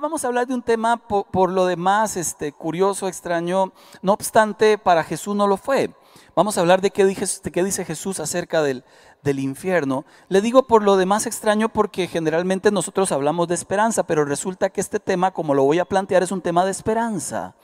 vamos 0.00 0.24
a 0.24 0.28
hablar 0.28 0.46
de 0.46 0.54
un 0.54 0.62
tema 0.62 0.96
por, 0.96 1.50
lo 1.50 1.66
demás 1.66 2.16
este, 2.16 2.52
curioso, 2.52 3.08
extraño. 3.08 3.72
No 4.02 4.12
obstante, 4.12 4.78
para 4.78 5.04
Jesús 5.04 5.34
no 5.34 5.46
lo 5.46 5.56
fue. 5.56 5.90
Vamos 6.34 6.56
a 6.56 6.60
hablar 6.60 6.80
de 6.80 6.90
qué, 6.90 7.04
de 7.04 7.52
qué 7.52 7.64
dice 7.64 7.84
Jesús 7.84 8.20
acerca 8.20 8.62
del, 8.62 8.84
del 9.22 9.38
infierno. 9.38 10.04
Le 10.28 10.40
digo 10.40 10.66
por 10.66 10.82
lo 10.82 10.96
demás 10.96 11.26
extraño 11.26 11.68
porque 11.68 12.08
generalmente 12.08 12.70
nosotros 12.70 13.12
hablamos 13.12 13.48
de 13.48 13.54
esperanza, 13.54 14.06
pero 14.06 14.24
resulta 14.24 14.70
que 14.70 14.80
este 14.80 15.00
tema, 15.00 15.32
como 15.32 15.54
lo 15.54 15.64
voy 15.64 15.78
a 15.78 15.84
plantear, 15.84 16.22
es 16.22 16.32
un 16.32 16.42
tema 16.42 16.64
de 16.64 16.70
esperanza. 16.70 17.54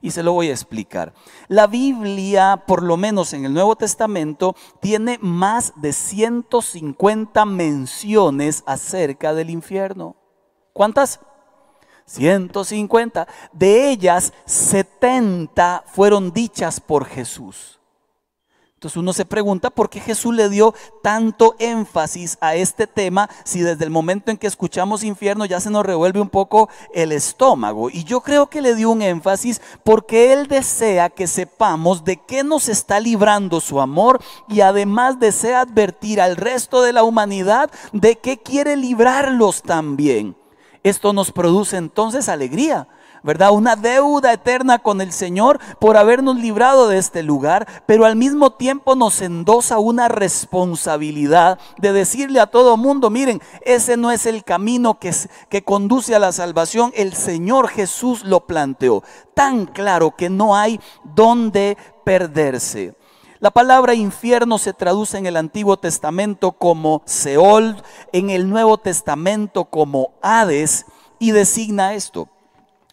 Y 0.00 0.10
se 0.10 0.22
lo 0.22 0.32
voy 0.32 0.48
a 0.48 0.52
explicar. 0.52 1.14
La 1.46 1.68
Biblia, 1.68 2.64
por 2.66 2.82
lo 2.82 2.96
menos 2.96 3.32
en 3.34 3.44
el 3.44 3.54
Nuevo 3.54 3.76
Testamento, 3.76 4.56
tiene 4.80 5.18
más 5.20 5.74
de 5.76 5.92
150 5.92 7.44
menciones 7.44 8.64
acerca 8.66 9.32
del 9.32 9.50
infierno. 9.50 10.16
¿Cuántas? 10.72 11.20
150. 12.12 13.26
De 13.52 13.90
ellas, 13.90 14.32
70 14.46 15.84
fueron 15.86 16.32
dichas 16.32 16.80
por 16.80 17.06
Jesús. 17.06 17.78
Entonces 18.82 18.96
uno 18.96 19.12
se 19.12 19.24
pregunta 19.24 19.70
por 19.70 19.88
qué 19.88 20.00
Jesús 20.00 20.34
le 20.34 20.48
dio 20.48 20.74
tanto 21.04 21.54
énfasis 21.60 22.36
a 22.40 22.56
este 22.56 22.88
tema 22.88 23.30
si 23.44 23.60
desde 23.60 23.84
el 23.84 23.90
momento 23.90 24.32
en 24.32 24.36
que 24.36 24.48
escuchamos 24.48 25.04
infierno 25.04 25.44
ya 25.44 25.60
se 25.60 25.70
nos 25.70 25.86
revuelve 25.86 26.20
un 26.20 26.28
poco 26.28 26.68
el 26.92 27.12
estómago. 27.12 27.90
Y 27.90 28.02
yo 28.02 28.22
creo 28.22 28.50
que 28.50 28.60
le 28.60 28.74
dio 28.74 28.90
un 28.90 29.00
énfasis 29.00 29.60
porque 29.84 30.32
Él 30.32 30.48
desea 30.48 31.10
que 31.10 31.28
sepamos 31.28 32.02
de 32.02 32.16
qué 32.16 32.42
nos 32.42 32.68
está 32.68 32.98
librando 32.98 33.60
su 33.60 33.80
amor 33.80 34.20
y 34.48 34.62
además 34.62 35.20
desea 35.20 35.60
advertir 35.60 36.20
al 36.20 36.34
resto 36.34 36.82
de 36.82 36.92
la 36.92 37.04
humanidad 37.04 37.70
de 37.92 38.16
qué 38.16 38.38
quiere 38.38 38.74
librarlos 38.76 39.62
también. 39.62 40.41
Esto 40.82 41.12
nos 41.12 41.30
produce 41.30 41.76
entonces 41.76 42.28
alegría 42.28 42.88
¿verdad? 43.22 43.52
Una 43.52 43.76
deuda 43.76 44.32
eterna 44.32 44.78
con 44.78 45.00
el 45.00 45.12
Señor 45.12 45.60
por 45.78 45.96
habernos 45.96 46.36
librado 46.36 46.88
de 46.88 46.98
este 46.98 47.22
lugar, 47.22 47.66
pero 47.86 48.04
al 48.04 48.16
mismo 48.16 48.50
tiempo 48.50 48.96
nos 48.96 49.20
endosa 49.20 49.78
una 49.78 50.08
responsabilidad 50.08 51.58
de 51.78 51.92
decirle 51.92 52.40
a 52.40 52.46
todo 52.46 52.76
mundo, 52.76 53.10
miren, 53.10 53.40
ese 53.62 53.96
no 53.96 54.10
es 54.10 54.26
el 54.26 54.44
camino 54.44 54.98
que, 54.98 55.12
que 55.48 55.62
conduce 55.62 56.14
a 56.14 56.18
la 56.18 56.32
salvación, 56.32 56.92
el 56.94 57.14
Señor 57.14 57.68
Jesús 57.68 58.24
lo 58.24 58.46
planteó, 58.46 59.02
tan 59.34 59.66
claro 59.66 60.16
que 60.16 60.28
no 60.28 60.56
hay 60.56 60.80
donde 61.04 61.76
perderse. 62.04 62.94
La 63.42 63.50
palabra 63.50 63.94
infierno 63.94 64.56
se 64.56 64.72
traduce 64.72 65.18
en 65.18 65.26
el 65.26 65.36
Antiguo 65.36 65.76
Testamento 65.76 66.52
como 66.52 67.02
Seol, 67.06 67.82
en 68.12 68.30
el 68.30 68.48
Nuevo 68.48 68.78
Testamento 68.78 69.64
como 69.64 70.12
Hades, 70.22 70.86
y 71.18 71.32
designa 71.32 71.94
esto 71.94 72.28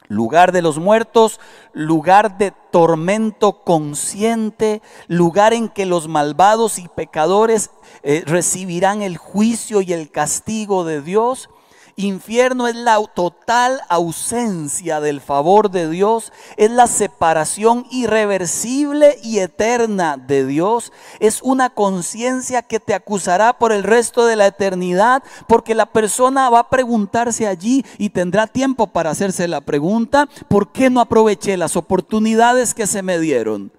lugar 0.08 0.52
de 0.52 0.64
los 0.64 0.80
muertos, 0.80 1.40
lugar 1.72 2.40
de 2.40 2.52
tormento 2.72 3.64
consciente, 3.64 4.82
lugar 5.08 5.54
en 5.54 5.70
que 5.70 5.86
los 5.86 6.08
malvados 6.08 6.80
y 6.80 6.88
pecadores 6.88 7.70
eh, 8.02 8.24
recibirán 8.26 9.04
el 9.04 9.18
juicio 9.18 9.82
y 9.82 9.94
el 9.94 10.10
castigo 10.10 10.84
de 10.84 11.04
Dios. 11.04 11.52
Infierno 12.00 12.70
es 12.70 12.78
la 12.78 12.98
total 13.14 13.82
ausencia 13.90 15.02
del 15.02 15.20
favor 15.20 15.70
de 15.70 15.90
Dios, 15.90 16.32
es 16.56 16.72
la 16.72 16.88
separación 16.88 17.86
irreversible 17.92 19.18
y 19.22 19.40
eterna 19.40 20.16
de 20.16 20.46
Dios, 20.46 20.94
es 21.20 21.42
una 21.42 21.70
conciencia 21.70 22.62
que 22.62 22.80
te 22.80 22.94
acusará 22.94 23.52
por 23.52 23.74
el 23.74 23.84
resto 23.84 24.26
de 24.26 24.38
la 24.38 24.48
eternidad, 24.48 25.24
porque 25.46 25.76
la 25.76 25.88
persona 25.88 26.50
va 26.50 26.60
a 26.60 26.70
preguntarse 26.70 27.48
allí 27.48 27.84
y 27.98 28.12
tendrá 28.12 28.48
tiempo 28.48 28.88
para 28.88 29.10
hacerse 29.10 29.50
la 29.50 29.60
pregunta, 29.60 30.30
¿por 30.48 30.72
qué 30.72 30.90
no 30.90 31.02
aproveché 31.02 31.58
las 31.58 31.76
oportunidades 31.76 32.74
que 32.74 32.88
se 32.88 33.02
me 33.02 33.20
dieron? 33.20 33.74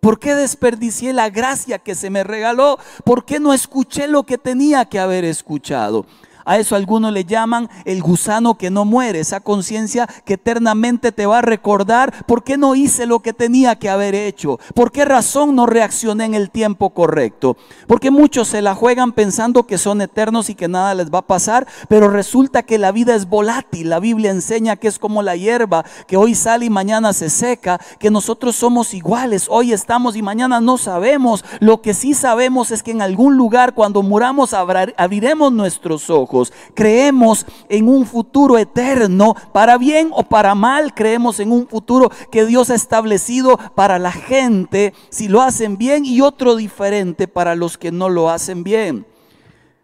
¿Por 0.00 0.18
qué 0.18 0.34
desperdicié 0.34 1.14
la 1.14 1.30
gracia 1.30 1.78
que 1.78 1.94
se 1.94 2.10
me 2.10 2.24
regaló? 2.24 2.78
¿Por 3.04 3.24
qué 3.24 3.40
no 3.40 3.54
escuché 3.54 4.06
lo 4.06 4.24
que 4.24 4.36
tenía 4.36 4.84
que 4.84 4.98
haber 4.98 5.24
escuchado? 5.24 6.04
A 6.44 6.58
eso 6.58 6.76
algunos 6.76 7.12
le 7.12 7.24
llaman 7.24 7.70
el 7.86 8.02
gusano 8.02 8.56
que 8.56 8.70
no 8.70 8.84
muere, 8.84 9.20
esa 9.20 9.40
conciencia 9.40 10.06
que 10.26 10.34
eternamente 10.34 11.10
te 11.10 11.24
va 11.24 11.38
a 11.38 11.42
recordar 11.42 12.26
por 12.26 12.44
qué 12.44 12.58
no 12.58 12.74
hice 12.74 13.06
lo 13.06 13.20
que 13.20 13.32
tenía 13.32 13.76
que 13.76 13.88
haber 13.88 14.14
hecho, 14.14 14.58
por 14.74 14.92
qué 14.92 15.06
razón 15.06 15.56
no 15.56 15.64
reaccioné 15.64 16.26
en 16.26 16.34
el 16.34 16.50
tiempo 16.50 16.90
correcto. 16.90 17.56
Porque 17.86 18.10
muchos 18.10 18.48
se 18.48 18.60
la 18.60 18.74
juegan 18.74 19.12
pensando 19.12 19.66
que 19.66 19.78
son 19.78 20.02
eternos 20.02 20.50
y 20.50 20.54
que 20.54 20.68
nada 20.68 20.94
les 20.94 21.10
va 21.10 21.20
a 21.20 21.26
pasar, 21.26 21.66
pero 21.88 22.08
resulta 22.08 22.62
que 22.62 22.78
la 22.78 22.92
vida 22.92 23.14
es 23.14 23.26
volátil. 23.26 23.88
La 23.88 24.00
Biblia 24.00 24.30
enseña 24.30 24.76
que 24.76 24.88
es 24.88 24.98
como 24.98 25.22
la 25.22 25.36
hierba, 25.36 25.84
que 26.06 26.18
hoy 26.18 26.34
sale 26.34 26.66
y 26.66 26.70
mañana 26.70 27.14
se 27.14 27.30
seca, 27.30 27.80
que 27.98 28.10
nosotros 28.10 28.54
somos 28.54 28.92
iguales, 28.92 29.46
hoy 29.48 29.72
estamos 29.72 30.14
y 30.14 30.22
mañana 30.22 30.60
no 30.60 30.76
sabemos. 30.76 31.42
Lo 31.60 31.80
que 31.80 31.94
sí 31.94 32.12
sabemos 32.12 32.70
es 32.70 32.82
que 32.82 32.90
en 32.90 33.00
algún 33.00 33.36
lugar 33.36 33.74
cuando 33.74 34.02
muramos 34.02 34.52
abriremos 34.52 35.52
nuestros 35.52 36.10
ojos 36.10 36.33
Creemos 36.74 37.46
en 37.68 37.88
un 37.88 38.06
futuro 38.06 38.58
eterno, 38.58 39.34
para 39.52 39.78
bien 39.78 40.10
o 40.12 40.24
para 40.24 40.54
mal, 40.54 40.94
creemos 40.94 41.40
en 41.40 41.52
un 41.52 41.68
futuro 41.68 42.10
que 42.30 42.46
Dios 42.46 42.70
ha 42.70 42.74
establecido 42.74 43.58
para 43.74 43.98
la 43.98 44.12
gente 44.12 44.92
si 45.10 45.28
lo 45.28 45.42
hacen 45.42 45.78
bien 45.78 46.04
y 46.04 46.20
otro 46.20 46.56
diferente 46.56 47.28
para 47.28 47.54
los 47.54 47.78
que 47.78 47.92
no 47.92 48.08
lo 48.08 48.30
hacen 48.30 48.64
bien. 48.64 49.06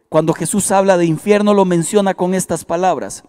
Cuando 0.08 0.32
Jesús 0.32 0.72
habla 0.72 0.96
de 0.96 1.06
infierno 1.06 1.54
lo 1.54 1.64
menciona 1.64 2.14
con 2.14 2.34
estas 2.34 2.64
palabras. 2.64 3.22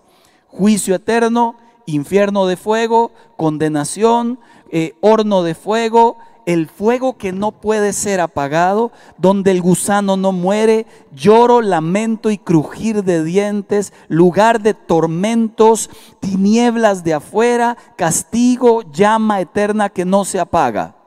Juicio 0.47 0.95
eterno, 0.95 1.55
infierno 1.85 2.47
de 2.47 2.57
fuego, 2.57 3.11
condenación, 3.37 4.39
eh, 4.71 4.95
horno 5.01 5.43
de 5.43 5.53
fuego, 5.53 6.17
el 6.45 6.67
fuego 6.67 7.17
que 7.17 7.31
no 7.31 7.51
puede 7.51 7.93
ser 7.93 8.19
apagado, 8.19 8.91
donde 9.17 9.51
el 9.51 9.61
gusano 9.61 10.17
no 10.17 10.31
muere, 10.31 10.85
lloro, 11.13 11.61
lamento 11.61 12.29
y 12.31 12.37
crujir 12.37 13.03
de 13.03 13.23
dientes, 13.23 13.93
lugar 14.07 14.61
de 14.61 14.73
tormentos, 14.73 15.89
tinieblas 16.19 17.03
de 17.03 17.15
afuera, 17.15 17.77
castigo, 17.95 18.81
llama 18.91 19.41
eterna 19.41 19.89
que 19.89 20.05
no 20.05 20.25
se 20.25 20.39
apaga. 20.39 21.00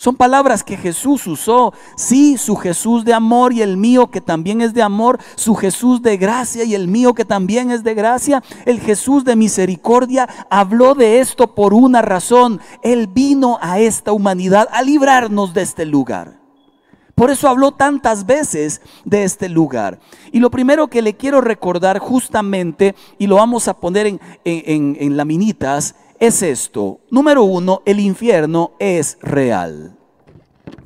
Son 0.00 0.16
palabras 0.16 0.64
que 0.64 0.78
Jesús 0.78 1.26
usó. 1.26 1.74
Sí, 1.94 2.38
su 2.38 2.56
Jesús 2.56 3.04
de 3.04 3.12
amor 3.12 3.52
y 3.52 3.60
el 3.60 3.76
mío 3.76 4.10
que 4.10 4.22
también 4.22 4.62
es 4.62 4.72
de 4.72 4.80
amor. 4.80 5.18
Su 5.34 5.54
Jesús 5.54 6.00
de 6.00 6.16
gracia 6.16 6.64
y 6.64 6.74
el 6.74 6.88
mío 6.88 7.12
que 7.12 7.26
también 7.26 7.70
es 7.70 7.84
de 7.84 7.92
gracia. 7.92 8.42
El 8.64 8.80
Jesús 8.80 9.26
de 9.26 9.36
misericordia 9.36 10.26
habló 10.48 10.94
de 10.94 11.20
esto 11.20 11.54
por 11.54 11.74
una 11.74 12.00
razón. 12.00 12.62
Él 12.82 13.08
vino 13.08 13.58
a 13.60 13.78
esta 13.78 14.12
humanidad 14.12 14.68
a 14.72 14.80
librarnos 14.80 15.52
de 15.52 15.60
este 15.60 15.84
lugar. 15.84 16.40
Por 17.14 17.30
eso 17.30 17.46
habló 17.46 17.72
tantas 17.72 18.24
veces 18.24 18.80
de 19.04 19.24
este 19.24 19.50
lugar. 19.50 20.00
Y 20.32 20.40
lo 20.40 20.50
primero 20.50 20.88
que 20.88 21.02
le 21.02 21.18
quiero 21.18 21.42
recordar 21.42 21.98
justamente, 21.98 22.94
y 23.18 23.26
lo 23.26 23.36
vamos 23.36 23.68
a 23.68 23.74
poner 23.74 24.06
en, 24.06 24.20
en, 24.44 24.96
en 24.98 25.18
laminitas, 25.18 25.94
es 26.20 26.42
esto. 26.42 27.00
Número 27.10 27.42
uno, 27.42 27.82
el 27.86 27.98
infierno 27.98 28.72
es 28.78 29.18
real. 29.22 29.96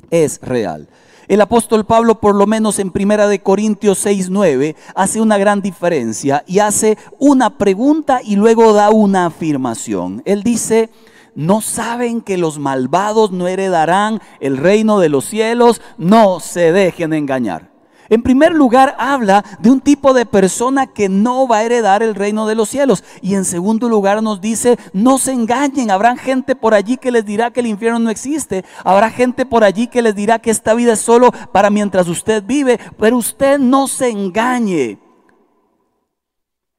Es 0.09 0.39
real. 0.41 0.87
El 1.27 1.41
apóstol 1.41 1.85
Pablo, 1.85 2.19
por 2.19 2.35
lo 2.35 2.47
menos 2.47 2.79
en 2.79 2.91
Primera 2.91 3.27
de 3.27 3.39
Corintios 3.39 3.97
6, 3.99 4.29
9, 4.29 4.75
hace 4.95 5.21
una 5.21 5.37
gran 5.37 5.61
diferencia 5.61 6.43
y 6.47 6.59
hace 6.59 6.97
una 7.19 7.57
pregunta 7.57 8.21
y 8.23 8.35
luego 8.35 8.73
da 8.73 8.91
una 8.91 9.25
afirmación. 9.25 10.21
Él 10.25 10.43
dice, 10.43 10.89
¿no 11.33 11.61
saben 11.61 12.21
que 12.21 12.37
los 12.37 12.59
malvados 12.59 13.31
no 13.31 13.47
heredarán 13.47 14.21
el 14.39 14.57
reino 14.57 14.99
de 14.99 15.09
los 15.09 15.25
cielos? 15.25 15.81
No 15.97 16.39
se 16.39 16.71
dejen 16.71 17.11
engañar. 17.11 17.74
En 18.09 18.21
primer 18.21 18.53
lugar, 18.53 18.95
habla 18.99 19.43
de 19.59 19.71
un 19.71 19.81
tipo 19.81 20.13
de 20.13 20.25
persona 20.25 20.87
que 20.87 21.09
no 21.09 21.47
va 21.47 21.57
a 21.57 21.63
heredar 21.63 22.03
el 22.03 22.15
reino 22.15 22.45
de 22.45 22.55
los 22.55 22.69
cielos. 22.69 23.03
Y 23.21 23.35
en 23.35 23.45
segundo 23.45 23.89
lugar 23.89 24.21
nos 24.21 24.41
dice, 24.41 24.77
no 24.93 25.17
se 25.17 25.31
engañen. 25.31 25.91
Habrá 25.91 26.15
gente 26.15 26.55
por 26.55 26.73
allí 26.73 26.97
que 26.97 27.11
les 27.11 27.25
dirá 27.25 27.51
que 27.51 27.61
el 27.61 27.67
infierno 27.67 27.99
no 27.99 28.09
existe. 28.09 28.65
Habrá 28.83 29.09
gente 29.09 29.45
por 29.45 29.63
allí 29.63 29.87
que 29.87 30.01
les 30.01 30.15
dirá 30.15 30.39
que 30.39 30.51
esta 30.51 30.73
vida 30.73 30.93
es 30.93 30.99
solo 30.99 31.31
para 31.51 31.69
mientras 31.69 32.07
usted 32.07 32.43
vive. 32.43 32.79
Pero 32.99 33.17
usted 33.17 33.57
no 33.59 33.87
se 33.87 34.09
engañe. 34.09 35.04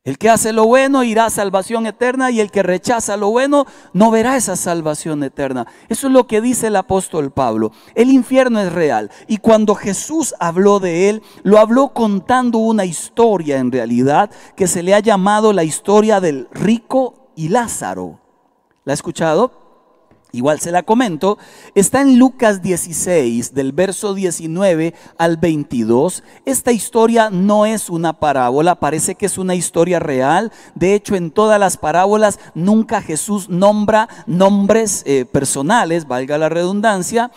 El 0.07 0.19
que 0.19 0.31
hace 0.31 0.53
lo 0.53 0.67
bueno 0.67 1.03
irá 1.03 1.25
a 1.25 1.31
salvación 1.31 1.85
eterna 1.85 2.31
y 2.31 2.39
el 2.39 2.53
que 2.53 2.63
rechaza 2.63 3.17
lo 3.17 3.31
bueno 3.31 3.67
no 3.93 4.13
verá 4.13 4.37
esa 4.37 4.55
salvación 4.55 5.25
eterna. 5.25 5.67
Eso 5.89 6.07
es 6.07 6.13
lo 6.13 6.29
que 6.29 6.41
dice 6.41 6.69
el 6.69 6.77
apóstol 6.77 7.33
Pablo. 7.33 7.73
El 7.97 8.11
infierno 8.11 8.61
es 8.61 8.73
real 8.73 9.11
y 9.27 9.39
cuando 9.39 9.75
Jesús 9.75 10.33
habló 10.39 10.79
de 10.79 11.09
él, 11.09 11.23
lo 11.43 11.59
habló 11.59 11.89
contando 11.89 12.59
una 12.59 12.85
historia 12.85 13.59
en 13.59 13.73
realidad 13.73 14.31
que 14.55 14.69
se 14.69 14.85
le 14.85 14.95
ha 14.95 15.01
llamado 15.01 15.53
la 15.53 15.65
historia 15.65 16.21
del 16.21 16.47
rico 16.53 17.33
y 17.35 17.49
Lázaro. 17.49 18.21
¿La 18.85 18.93
ha 18.93 18.95
escuchado? 18.95 19.66
Igual 20.37 20.61
se 20.61 20.71
la 20.71 20.83
comento, 20.83 21.39
está 21.75 22.01
en 22.01 22.19
Lucas 22.19 22.63
16, 22.63 23.55
del 23.55 23.73
verso 23.73 24.15
19 24.15 24.95
al 25.19 25.37
22. 25.37 26.23
Esta 26.45 26.73
historia 26.73 27.31
no 27.31 27.67
es 27.67 27.91
una 27.91 28.15
parábola, 28.15 28.77
parece 28.77 29.15
que 29.15 29.27
es 29.27 29.39
una 29.39 29.55
historia 29.55 29.99
real. 29.99 30.53
De 30.75 30.95
hecho, 30.95 31.17
en 31.17 31.31
todas 31.31 31.59
las 31.59 31.77
parábolas 31.77 32.39
nunca 32.55 33.03
Jesús 33.03 33.49
nombra 33.49 34.09
nombres 34.27 35.03
eh, 35.07 35.25
personales, 35.25 36.07
valga 36.07 36.39
la 36.39 36.49
redundancia. 36.49 37.31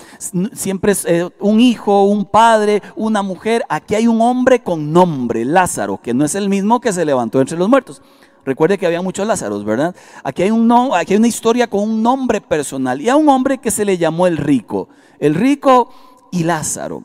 Siempre 0.54 0.92
es 0.92 1.06
eh, 1.06 1.30
un 1.40 1.60
hijo, 1.60 2.04
un 2.04 2.26
padre, 2.26 2.82
una 2.96 3.22
mujer. 3.22 3.64
Aquí 3.70 3.96
hay 3.96 4.08
un 4.08 4.22
hombre 4.22 4.62
con 4.62 4.92
nombre, 4.92 5.46
Lázaro, 5.46 6.00
que 6.02 6.14
no 6.14 6.26
es 6.26 6.36
el 6.36 6.50
mismo 6.50 6.80
que 6.80 6.94
se 6.94 7.06
levantó 7.06 7.42
entre 7.42 7.58
los 7.58 7.70
muertos. 7.70 8.02
Recuerde 8.46 8.78
que 8.78 8.86
había 8.86 9.02
muchos 9.02 9.28
Lázaros, 9.28 9.66
¿verdad? 9.66 9.96
Aquí 10.24 10.44
hay, 10.44 10.52
una 10.52 11.28
historia 11.28 11.70
con 11.70 11.82
un 11.82 12.02
nombre 12.02 12.42
personal 12.42 13.02
y 13.02 13.10
a 13.10 13.16
un 13.16 13.30
hombre 13.30 13.58
que 13.58 13.72
se 13.72 13.86
le 13.86 13.98
llamó 13.98 14.28
el 14.28 14.38
rico. 14.38 14.90
El 15.20 15.36
rico 15.36 15.90
y 16.32 16.44
Lázaro. 16.44 17.04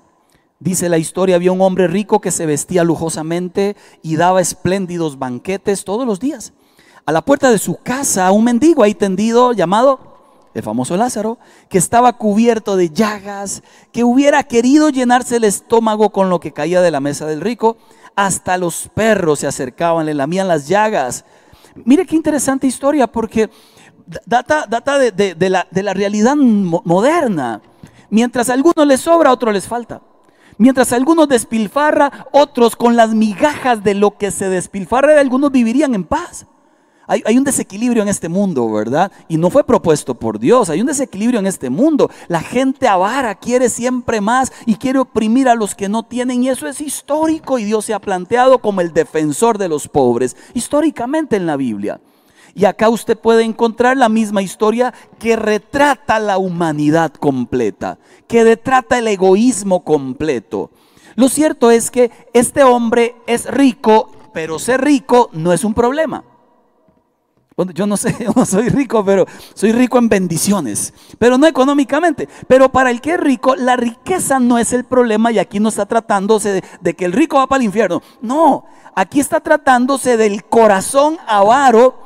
Dice 0.60 0.88
la 0.88 0.98
historia, 0.98 1.36
había 1.36 1.52
un 1.52 1.60
hombre 1.60 1.88
rico 1.88 2.20
que 2.20 2.30
se 2.30 2.46
vestía 2.46 2.84
lujosamente 2.84 3.76
y 4.02 4.16
daba 4.16 4.40
espléndidos 4.40 5.18
banquetes 5.18 5.84
todos 5.84 6.06
los 6.06 6.20
días. 6.20 6.52
A 7.04 7.12
la 7.12 7.22
puerta 7.22 7.50
de 7.50 7.58
su 7.58 7.76
casa, 7.76 8.30
un 8.32 8.44
mendigo 8.44 8.82
ahí 8.82 8.94
tendido 8.94 9.52
llamado 9.52 10.14
el 10.54 10.62
famoso 10.62 10.96
Lázaro, 10.96 11.38
que 11.68 11.78
estaba 11.78 12.16
cubierto 12.16 12.76
de 12.76 12.90
llagas, 12.90 13.62
que 13.92 14.04
hubiera 14.04 14.44
querido 14.44 14.88
llenarse 14.88 15.36
el 15.36 15.44
estómago 15.44 16.10
con 16.10 16.30
lo 16.30 16.38
que 16.38 16.52
caía 16.52 16.80
de 16.80 16.92
la 16.92 17.00
mesa 17.00 17.26
del 17.26 17.40
rico, 17.40 17.76
hasta 18.16 18.56
los 18.56 18.88
perros 18.94 19.40
se 19.40 19.46
acercaban, 19.46 20.06
le 20.06 20.14
lamían 20.14 20.48
las 20.48 20.68
llagas. 20.68 21.24
Mire 21.84 22.06
qué 22.06 22.16
interesante 22.16 22.66
historia, 22.66 23.06
porque 23.06 23.50
data, 24.26 24.66
data 24.68 24.98
de, 24.98 25.50
la, 25.50 25.66
de 25.70 25.82
la 25.82 25.94
realidad 25.94 26.36
moderna. 26.36 27.60
Mientras 28.10 28.48
a 28.48 28.52
algunos 28.52 28.86
les 28.86 29.00
sobra, 29.00 29.30
a 29.30 29.32
otros 29.32 29.52
les 29.52 29.66
falta. 29.66 30.02
Mientras 30.56 30.92
algunos 30.92 31.28
despilfarra, 31.28 32.26
otros 32.30 32.76
con 32.76 32.94
las 32.94 33.10
migajas 33.10 33.82
de 33.82 33.94
lo 33.94 34.16
que 34.16 34.30
se 34.30 34.48
despilfarra 34.48 35.14
de 35.14 35.20
algunos 35.20 35.50
vivirían 35.50 35.94
en 35.94 36.04
paz. 36.04 36.46
Hay, 37.06 37.36
un 37.36 37.44
desequilibrio 37.44 38.02
en 38.02 38.08
este 38.08 38.28
mundo, 38.28 38.70
¿verdad? 38.70 39.12
Y 39.28 39.36
no 39.36 39.50
fue 39.50 39.64
propuesto 39.64 40.14
por 40.14 40.38
Dios. 40.38 40.70
Hay 40.70 40.80
un 40.80 40.86
desequilibrio 40.86 41.38
en 41.38 41.46
este 41.46 41.68
mundo. 41.68 42.10
La 42.28 42.40
gente 42.40 42.88
avara, 42.88 43.34
quiere 43.34 43.68
siempre 43.68 44.20
más 44.20 44.52
y 44.64 44.76
quiere 44.76 45.00
oprimir 45.00 45.48
a 45.48 45.54
los 45.54 45.74
que 45.74 45.88
no 45.88 46.04
tienen. 46.04 46.42
Y 46.42 46.48
eso 46.48 46.66
es 46.66 46.80
histórico. 46.80 47.58
Y 47.58 47.64
Dios 47.64 47.84
se 47.84 47.94
ha 47.94 48.00
planteado 48.00 48.58
como 48.58 48.80
el 48.80 48.94
defensor 48.94 49.58
de 49.58 49.68
los 49.68 49.88
pobres, 49.88 50.36
históricamente 50.54 51.36
en 51.36 51.46
la 51.46 51.56
Biblia. 51.56 52.00
Y 52.54 52.64
acá 52.64 52.88
usted 52.88 53.18
puede 53.18 53.42
encontrar 53.42 53.96
la 53.96 54.08
misma 54.08 54.40
historia 54.40 54.94
que 55.18 55.36
retrata 55.36 56.20
la 56.20 56.38
humanidad 56.38 57.12
completa, 57.12 57.98
que 58.28 58.44
retrata 58.44 58.98
el 58.98 59.08
egoísmo 59.08 59.84
completo. 59.84 60.70
Lo 61.16 61.28
cierto 61.28 61.70
es 61.70 61.90
que 61.90 62.10
este 62.32 62.62
hombre 62.62 63.16
es 63.26 63.46
rico, 63.46 64.10
pero 64.32 64.58
ser 64.58 64.82
rico 64.82 65.30
no 65.32 65.52
es 65.52 65.64
un 65.64 65.74
problema. 65.74 66.24
Yo 67.72 67.86
no 67.86 67.96
sé, 67.96 68.14
no 68.36 68.44
soy 68.44 68.68
rico, 68.68 69.04
pero 69.04 69.26
soy 69.54 69.72
rico 69.72 69.98
en 69.98 70.08
bendiciones, 70.08 70.92
pero 71.18 71.38
no 71.38 71.46
económicamente. 71.46 72.28
Pero 72.48 72.70
para 72.70 72.90
el 72.90 73.00
que 73.00 73.12
es 73.12 73.20
rico, 73.20 73.54
la 73.54 73.76
riqueza 73.76 74.40
no 74.40 74.58
es 74.58 74.72
el 74.72 74.84
problema 74.84 75.30
y 75.30 75.38
aquí 75.38 75.60
no 75.60 75.68
está 75.68 75.86
tratándose 75.86 76.62
de, 76.80 76.94
que 76.94 77.04
el 77.04 77.12
rico 77.12 77.36
va 77.36 77.46
para 77.46 77.60
el 77.60 77.66
infierno. 77.66 78.02
No, 78.20 78.64
aquí 78.96 79.20
está 79.20 79.40
tratándose 79.40 80.16
del 80.16 80.44
corazón 80.44 81.16
avaro 81.26 81.96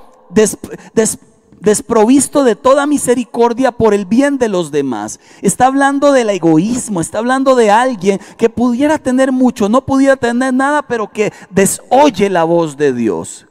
desprovisto 1.61 2.45
de 2.45 2.55
toda 2.55 2.87
misericordia 2.87 3.73
por 3.73 3.95
el 3.95 4.05
bien 4.05 4.37
de 4.37 4.51
los 4.51 4.71
demás. 4.71 5.19
Está 5.41 5.67
hablando 5.67 6.13
del 6.13 6.29
egoísmo, 6.29 7.01
está 7.01 7.19
hablando 7.19 7.55
de 7.55 7.71
alguien 7.71 8.21
que 8.37 8.51
pudiera 8.51 8.99
tener 8.99 9.33
mucho, 9.33 9.71
no 9.71 9.87
pudiera 9.87 10.17
tener 10.17 10.53
nada, 10.53 10.83
pero 10.83 11.11
que 11.11 11.33
desoye 11.49 12.29
la 12.29 12.45
voz 12.45 12.77
de 12.77 12.93
Dios. 12.93 13.48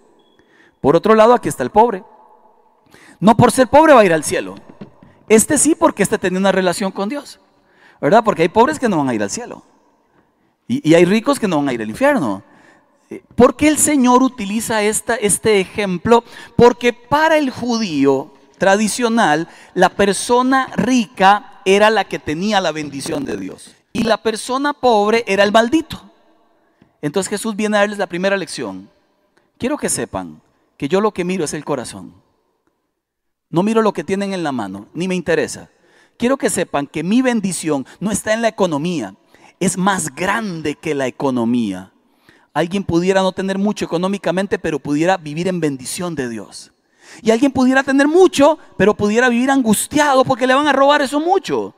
Por 0.88 0.96
otro 0.96 1.16
lado, 1.16 1.34
aquí 1.34 1.50
está 1.50 1.64
el 1.64 1.70
pobre. 1.70 2.02
No 3.20 3.36
por 3.36 3.52
ser 3.52 3.68
pobre 3.68 3.94
va 3.94 4.00
a 4.00 4.06
ir 4.06 4.14
al 4.14 4.24
cielo. 4.24 4.56
Este 5.28 5.58
sí, 5.58 5.76
porque 5.76 6.02
este 6.02 6.18
tenía 6.18 6.40
una 6.40 6.54
relación 6.54 6.94
con 6.94 7.10
Dios. 7.10 7.42
¿Verdad? 8.00 8.24
Porque 8.24 8.44
hay 8.44 8.48
pobres 8.48 8.80
que 8.80 8.88
no 8.88 8.96
van 8.96 9.10
a 9.10 9.14
ir 9.14 9.22
al 9.22 9.30
cielo. 9.30 9.64
Y, 10.66 10.94
hay 10.94 11.04
ricos 11.04 11.42
que 11.42 11.48
no 11.50 11.58
van 11.58 11.68
a 11.68 11.74
ir 11.74 11.82
al 11.82 11.90
infierno. 11.90 12.42
¿Por 13.36 13.58
qué 13.58 13.68
el 13.68 13.78
Señor 13.78 14.24
utiliza 14.24 14.82
esta, 14.82 15.16
este 15.16 15.60
ejemplo? 15.60 16.24
Porque 16.56 16.94
para 16.94 17.36
el 17.36 17.50
judío 17.50 18.32
tradicional, 18.58 19.50
la 19.74 19.90
persona 19.90 20.70
rica 20.78 21.60
era 21.66 21.90
la 21.90 22.06
que 22.06 22.18
tenía 22.18 22.62
la 22.62 22.72
bendición 22.72 23.26
de 23.26 23.36
Dios. 23.36 23.76
Y 23.92 24.04
la 24.04 24.24
persona 24.24 24.72
pobre 24.72 25.26
era 25.28 25.44
el 25.44 25.52
maldito. 25.52 26.02
Entonces 27.02 27.30
Jesús 27.30 27.58
viene 27.58 27.76
a 27.76 27.82
darles 27.82 27.98
la 27.98 28.08
primera 28.08 28.38
lección. 28.38 28.90
Quiero 29.58 29.76
que 29.78 29.90
sepan 29.90 30.47
que 30.78 30.88
yo 30.88 31.02
lo 31.02 31.12
que 31.12 31.26
miro 31.26 31.44
es 31.46 31.54
el 31.54 31.66
corazón. 31.66 32.14
No 33.50 33.64
miro 33.64 33.82
lo 33.82 33.94
que 33.94 34.04
tienen 34.04 34.34
en 34.34 34.44
la 34.44 34.52
mano, 34.52 34.88
ni 34.94 35.08
me 35.08 35.16
interesa. 35.16 35.70
Quiero 36.18 36.38
que 36.38 36.50
sepan 36.50 36.88
que 36.88 37.04
mi 37.04 37.22
bendición 37.22 37.86
no 38.00 38.12
está 38.12 38.34
en 38.34 38.42
la 38.42 38.48
economía, 38.48 39.16
es 39.60 39.78
más 39.78 40.14
grande 40.14 40.76
que 40.76 40.96
la 40.96 41.08
economía. 41.08 41.94
Alguien 42.54 42.84
pudiera 42.84 43.22
no 43.22 43.32
tener 43.32 43.58
mucho 43.58 43.86
económicamente, 43.86 44.60
pero 44.60 44.80
pudiera 44.80 45.18
vivir 45.18 45.48
en 45.48 45.60
bendición 45.60 46.16
de 46.16 46.28
Dios. 46.30 46.74
Y 47.22 47.32
alguien 47.32 47.52
pudiera 47.52 47.84
tener 47.84 48.08
mucho, 48.08 48.58
pero 48.78 48.96
pudiera 48.96 49.30
vivir 49.30 49.50
angustiado 49.52 50.26
porque 50.26 50.48
le 50.48 50.54
van 50.54 50.68
a 50.68 50.74
robar 50.74 51.02
eso 51.02 51.20
mucho. 51.20 51.74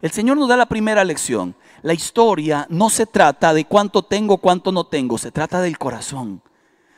El 0.00 0.10
Señor 0.10 0.36
nos 0.36 0.48
da 0.48 0.56
la 0.56 0.66
primera 0.66 1.04
lección. 1.04 1.54
La 1.82 1.94
historia 1.94 2.66
no 2.68 2.90
se 2.90 3.06
trata 3.06 3.54
de 3.54 3.64
cuánto 3.64 4.02
tengo, 4.02 4.38
cuánto 4.38 4.72
no 4.72 4.84
tengo, 4.84 5.18
se 5.18 5.30
trata 5.30 5.60
del 5.60 5.78
corazón. 5.78 6.42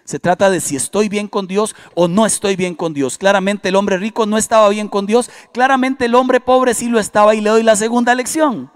Se 0.04 0.18
trata 0.18 0.50
de 0.50 0.60
si 0.60 0.76
estoy 0.76 1.08
bien 1.08 1.28
con 1.28 1.46
Dios 1.46 1.74
o 1.94 2.08
no 2.08 2.26
estoy 2.26 2.56
bien 2.56 2.74
con 2.74 2.92
Dios. 2.92 3.16
Claramente 3.16 3.70
el 3.70 3.76
hombre 3.76 3.96
rico 3.96 4.26
no 4.26 4.36
estaba 4.36 4.68
bien 4.68 4.88
con 4.88 5.06
Dios. 5.06 5.30
Claramente 5.52 6.04
el 6.04 6.14
hombre 6.14 6.40
pobre 6.40 6.74
sí 6.74 6.88
lo 6.88 6.98
estaba. 6.98 7.34
Y 7.34 7.40
le 7.40 7.50
doy 7.50 7.62
la 7.62 7.74
segunda 7.74 8.14
lección. 8.14 8.70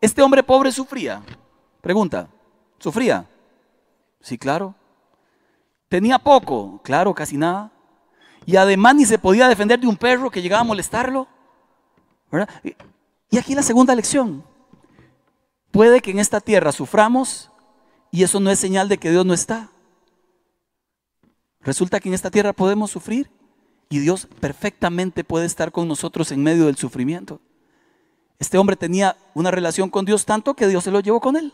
Este 0.00 0.20
hombre 0.20 0.42
pobre 0.42 0.70
sufría. 0.70 1.22
Pregunta, 1.80 2.28
¿sufría? 2.78 3.26
Sí, 4.20 4.36
claro. 4.36 4.74
¿Tenía 5.88 6.18
poco? 6.18 6.80
Claro, 6.84 7.14
casi 7.14 7.36
nada. 7.36 7.72
Y 8.44 8.56
además 8.56 8.94
ni 8.94 9.06
se 9.06 9.18
podía 9.18 9.48
defender 9.48 9.80
de 9.80 9.86
un 9.86 9.96
perro 9.96 10.30
que 10.30 10.42
llegaba 10.42 10.60
a 10.60 10.64
molestarlo. 10.64 11.28
Y 13.30 13.38
aquí 13.38 13.54
la 13.54 13.62
segunda 13.62 13.94
lección. 13.94 14.44
Puede 15.70 16.02
que 16.02 16.10
en 16.10 16.18
esta 16.18 16.40
tierra 16.40 16.72
suframos 16.72 17.50
y 18.10 18.22
eso 18.22 18.40
no 18.40 18.50
es 18.50 18.58
señal 18.58 18.88
de 18.88 18.98
que 18.98 19.10
Dios 19.10 19.24
no 19.24 19.32
está. 19.32 19.70
Resulta 21.64 22.00
que 22.00 22.08
en 22.08 22.14
esta 22.14 22.30
tierra 22.30 22.52
podemos 22.52 22.90
sufrir 22.90 23.30
y 23.88 23.98
Dios 23.98 24.26
perfectamente 24.40 25.24
puede 25.24 25.46
estar 25.46 25.70
con 25.70 25.86
nosotros 25.86 26.32
en 26.32 26.42
medio 26.42 26.66
del 26.66 26.76
sufrimiento. 26.76 27.40
Este 28.38 28.58
hombre 28.58 28.76
tenía 28.76 29.16
una 29.34 29.50
relación 29.50 29.88
con 29.88 30.04
Dios 30.04 30.24
tanto 30.24 30.54
que 30.54 30.66
Dios 30.66 30.84
se 30.84 30.90
lo 30.90 31.00
llevó 31.00 31.20
con 31.20 31.36
él. 31.36 31.52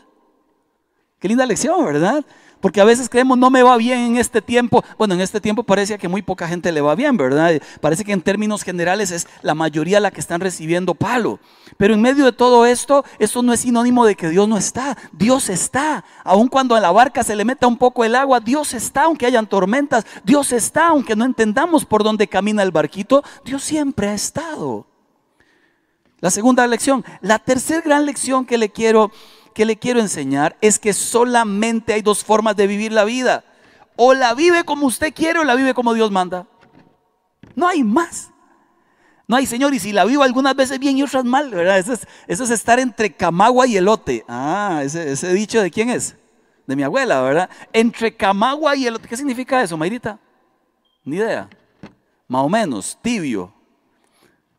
Qué 1.19 1.27
linda 1.27 1.45
lección, 1.45 1.83
¿verdad? 1.83 2.23
Porque 2.61 2.79
a 2.79 2.85
veces 2.85 3.09
creemos 3.09 3.37
no 3.37 3.49
me 3.49 3.63
va 3.63 3.75
bien 3.77 3.99
en 3.99 4.17
este 4.17 4.41
tiempo. 4.41 4.83
Bueno, 4.97 5.13
en 5.13 5.21
este 5.21 5.39
tiempo 5.39 5.63
parece 5.63 5.97
que 5.97 6.07
muy 6.07 6.21
poca 6.21 6.47
gente 6.47 6.71
le 6.71 6.81
va 6.81 6.95
bien, 6.95 7.17
¿verdad? 7.17 7.61
Parece 7.81 8.03
que 8.03 8.11
en 8.11 8.21
términos 8.21 8.63
generales 8.63 9.11
es 9.11 9.27
la 9.41 9.53
mayoría 9.53 9.99
la 9.99 10.11
que 10.11 10.19
están 10.19 10.41
recibiendo 10.41 10.95
palo. 10.95 11.39
Pero 11.77 11.93
en 11.93 12.01
medio 12.01 12.25
de 12.25 12.31
todo 12.31 12.65
esto, 12.65 13.03
eso 13.17 13.41
no 13.41 13.53
es 13.53 13.61
sinónimo 13.61 14.05
de 14.05 14.15
que 14.15 14.29
Dios 14.29 14.47
no 14.47 14.57
está. 14.57 14.97
Dios 15.11 15.49
está. 15.49 16.03
Aun 16.23 16.47
cuando 16.47 16.75
a 16.75 16.79
la 16.79 16.91
barca 16.91 17.23
se 17.23 17.35
le 17.35 17.45
meta 17.45 17.67
un 17.67 17.77
poco 17.77 18.03
el 18.03 18.15
agua, 18.15 18.39
Dios 18.39 18.73
está, 18.73 19.03
aunque 19.03 19.25
hayan 19.25 19.47
tormentas. 19.47 20.05
Dios 20.23 20.51
está, 20.51 20.87
aunque 20.87 21.15
no 21.15 21.25
entendamos 21.25 21.85
por 21.85 22.03
dónde 22.03 22.27
camina 22.27 22.63
el 22.63 22.71
barquito. 22.71 23.23
Dios 23.45 23.63
siempre 23.63 24.07
ha 24.07 24.13
estado. 24.13 24.85
La 26.19 26.29
segunda 26.29 26.67
lección. 26.67 27.05
La 27.21 27.39
tercera 27.39 27.81
gran 27.81 28.05
lección 28.05 28.45
que 28.45 28.57
le 28.57 28.69
quiero 28.69 29.11
que 29.53 29.65
le 29.65 29.77
quiero 29.77 29.99
enseñar 29.99 30.57
es 30.61 30.79
que 30.79 30.93
solamente 30.93 31.93
hay 31.93 32.01
dos 32.01 32.23
formas 32.23 32.55
de 32.55 32.67
vivir 32.67 32.91
la 32.91 33.03
vida. 33.03 33.43
O 33.95 34.13
la 34.13 34.33
vive 34.33 34.63
como 34.63 34.87
usted 34.87 35.13
quiere 35.13 35.39
o 35.39 35.43
la 35.43 35.55
vive 35.55 35.73
como 35.73 35.93
Dios 35.93 36.11
manda. 36.11 36.47
No 37.55 37.67
hay 37.67 37.83
más. 37.83 38.31
No 39.27 39.35
hay, 39.35 39.45
Señor, 39.45 39.73
y 39.73 39.79
si 39.79 39.91
la 39.91 40.05
vivo 40.05 40.23
algunas 40.23 40.55
veces 40.55 40.79
bien 40.79 40.97
y 40.97 41.03
otras 41.03 41.23
mal, 41.23 41.51
¿verdad? 41.51 41.77
Eso 41.77 41.93
es, 42.27 42.49
estar 42.49 42.79
entre 42.79 43.11
camagua 43.13 43.67
y 43.67 43.77
elote. 43.77 44.25
Ah, 44.27 44.81
ese, 44.83 45.33
dicho 45.33 45.61
de 45.61 45.69
quién 45.69 45.89
es? 45.89 46.15
De 46.65 46.75
mi 46.75 46.81
abuela, 46.81 47.21
¿verdad? 47.21 47.49
Entre 47.71 48.15
camagua 48.15 48.75
y 48.75 48.87
elote. 48.87 49.07
¿Qué 49.07 49.15
significa 49.15 49.61
eso, 49.61 49.77
Mayrita? 49.77 50.17
Ni 51.03 51.17
idea. 51.17 51.47
Más 52.27 52.43
o 52.43 52.49
menos, 52.49 52.97
tibio, 53.01 53.53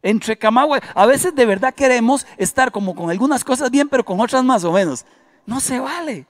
entre 0.03 0.39
Camagüey. 0.39 0.81
A 0.95 1.07
veces 1.07 1.35
de 1.35 1.47
verdad 1.47 1.75
queremos 1.75 2.27
estar 2.37 2.73
como 2.73 2.95
con 2.95 3.11
algunas 3.11 3.45
cosas 3.45 3.71
bien, 3.71 3.89
pero 3.89 4.05
con 4.05 4.21
otras 4.21 4.45
más 4.45 4.65
o 4.65 4.73
menos. 4.73 5.05
No 5.47 5.61
se 5.61 5.81
vale. 5.81 6.27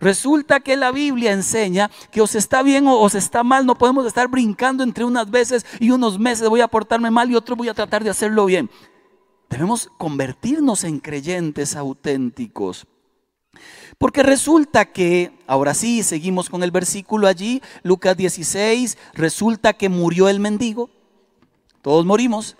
Resulta 0.00 0.60
que 0.60 0.76
la 0.76 0.90
Biblia 0.90 1.32
enseña 1.32 1.90
que 2.10 2.20
os 2.20 2.34
está 2.34 2.62
bien 2.62 2.86
o 2.86 2.98
os 2.98 3.14
está 3.14 3.42
mal, 3.42 3.64
no 3.64 3.76
podemos 3.76 4.06
estar 4.06 4.28
brincando 4.28 4.82
entre 4.82 5.04
unas 5.04 5.30
veces 5.30 5.64
y 5.80 5.90
unos 5.90 6.18
meses 6.18 6.48
voy 6.48 6.60
a 6.60 6.68
portarme 6.68 7.10
mal 7.10 7.30
y 7.30 7.36
otro 7.36 7.56
voy 7.56 7.68
a 7.68 7.74
tratar 7.74 8.02
de 8.02 8.10
hacerlo 8.10 8.44
bien. 8.46 8.68
Debemos 9.48 9.90
convertirnos 9.98 10.84
en 10.84 10.98
creyentes 10.98 11.76
auténticos. 11.76 12.86
Porque 13.98 14.24
resulta 14.24 14.86
que, 14.86 15.30
ahora 15.46 15.74
sí, 15.74 16.02
seguimos 16.02 16.50
con 16.50 16.64
el 16.64 16.72
versículo 16.72 17.28
allí, 17.28 17.62
Lucas 17.84 18.16
16, 18.16 18.98
resulta 19.14 19.74
que 19.74 19.88
murió 19.88 20.28
el 20.28 20.40
mendigo, 20.40 20.90
todos 21.82 22.04
morimos, 22.04 22.56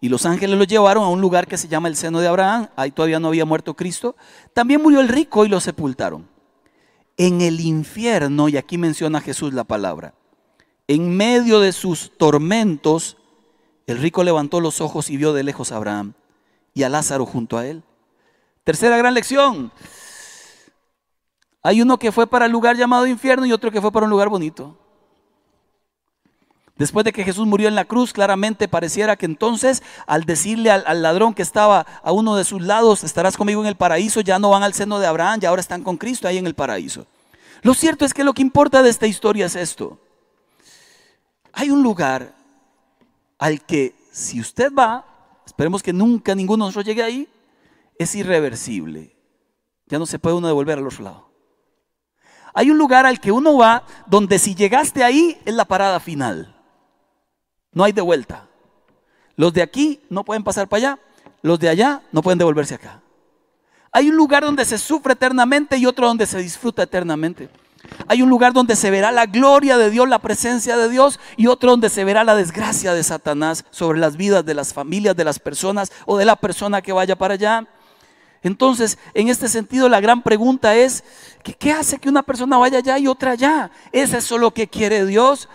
y 0.00 0.08
los 0.08 0.26
ángeles 0.26 0.58
lo 0.58 0.64
llevaron 0.64 1.04
a 1.04 1.08
un 1.08 1.20
lugar 1.20 1.46
que 1.46 1.56
se 1.56 1.68
llama 1.68 1.88
el 1.88 1.96
seno 1.96 2.20
de 2.20 2.28
Abraham, 2.28 2.68
ahí 2.76 2.90
todavía 2.90 3.20
no 3.20 3.28
había 3.28 3.44
muerto 3.44 3.74
Cristo, 3.74 4.16
también 4.52 4.82
murió 4.82 5.00
el 5.00 5.08
rico 5.08 5.44
y 5.44 5.48
lo 5.48 5.60
sepultaron. 5.60 6.28
En 7.16 7.40
el 7.40 7.60
infierno, 7.60 8.48
y 8.48 8.56
aquí 8.56 8.76
menciona 8.76 9.20
Jesús 9.20 9.54
la 9.54 9.64
palabra, 9.64 10.14
en 10.88 11.16
medio 11.16 11.60
de 11.60 11.72
sus 11.72 12.16
tormentos, 12.18 13.16
el 13.86 13.98
rico 13.98 14.24
levantó 14.24 14.60
los 14.60 14.80
ojos 14.80 15.10
y 15.10 15.16
vio 15.16 15.32
de 15.32 15.42
lejos 15.42 15.72
a 15.72 15.76
Abraham 15.76 16.14
y 16.74 16.82
a 16.82 16.88
Lázaro 16.88 17.24
junto 17.24 17.56
a 17.56 17.66
él. 17.66 17.82
Tercera 18.64 18.96
gran 18.96 19.14
lección, 19.14 19.72
hay 21.66 21.80
uno 21.80 21.98
que 21.98 22.12
fue 22.12 22.26
para 22.26 22.44
el 22.44 22.52
lugar 22.52 22.76
llamado 22.76 23.06
infierno 23.06 23.46
y 23.46 23.52
otro 23.52 23.70
que 23.70 23.80
fue 23.80 23.90
para 23.90 24.04
un 24.04 24.10
lugar 24.10 24.28
bonito. 24.28 24.76
Después 26.76 27.04
de 27.04 27.12
que 27.12 27.22
Jesús 27.22 27.46
murió 27.46 27.68
en 27.68 27.76
la 27.76 27.84
cruz, 27.84 28.12
claramente 28.12 28.66
pareciera 28.66 29.14
que 29.14 29.26
entonces 29.26 29.82
al 30.06 30.24
decirle 30.24 30.72
al, 30.72 31.02
ladrón 31.02 31.32
que 31.32 31.42
estaba 31.42 31.86
a 32.02 32.10
uno 32.10 32.34
de 32.34 32.44
sus 32.44 32.62
lados, 32.62 33.04
estarás 33.04 33.36
conmigo 33.36 33.60
en 33.60 33.68
el 33.68 33.76
paraíso, 33.76 34.20
ya 34.20 34.40
no 34.40 34.50
van 34.50 34.64
al 34.64 34.74
seno 34.74 34.98
de 34.98 35.06
Abraham, 35.06 35.38
ya 35.40 35.50
ahora 35.50 35.60
están 35.60 35.84
con 35.84 35.96
Cristo 35.96 36.26
ahí 36.26 36.36
en 36.36 36.46
el 36.46 36.54
paraíso. 36.54 37.06
Lo 37.62 37.74
cierto 37.74 38.04
es 38.04 38.12
que 38.12 38.24
lo 38.24 38.34
que 38.34 38.42
importa 38.42 38.82
de 38.82 38.90
esta 38.90 39.06
historia 39.06 39.46
es 39.46 39.54
esto. 39.54 40.00
Hay 41.52 41.70
un 41.70 41.82
lugar 41.82 42.34
al 43.38 43.62
que 43.62 43.94
si 44.10 44.40
usted 44.40 44.72
va, 44.72 45.04
esperemos 45.46 45.80
que 45.80 45.92
nunca 45.92 46.34
ninguno 46.34 46.64
de 46.64 46.68
nosotros 46.68 46.86
llegue 46.86 47.04
ahí, 47.04 47.28
es 47.98 48.16
irreversible. 48.16 49.16
Ya 49.86 50.00
no 50.00 50.06
se 50.06 50.18
puede 50.18 50.34
uno 50.34 50.48
devolver 50.48 50.78
al 50.78 50.86
otro 50.88 51.04
lado. 51.04 51.30
Hay 52.52 52.70
un 52.70 52.78
lugar 52.78 53.06
al 53.06 53.20
que 53.20 53.30
uno 53.30 53.56
va 53.56 53.84
donde 54.06 54.40
si 54.40 54.56
llegaste 54.56 55.04
ahí 55.04 55.40
es 55.44 55.54
la 55.54 55.64
parada 55.64 56.00
final. 56.00 56.53
No 57.74 57.84
hay 57.84 57.92
de 57.92 58.00
vuelta. 58.00 58.46
Los 59.36 59.52
de 59.52 59.62
aquí 59.62 60.00
no 60.08 60.24
pueden 60.24 60.44
pasar 60.44 60.68
para 60.68 60.78
allá, 60.78 60.98
los 61.42 61.58
de 61.58 61.68
allá 61.68 62.02
no 62.12 62.22
pueden 62.22 62.38
devolverse 62.38 62.76
acá. 62.76 63.02
Hay 63.92 64.08
un 64.08 64.16
lugar 64.16 64.44
donde 64.44 64.64
se 64.64 64.78
sufre 64.78 65.12
eternamente 65.12 65.76
y 65.76 65.86
otro 65.86 66.06
donde 66.06 66.26
se 66.26 66.38
disfruta 66.38 66.82
eternamente. 66.82 67.48
Hay 68.08 68.22
un 68.22 68.30
lugar 68.30 68.52
donde 68.52 68.76
se 68.76 68.90
verá 68.90 69.12
la 69.12 69.26
gloria 69.26 69.76
de 69.76 69.90
Dios, 69.90 70.08
la 70.08 70.18
presencia 70.18 70.76
de 70.76 70.88
Dios, 70.88 71.20
y 71.36 71.48
otro 71.48 71.70
donde 71.70 71.90
se 71.90 72.04
verá 72.04 72.24
la 72.24 72.34
desgracia 72.34 72.94
de 72.94 73.02
Satanás 73.02 73.64
sobre 73.70 73.98
las 73.98 74.16
vidas 74.16 74.44
de 74.44 74.54
las 74.54 74.72
familias, 74.72 75.16
de 75.16 75.24
las 75.24 75.38
personas 75.38 75.92
o 76.06 76.16
de 76.16 76.24
la 76.24 76.36
persona 76.36 76.82
que 76.82 76.92
vaya 76.92 77.16
para 77.16 77.34
allá. 77.34 77.66
Entonces, 78.42 78.98
en 79.14 79.28
este 79.28 79.48
sentido, 79.48 79.88
la 79.88 80.00
gran 80.00 80.22
pregunta 80.22 80.74
es, 80.74 81.04
¿qué, 81.58 81.72
hace 81.72 81.98
que 81.98 82.08
una 82.08 82.22
persona 82.22 82.58
vaya 82.58 82.78
allá 82.78 82.98
y 82.98 83.06
otra 83.06 83.32
allá? 83.32 83.70
¿Es 83.92 84.12
eso 84.12 84.38
lo 84.38 84.52
que 84.52 84.68
quiere 84.68 85.06
Dios? 85.06 85.48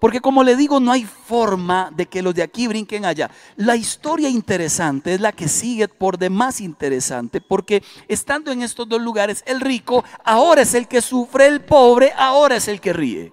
Porque 0.00 0.20
como 0.20 0.44
le 0.44 0.56
digo, 0.56 0.78
no 0.80 0.92
hay 0.92 1.04
forma 1.04 1.90
de 1.94 2.06
que 2.06 2.22
los 2.22 2.34
de 2.34 2.42
aquí 2.42 2.66
brinquen 2.66 3.04
allá. 3.04 3.30
La 3.56 3.76
historia 3.76 4.28
interesante 4.28 5.14
es 5.14 5.20
la 5.20 5.32
que 5.32 5.48
sigue 5.48 5.88
por 5.88 6.18
demás 6.18 6.60
interesante, 6.60 7.40
porque 7.40 7.82
estando 8.08 8.52
en 8.52 8.62
estos 8.62 8.88
dos 8.88 9.00
lugares, 9.00 9.42
el 9.46 9.60
rico 9.60 10.04
ahora 10.24 10.62
es 10.62 10.74
el 10.74 10.86
que 10.86 11.00
sufre, 11.00 11.46
el 11.46 11.62
pobre 11.62 12.12
ahora 12.16 12.56
es 12.56 12.68
el 12.68 12.80
que 12.80 12.92
ríe. 12.92 13.32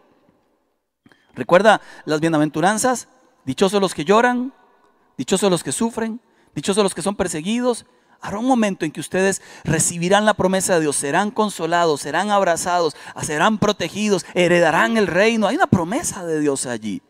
¿Recuerda 1.36 1.82
las 2.05 2.20
bienaventuranzas? 2.20 3.08
Dichosos 3.46 3.82
los 3.82 3.93
que 3.93 4.05
lloran, 4.05 4.53
dichosos 5.17 5.51
los 5.51 5.63
que 5.63 5.72
sufren, 5.72 6.22
dichosos 6.55 6.84
los 6.84 6.96
que 6.96 7.01
son 7.01 7.15
perseguidos, 7.15 7.86
Habrá 8.23 8.39
un 8.39 8.47
momento 8.47 8.85
en 8.85 8.91
que 8.91 9.01
ustedes 9.01 9.41
recibirán 9.65 10.23
la 10.23 10.33
promesa 10.33 10.75
de 10.75 10.79
Dios, 10.79 10.95
serán 10.95 11.29
consolados, 11.29 11.99
serán 11.99 12.31
abrazados, 12.31 12.95
serán 13.21 13.57
protegidos, 13.57 14.25
heredarán 14.33 14.95
el 14.95 15.07
reino. 15.07 15.45
Hay 15.45 15.57
una 15.57 15.67
promesa 15.67 16.25
de 16.25 16.39
Dios 16.39 16.65
allí, 16.65 17.01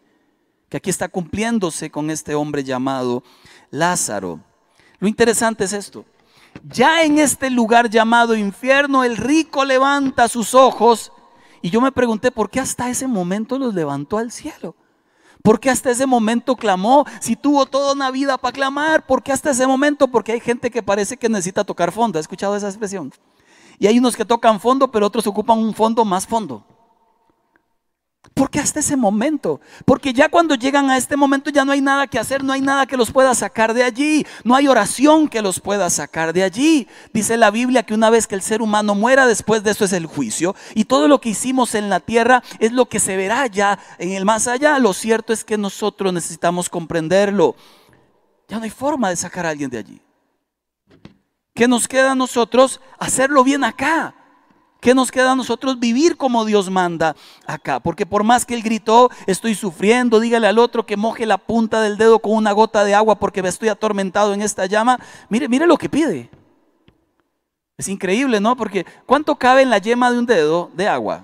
que 0.69 0.77
aquí 0.77 0.89
está 0.89 1.09
cumpliéndose 1.09 1.91
con 1.91 2.09
este 2.09 2.33
hombre 2.33 2.63
llamado 2.63 3.21
Lázaro. 3.69 4.39
Lo 4.97 5.07
interesante 5.07 5.65
es 5.65 5.73
esto. 5.73 6.03
Ya 6.67 7.03
en 7.03 7.19
este 7.19 7.51
lugar 7.51 7.91
llamado 7.91 8.35
infierno, 8.35 9.03
el 9.03 9.15
rico 9.15 9.65
levanta 9.65 10.27
sus 10.27 10.55
ojos 10.55 11.11
y 11.61 11.69
yo 11.69 11.79
me 11.79 11.91
pregunté, 11.91 12.31
¿por 12.31 12.49
qué 12.49 12.59
hasta 12.59 12.89
ese 12.89 13.05
momento 13.05 13.59
los 13.59 13.75
levantó 13.75 14.17
al 14.17 14.31
cielo? 14.31 14.75
¿Por 15.43 15.59
qué 15.59 15.69
hasta 15.69 15.91
ese 15.91 16.05
momento 16.05 16.55
clamó? 16.55 17.05
Si 17.19 17.35
tuvo 17.35 17.65
toda 17.65 17.91
una 17.91 18.11
vida 18.11 18.37
para 18.37 18.53
clamar, 18.53 19.05
¿por 19.05 19.21
qué 19.21 19.33
hasta 19.33 19.51
ese 19.51 19.67
momento? 19.67 20.07
Porque 20.07 20.31
hay 20.31 20.39
gente 20.39 20.71
que 20.71 20.81
parece 20.81 21.17
que 21.17 21.27
necesita 21.27 21.65
tocar 21.65 21.91
fondo. 21.91 22.17
¿Ha 22.17 22.21
escuchado 22.21 22.55
esa 22.55 22.69
expresión? 22.69 23.11
Y 23.77 23.87
hay 23.87 23.99
unos 23.99 24.15
que 24.15 24.23
tocan 24.23 24.61
fondo, 24.61 24.89
pero 24.89 25.05
otros 25.05 25.27
ocupan 25.27 25.59
un 25.59 25.73
fondo 25.73 26.05
más 26.05 26.25
fondo. 26.25 26.63
Porque 28.33 28.59
hasta 28.59 28.79
ese 28.79 28.95
momento, 28.95 29.61
porque 29.85 30.11
ya 30.11 30.27
cuando 30.27 30.55
llegan 30.55 30.89
a 30.89 30.97
este 30.97 31.15
momento 31.15 31.51
ya 31.51 31.65
no 31.65 31.71
hay 31.71 31.81
nada 31.81 32.07
que 32.07 32.17
hacer, 32.17 32.43
no 32.43 32.51
hay 32.51 32.61
nada 32.61 32.87
que 32.87 32.97
los 32.97 33.11
pueda 33.11 33.35
sacar 33.35 33.75
de 33.75 33.83
allí, 33.83 34.25
no 34.43 34.55
hay 34.55 34.67
oración 34.67 35.27
que 35.27 35.41
los 35.41 35.59
pueda 35.59 35.89
sacar 35.91 36.33
de 36.33 36.41
allí. 36.41 36.87
Dice 37.13 37.37
la 37.37 37.51
Biblia 37.51 37.83
que 37.83 37.93
una 37.93 38.09
vez 38.09 38.25
que 38.25 38.33
el 38.33 38.41
ser 38.41 38.63
humano 38.63 38.95
muera, 38.95 39.27
después 39.27 39.63
de 39.63 39.71
eso 39.71 39.85
es 39.85 39.93
el 39.93 40.07
juicio, 40.07 40.55
y 40.73 40.85
todo 40.85 41.07
lo 41.07 41.21
que 41.21 41.29
hicimos 41.29 41.75
en 41.75 41.89
la 41.89 41.99
tierra 41.99 42.41
es 42.57 42.71
lo 42.71 42.87
que 42.87 42.99
se 42.99 43.17
verá 43.17 43.45
ya 43.47 43.77
en 43.99 44.13
el 44.13 44.25
más 44.25 44.47
allá. 44.47 44.79
Lo 44.79 44.93
cierto 44.93 45.31
es 45.31 45.43
que 45.43 45.57
nosotros 45.57 46.11
necesitamos 46.11 46.69
comprenderlo. 46.69 47.55
Ya 48.47 48.57
no 48.57 48.63
hay 48.63 48.71
forma 48.71 49.09
de 49.09 49.15
sacar 49.15 49.45
a 49.45 49.49
alguien 49.49 49.69
de 49.69 49.77
allí. 49.77 50.01
¿Qué 51.53 51.67
nos 51.67 51.87
queda 51.87 52.13
a 52.13 52.15
nosotros? 52.15 52.81
Hacerlo 52.97 53.43
bien 53.43 53.63
acá. 53.63 54.15
¿Qué 54.83 54.93
nos 54.93 55.11
queda 55.11 55.31
a 55.31 55.35
nosotros? 55.37 55.79
Vivir 55.79 56.17
como 56.17 56.43
Dios 56.43 56.69
manda 56.69 57.15
acá. 57.47 57.79
Porque 57.79 58.05
por 58.05 58.25
más 58.25 58.45
que 58.45 58.53
Él 58.53 58.61
gritó, 58.61 59.09
estoy 59.27 59.55
sufriendo, 59.55 60.19
dígale 60.19 60.45
al 60.45 60.59
otro 60.59 60.85
que 60.85 60.97
moje 60.97 61.25
la 61.25 61.37
punta 61.37 61.81
del 61.81 61.97
dedo 61.97 62.19
con 62.19 62.33
una 62.33 62.51
gota 62.51 62.83
de 62.83 62.93
agua 62.93 63.17
porque 63.17 63.41
me 63.41 63.47
estoy 63.47 63.69
atormentado 63.69 64.33
en 64.33 64.41
esta 64.41 64.65
llama. 64.65 64.99
Mire, 65.29 65.47
mire 65.47 65.67
lo 65.67 65.77
que 65.77 65.87
pide. 65.87 66.29
Es 67.77 67.87
increíble, 67.87 68.41
¿no? 68.41 68.57
Porque 68.57 68.85
¿cuánto 69.05 69.37
cabe 69.37 69.61
en 69.61 69.69
la 69.69 69.77
yema 69.77 70.11
de 70.11 70.19
un 70.19 70.25
dedo 70.25 70.69
de 70.73 70.89
agua? 70.89 71.23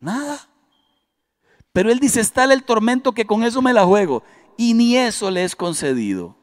Nada. 0.00 0.40
Pero 1.72 1.92
Él 1.92 2.00
dice, 2.00 2.20
está 2.20 2.52
el 2.52 2.64
tormento 2.64 3.12
que 3.12 3.26
con 3.26 3.44
eso 3.44 3.62
me 3.62 3.72
la 3.72 3.84
juego. 3.84 4.24
Y 4.56 4.74
ni 4.74 4.96
eso 4.96 5.30
le 5.30 5.44
es 5.44 5.54
concedido. 5.54 6.34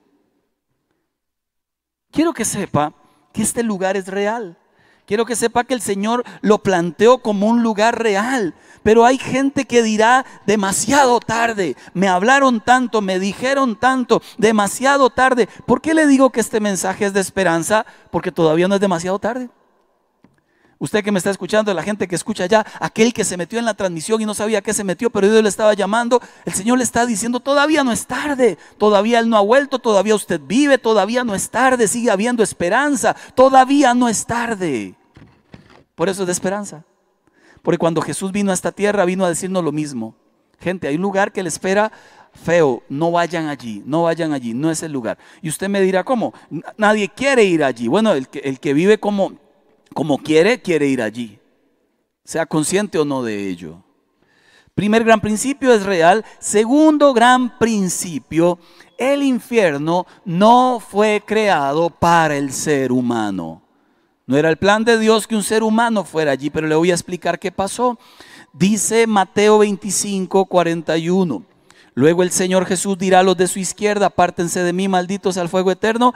Quiero 2.12 2.32
que 2.32 2.46
sepa 2.46 2.94
que 3.34 3.42
este 3.42 3.62
lugar 3.62 3.98
es 3.98 4.08
real. 4.08 4.58
Quiero 5.06 5.26
que 5.26 5.36
sepa 5.36 5.64
que 5.64 5.76
el 5.76 5.82
Señor 5.82 6.24
lo 6.42 6.60
planteó 6.60 7.20
como 7.20 7.48
un 7.48 7.62
lugar 7.62 8.02
real. 8.02 8.56
Pero 8.82 9.06
hay 9.06 9.18
gente 9.18 9.66
que 9.66 9.84
dirá 9.84 10.26
demasiado 10.46 11.20
tarde. 11.20 11.76
Me 11.94 12.08
hablaron 12.08 12.60
tanto, 12.60 13.02
me 13.02 13.20
dijeron 13.20 13.76
tanto, 13.76 14.22
demasiado 14.38 15.10
tarde. 15.10 15.48
¿Por 15.66 15.82
qué 15.82 15.94
le 15.94 16.08
digo 16.08 16.32
que 16.32 16.40
este 16.40 16.60
mensaje 16.60 17.06
es 17.06 17.14
de 17.14 17.22
esperanza? 17.22 17.86
Porque 18.12 18.32
todavía 18.32 18.68
no 18.68 18.76
es 18.76 18.82
demasiado 18.82 19.20
tarde. 19.20 19.50
Usted 20.78 21.04
que 21.04 21.12
me 21.12 21.20
está 21.20 21.30
escuchando, 21.30 21.74
la 21.74 21.84
gente 21.84 22.08
que 22.08 22.16
escucha 22.16 22.46
ya, 22.48 22.66
aquel 22.82 23.14
que 23.14 23.24
se 23.24 23.38
metió 23.38 23.60
en 23.60 23.66
la 23.66 23.76
transmisión 23.76 24.22
y 24.22 24.26
no 24.26 24.34
sabía 24.34 24.62
qué 24.62 24.74
se 24.74 24.84
metió, 24.84 25.10
pero 25.10 25.30
Dios 25.30 25.42
le 25.42 25.48
estaba 25.48 25.74
llamando, 25.74 26.22
el 26.44 26.54
Señor 26.54 26.78
le 26.78 26.84
está 26.84 27.06
diciendo, 27.06 27.40
todavía 27.40 27.84
no 27.84 27.94
es 27.94 28.06
tarde, 28.08 28.58
todavía 28.78 29.20
Él 29.20 29.30
no 29.30 29.38
ha 29.38 29.42
vuelto, 29.42 29.80
todavía 29.80 30.16
usted 30.16 30.42
vive, 30.44 30.78
todavía 30.78 31.24
no 31.24 31.34
es 31.34 31.50
tarde, 31.50 31.88
sigue 31.88 32.12
habiendo 32.12 32.44
esperanza, 32.44 33.16
todavía 33.36 33.94
no 33.94 34.10
es 34.10 34.26
tarde. 34.26 34.96
Por 35.96 36.10
eso 36.10 36.24
es 36.24 36.28
de 36.28 36.34
esperanza. 36.34 36.84
Porque 37.62 37.78
cuando 37.78 38.02
Jesús 38.02 38.34
vino 38.34 38.52
a 38.52 38.54
esta 38.54 38.74
tierra, 38.74 39.06
vino 39.06 39.24
a 39.24 39.30
decirnos 39.30 39.64
lo 39.64 39.72
mismo. 39.72 40.14
Gente, 40.60 40.90
hay 40.90 40.96
un 40.96 41.02
lugar 41.02 41.32
que 41.32 41.42
le 41.42 41.50
espera 41.50 41.92
feo, 42.34 42.84
no 42.90 43.12
vayan 43.12 43.48
allí, 43.48 43.82
no 43.86 44.04
vayan 44.04 44.34
allí, 44.34 44.54
no 44.54 44.70
es 44.70 44.84
el 44.84 44.92
lugar. 44.92 45.18
Y 45.42 45.48
usted 45.48 45.70
me 45.70 45.80
dirá, 45.80 46.04
¿cómo? 46.04 46.34
Nadie 46.78 47.08
quiere 47.08 47.46
ir 47.46 47.64
allí. 47.64 47.88
Bueno, 47.88 48.12
el 48.12 48.28
que, 48.28 48.40
el 48.40 48.60
que 48.60 48.74
vive 48.74 49.00
como 49.00 49.45
como 49.96 50.18
quiere, 50.18 50.62
quiere 50.62 50.88
ir 50.88 51.02
allí, 51.02 51.40
sea 52.26 52.46
consciente 52.46 53.00
o 53.00 53.06
no 53.06 53.24
de 53.24 53.48
ello. 53.48 53.82
Primer 54.74 55.06
gran 55.06 55.22
principio 55.22 55.74
es 55.74 55.84
real. 55.84 56.26
Segundo 56.38 57.14
gran 57.14 57.58
principio, 57.58 58.60
el 58.98 59.24
infierno 59.24 60.06
no 60.26 60.84
fue 60.86 61.24
creado 61.26 61.90
para 61.90 62.36
el 62.36 62.52
ser 62.52 62.92
humano. 62.92 63.62
No 64.28 64.36
era 64.36 64.50
el 64.50 64.58
plan 64.58 64.84
de 64.84 65.00
Dios 65.00 65.28
que 65.28 65.36
un 65.38 65.44
ser 65.44 65.64
humano 65.64 66.04
fuera 66.04 66.34
allí, 66.34 66.50
pero 66.50 66.68
le 66.68 66.76
voy 66.76 66.92
a 66.92 66.96
explicar 66.96 67.40
qué 67.40 67.54
pasó. 67.54 67.98
Dice 68.52 69.08
Mateo 69.08 69.60
25, 69.60 70.46
41. 70.46 71.46
Luego 71.94 72.24
el 72.24 72.32
Señor 72.32 72.66
Jesús 72.66 72.98
dirá 72.98 73.20
a 73.20 73.24
los 73.24 73.38
de 73.38 73.48
su 73.48 73.60
izquierda, 73.60 74.08
apártense 74.08 74.62
de 74.62 74.74
mí, 74.74 74.90
malditos 74.90 75.38
al 75.38 75.48
fuego 75.48 75.72
eterno, 75.72 76.14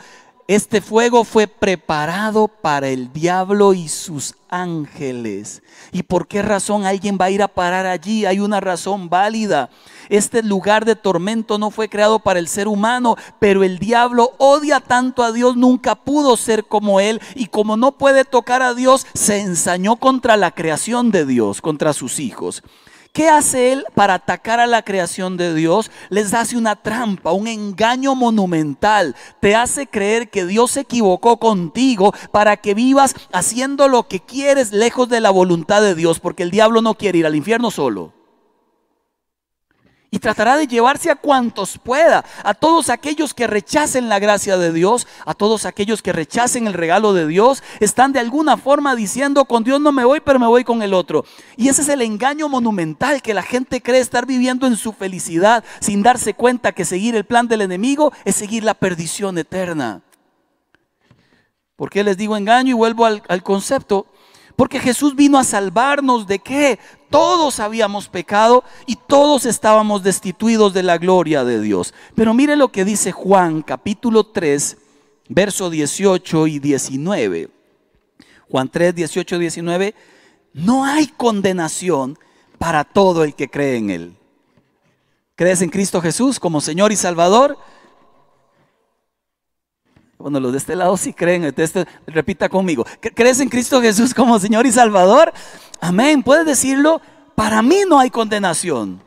este 0.49 0.81
fuego 0.81 1.25
fue 1.25 1.45
preparado 1.45 2.47
para 2.47 2.89
el 2.89 3.13
diablo 3.13 3.75
y 3.75 3.87
sus 3.87 4.33
ángeles. 4.49 5.61
¿Y 5.91 6.01
por 6.01 6.27
qué 6.27 6.41
razón 6.41 6.87
alguien 6.87 7.19
va 7.21 7.25
a 7.25 7.29
ir 7.29 7.43
a 7.43 7.47
parar 7.47 7.85
allí? 7.85 8.25
Hay 8.25 8.39
una 8.39 8.59
razón 8.59 9.09
válida. 9.09 9.69
Este 10.09 10.41
lugar 10.41 10.85
de 10.85 10.95
tormento 10.95 11.59
no 11.59 11.69
fue 11.69 11.87
creado 11.87 12.17
para 12.17 12.39
el 12.39 12.47
ser 12.47 12.67
humano, 12.67 13.15
pero 13.37 13.63
el 13.63 13.77
diablo 13.77 14.31
odia 14.39 14.79
tanto 14.79 15.21
a 15.21 15.31
Dios, 15.31 15.55
nunca 15.55 15.93
pudo 15.93 16.35
ser 16.35 16.65
como 16.65 16.99
él 16.99 17.21
y 17.35 17.45
como 17.45 17.77
no 17.77 17.91
puede 17.91 18.25
tocar 18.25 18.63
a 18.63 18.73
Dios, 18.73 19.05
se 19.13 19.41
ensañó 19.41 19.97
contra 19.97 20.35
la 20.35 20.49
creación 20.49 21.11
de 21.11 21.27
Dios, 21.27 21.61
contra 21.61 21.93
sus 21.93 22.19
hijos. 22.19 22.63
¿Qué 23.11 23.27
hace 23.27 23.71
él 23.71 23.85
para 23.95 24.15
atacar 24.15 24.59
a 24.59 24.67
la 24.67 24.83
creación 24.83 25.35
de 25.35 25.53
Dios? 25.55 25.89
Les 26.09 26.33
hace 26.33 26.57
una 26.57 26.75
trampa, 26.75 27.31
un 27.31 27.47
engaño 27.47 28.13
monumental. 28.13 29.15
Te 29.39 29.55
hace 29.55 29.87
creer 29.87 30.29
que 30.29 30.45
Dios 30.45 30.71
se 30.71 30.81
equivocó 30.81 31.37
contigo 31.37 32.13
para 32.31 32.57
que 32.57 32.75
vivas 32.75 33.15
haciendo 33.33 33.87
lo 33.87 34.07
que 34.07 34.19
quieres 34.19 34.71
lejos 34.71 35.09
de 35.09 35.21
la 35.21 35.31
voluntad 35.31 35.81
de 35.81 35.95
Dios, 35.95 36.19
porque 36.19 36.43
el 36.43 36.51
diablo 36.51 36.81
no 36.81 36.93
quiere 36.95 37.17
ir 37.19 37.25
al 37.25 37.35
infierno 37.35 37.71
solo 37.71 38.18
y 40.11 40.19
tratará 40.19 40.57
de 40.57 40.67
llevarse 40.67 41.11
a 41.11 41.15
cuantos 41.15 41.77
pueda, 41.77 42.25
a 42.43 42.53
todos 42.53 42.89
aquellos 42.89 43.33
que 43.33 43.47
rechacen 43.47 44.09
la 44.09 44.19
gracia 44.19 44.57
de 44.57 44.73
Dios, 44.73 45.07
a 45.25 45.33
todos 45.33 45.65
aquellos 45.65 46.01
que 46.01 46.13
rechacen 46.13 46.67
el 46.67 46.73
regalo 46.73 47.13
de 47.13 47.27
Dios, 47.27 47.63
están 47.79 48.11
de 48.11 48.19
alguna 48.19 48.57
forma 48.57 48.95
diciendo, 48.95 49.45
con 49.45 49.63
Dios 49.63 49.79
no 49.79 49.91
me 49.91 50.05
voy, 50.05 50.19
pero 50.19 50.39
me 50.39 50.47
voy 50.47 50.63
con 50.63 50.81
el 50.81 50.93
otro. 50.93 51.25
Y 51.57 51.69
ese 51.69 51.83
es 51.83 51.89
el 51.89 52.01
engaño 52.01 52.49
monumental 52.49 53.21
que 53.21 53.33
la 53.33 53.43
gente 53.43 53.81
cree 53.81 53.99
estar 53.99 54.25
viviendo 54.25 54.65
en 54.65 54.77
su 54.77 54.93
felicidad 54.93 55.63
sin 55.79 56.01
darse 56.01 56.33
cuenta 56.33 56.71
que 56.71 56.85
seguir 56.85 57.15
el 57.15 57.25
plan 57.25 57.47
del 57.47 57.61
enemigo 57.61 58.11
es 58.25 58.35
seguir 58.35 58.63
la 58.63 58.73
perdición 58.73 59.37
eterna. 59.37 60.01
¿Por 61.75 61.89
qué 61.89 62.03
les 62.03 62.17
digo 62.17 62.35
engaño? 62.35 62.71
Y 62.71 62.73
vuelvo 62.73 63.05
al, 63.05 63.23
al 63.29 63.41
concepto. 63.41 64.07
Porque 64.59 64.81
Jesús 64.81 65.15
vino 65.15 65.37
a 65.37 65.45
salvarnos 65.45 66.27
de 66.27 66.39
qué? 66.39 66.79
Todos 67.09 67.61
habíamos 67.61 68.09
pecado 68.09 68.65
y 68.85 68.97
todos 68.97 69.45
estábamos 69.45 70.03
destituidos 70.03 70.73
de 70.73 70.83
la 70.83 70.97
gloria 70.97 71.45
de 71.45 71.61
Dios. 71.61 71.93
Pero 72.13 72.33
mire 72.33 72.57
lo 72.57 72.69
que 72.69 72.83
dice 72.83 73.13
Juan 73.13 73.61
capítulo 73.61 74.25
3, 74.25 74.77
verso 75.29 75.69
18 75.69 76.47
y 76.47 76.59
19. 76.59 77.49
Juan 78.51 78.67
3, 78.67 78.95
18 78.95 79.35
y 79.37 79.39
19. 79.39 79.95
No 80.51 80.83
hay 80.83 81.07
condenación 81.07 82.19
para 82.57 82.83
todo 82.83 83.23
el 83.23 83.35
que 83.35 83.49
cree 83.49 83.77
en 83.77 83.89
Él. 83.89 84.17
¿Crees 85.37 85.61
en 85.61 85.69
Cristo 85.69 86.01
Jesús 86.01 86.37
como 86.37 86.59
Señor 86.59 86.91
y 86.91 86.97
Salvador? 86.97 87.57
Bueno, 90.19 90.41
los 90.41 90.51
de 90.51 90.57
este 90.57 90.75
lado 90.75 90.97
sí 90.97 91.13
creen. 91.13 91.45
Este, 91.55 91.85
repita 92.05 92.49
conmigo. 92.49 92.85
¿Crees 92.99 93.39
en 93.39 93.47
Cristo 93.47 93.81
Jesús 93.81 94.13
como 94.13 94.37
Señor 94.37 94.65
y 94.65 94.71
Salvador? 94.73 95.31
Amén. 95.79 96.23
¿Puedes 96.23 96.45
decirlo? 96.45 97.01
Para 97.35 97.61
mí 97.61 97.83
no 97.87 97.99
hay 97.99 98.09
condenación. 98.09 99.01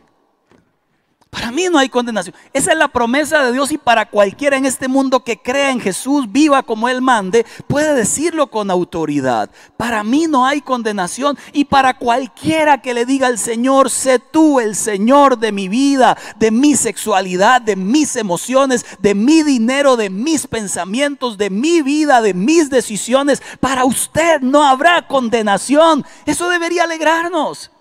Para 1.32 1.50
mí 1.50 1.66
no 1.70 1.78
hay 1.78 1.88
condenación. 1.88 2.36
Esa 2.52 2.72
es 2.72 2.78
la 2.78 2.88
promesa 2.88 3.42
de 3.42 3.52
Dios 3.52 3.72
y 3.72 3.78
para 3.78 4.04
cualquiera 4.04 4.58
en 4.58 4.66
este 4.66 4.86
mundo 4.86 5.24
que 5.24 5.38
crea 5.40 5.70
en 5.70 5.80
Jesús, 5.80 6.30
viva 6.30 6.62
como 6.62 6.90
Él 6.90 7.00
mande, 7.00 7.46
puede 7.66 7.94
decirlo 7.94 8.48
con 8.48 8.70
autoridad. 8.70 9.48
Para 9.78 10.04
mí 10.04 10.26
no 10.28 10.44
hay 10.44 10.60
condenación 10.60 11.38
y 11.54 11.64
para 11.64 11.96
cualquiera 11.96 12.82
que 12.82 12.92
le 12.92 13.06
diga 13.06 13.28
al 13.28 13.38
Señor, 13.38 13.88
sé 13.88 14.18
tú 14.18 14.60
el 14.60 14.76
Señor 14.76 15.38
de 15.38 15.52
mi 15.52 15.68
vida, 15.68 16.18
de 16.38 16.50
mi 16.50 16.76
sexualidad, 16.76 17.62
de 17.62 17.76
mis 17.76 18.14
emociones, 18.16 18.84
de 18.98 19.14
mi 19.14 19.42
dinero, 19.42 19.96
de 19.96 20.10
mis 20.10 20.46
pensamientos, 20.46 21.38
de 21.38 21.48
mi 21.48 21.80
vida, 21.80 22.20
de 22.20 22.34
mis 22.34 22.68
decisiones, 22.68 23.42
para 23.58 23.86
usted 23.86 24.42
no 24.42 24.64
habrá 24.64 25.08
condenación. 25.08 26.04
Eso 26.26 26.50
debería 26.50 26.84
alegrarnos. 26.84 27.71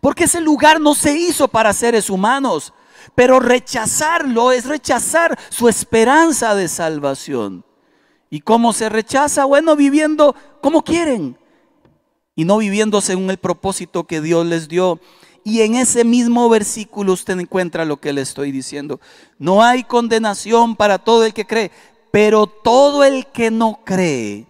Porque 0.00 0.24
ese 0.24 0.40
lugar 0.40 0.80
no 0.80 0.94
se 0.94 1.16
hizo 1.16 1.48
para 1.48 1.72
seres 1.72 2.10
humanos. 2.10 2.72
Pero 3.14 3.40
rechazarlo 3.40 4.52
es 4.52 4.66
rechazar 4.66 5.38
su 5.48 5.68
esperanza 5.68 6.54
de 6.54 6.68
salvación. 6.68 7.64
¿Y 8.30 8.40
cómo 8.40 8.72
se 8.72 8.88
rechaza? 8.88 9.44
Bueno, 9.44 9.76
viviendo 9.76 10.34
como 10.60 10.82
quieren 10.82 11.38
y 12.34 12.44
no 12.44 12.58
viviendo 12.58 13.00
según 13.00 13.30
el 13.30 13.38
propósito 13.38 14.04
que 14.04 14.20
Dios 14.20 14.46
les 14.46 14.68
dio. 14.68 15.00
Y 15.44 15.62
en 15.62 15.76
ese 15.76 16.04
mismo 16.04 16.48
versículo 16.48 17.12
usted 17.12 17.38
encuentra 17.38 17.84
lo 17.84 17.98
que 17.98 18.12
le 18.12 18.20
estoy 18.20 18.50
diciendo. 18.50 19.00
No 19.38 19.62
hay 19.62 19.84
condenación 19.84 20.76
para 20.76 20.98
todo 20.98 21.24
el 21.24 21.32
que 21.32 21.46
cree, 21.46 21.70
pero 22.10 22.46
todo 22.46 23.04
el 23.04 23.26
que 23.26 23.50
no 23.50 23.80
cree 23.84 24.46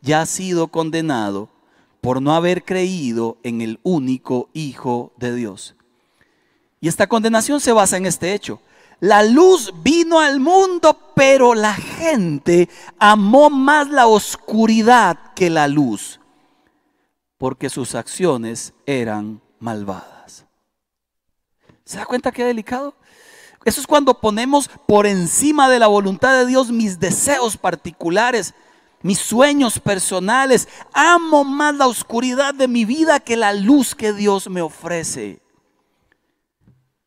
ya 0.00 0.22
ha 0.22 0.26
sido 0.26 0.68
condenado 0.68 1.51
por 2.02 2.20
no 2.20 2.34
haber 2.34 2.64
creído 2.64 3.38
en 3.44 3.62
el 3.62 3.78
único 3.84 4.50
Hijo 4.52 5.12
de 5.16 5.34
Dios. 5.34 5.76
Y 6.80 6.88
esta 6.88 7.06
condenación 7.06 7.60
se 7.60 7.72
basa 7.72 7.96
en 7.96 8.06
este 8.06 8.34
hecho. 8.34 8.60
La 8.98 9.22
luz 9.22 9.72
vino 9.84 10.18
al 10.18 10.40
mundo, 10.40 10.98
pero 11.14 11.54
la 11.54 11.72
gente 11.74 12.68
amó 12.98 13.50
más 13.50 13.88
la 13.88 14.08
oscuridad 14.08 15.16
que 15.36 15.48
la 15.48 15.68
luz, 15.68 16.18
porque 17.38 17.70
sus 17.70 17.94
acciones 17.94 18.74
eran 18.84 19.40
malvadas. 19.60 20.44
¿Se 21.84 21.98
da 21.98 22.04
cuenta 22.04 22.32
qué 22.32 22.44
delicado? 22.44 22.96
Eso 23.64 23.80
es 23.80 23.86
cuando 23.86 24.18
ponemos 24.18 24.68
por 24.86 25.06
encima 25.06 25.68
de 25.68 25.78
la 25.78 25.86
voluntad 25.86 26.36
de 26.36 26.46
Dios 26.46 26.72
mis 26.72 26.98
deseos 26.98 27.56
particulares, 27.56 28.54
mis 29.02 29.18
sueños 29.18 29.78
personales. 29.78 30.68
Amo 30.92 31.44
más 31.44 31.74
la 31.74 31.86
oscuridad 31.86 32.54
de 32.54 32.68
mi 32.68 32.84
vida 32.84 33.20
que 33.20 33.36
la 33.36 33.52
luz 33.52 33.94
que 33.94 34.12
Dios 34.12 34.48
me 34.48 34.62
ofrece. 34.62 35.40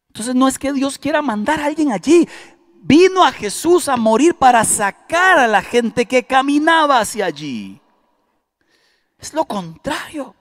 Entonces 0.10 0.36
no 0.36 0.48
es 0.48 0.58
que 0.58 0.72
Dios 0.72 0.98
quiera 0.98 1.22
mandar 1.22 1.60
a 1.60 1.66
alguien 1.66 1.92
allí. 1.92 2.28
Vino 2.82 3.26
a 3.26 3.32
Jesús 3.32 3.90
a 3.90 3.98
morir 3.98 4.36
para 4.36 4.64
sacar 4.64 5.40
a 5.40 5.48
la 5.48 5.62
gente 5.62 6.06
que 6.06 6.24
caminaba 6.24 7.00
hacia 7.00 7.26
allí. 7.26 7.82
Es 9.20 9.34
lo 9.34 9.44
contrario. 9.46 10.36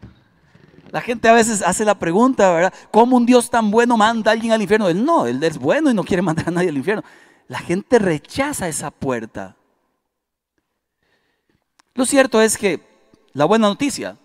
La 0.90 1.00
gente 1.00 1.28
a 1.28 1.32
veces 1.32 1.62
hace 1.62 1.84
la 1.84 1.98
pregunta, 1.98 2.52
¿verdad? 2.52 2.74
¿Cómo 2.92 3.16
un 3.16 3.26
Dios 3.26 3.50
tan 3.50 3.70
bueno 3.70 3.96
manda 3.96 4.30
a 4.30 4.34
alguien 4.34 4.52
al 4.52 4.62
infierno? 4.62 4.88
Él 4.88 5.04
no, 5.04 5.26
él 5.26 5.42
es 5.42 5.58
bueno 5.58 5.90
y 5.90 5.94
no 5.94 6.04
quiere 6.04 6.22
mandar 6.22 6.48
a 6.48 6.52
nadie 6.52 6.68
al 6.68 6.76
infierno. 6.76 7.02
La 7.48 7.58
gente 7.58 7.98
rechaza 7.98 8.68
esa 8.68 8.92
puerta. 8.92 9.56
Lo 11.94 12.04
cierto 12.06 12.40
es 12.40 12.58
que 12.58 12.80
la 13.32 13.44
buena 13.44 13.68
noticia, 13.68 14.16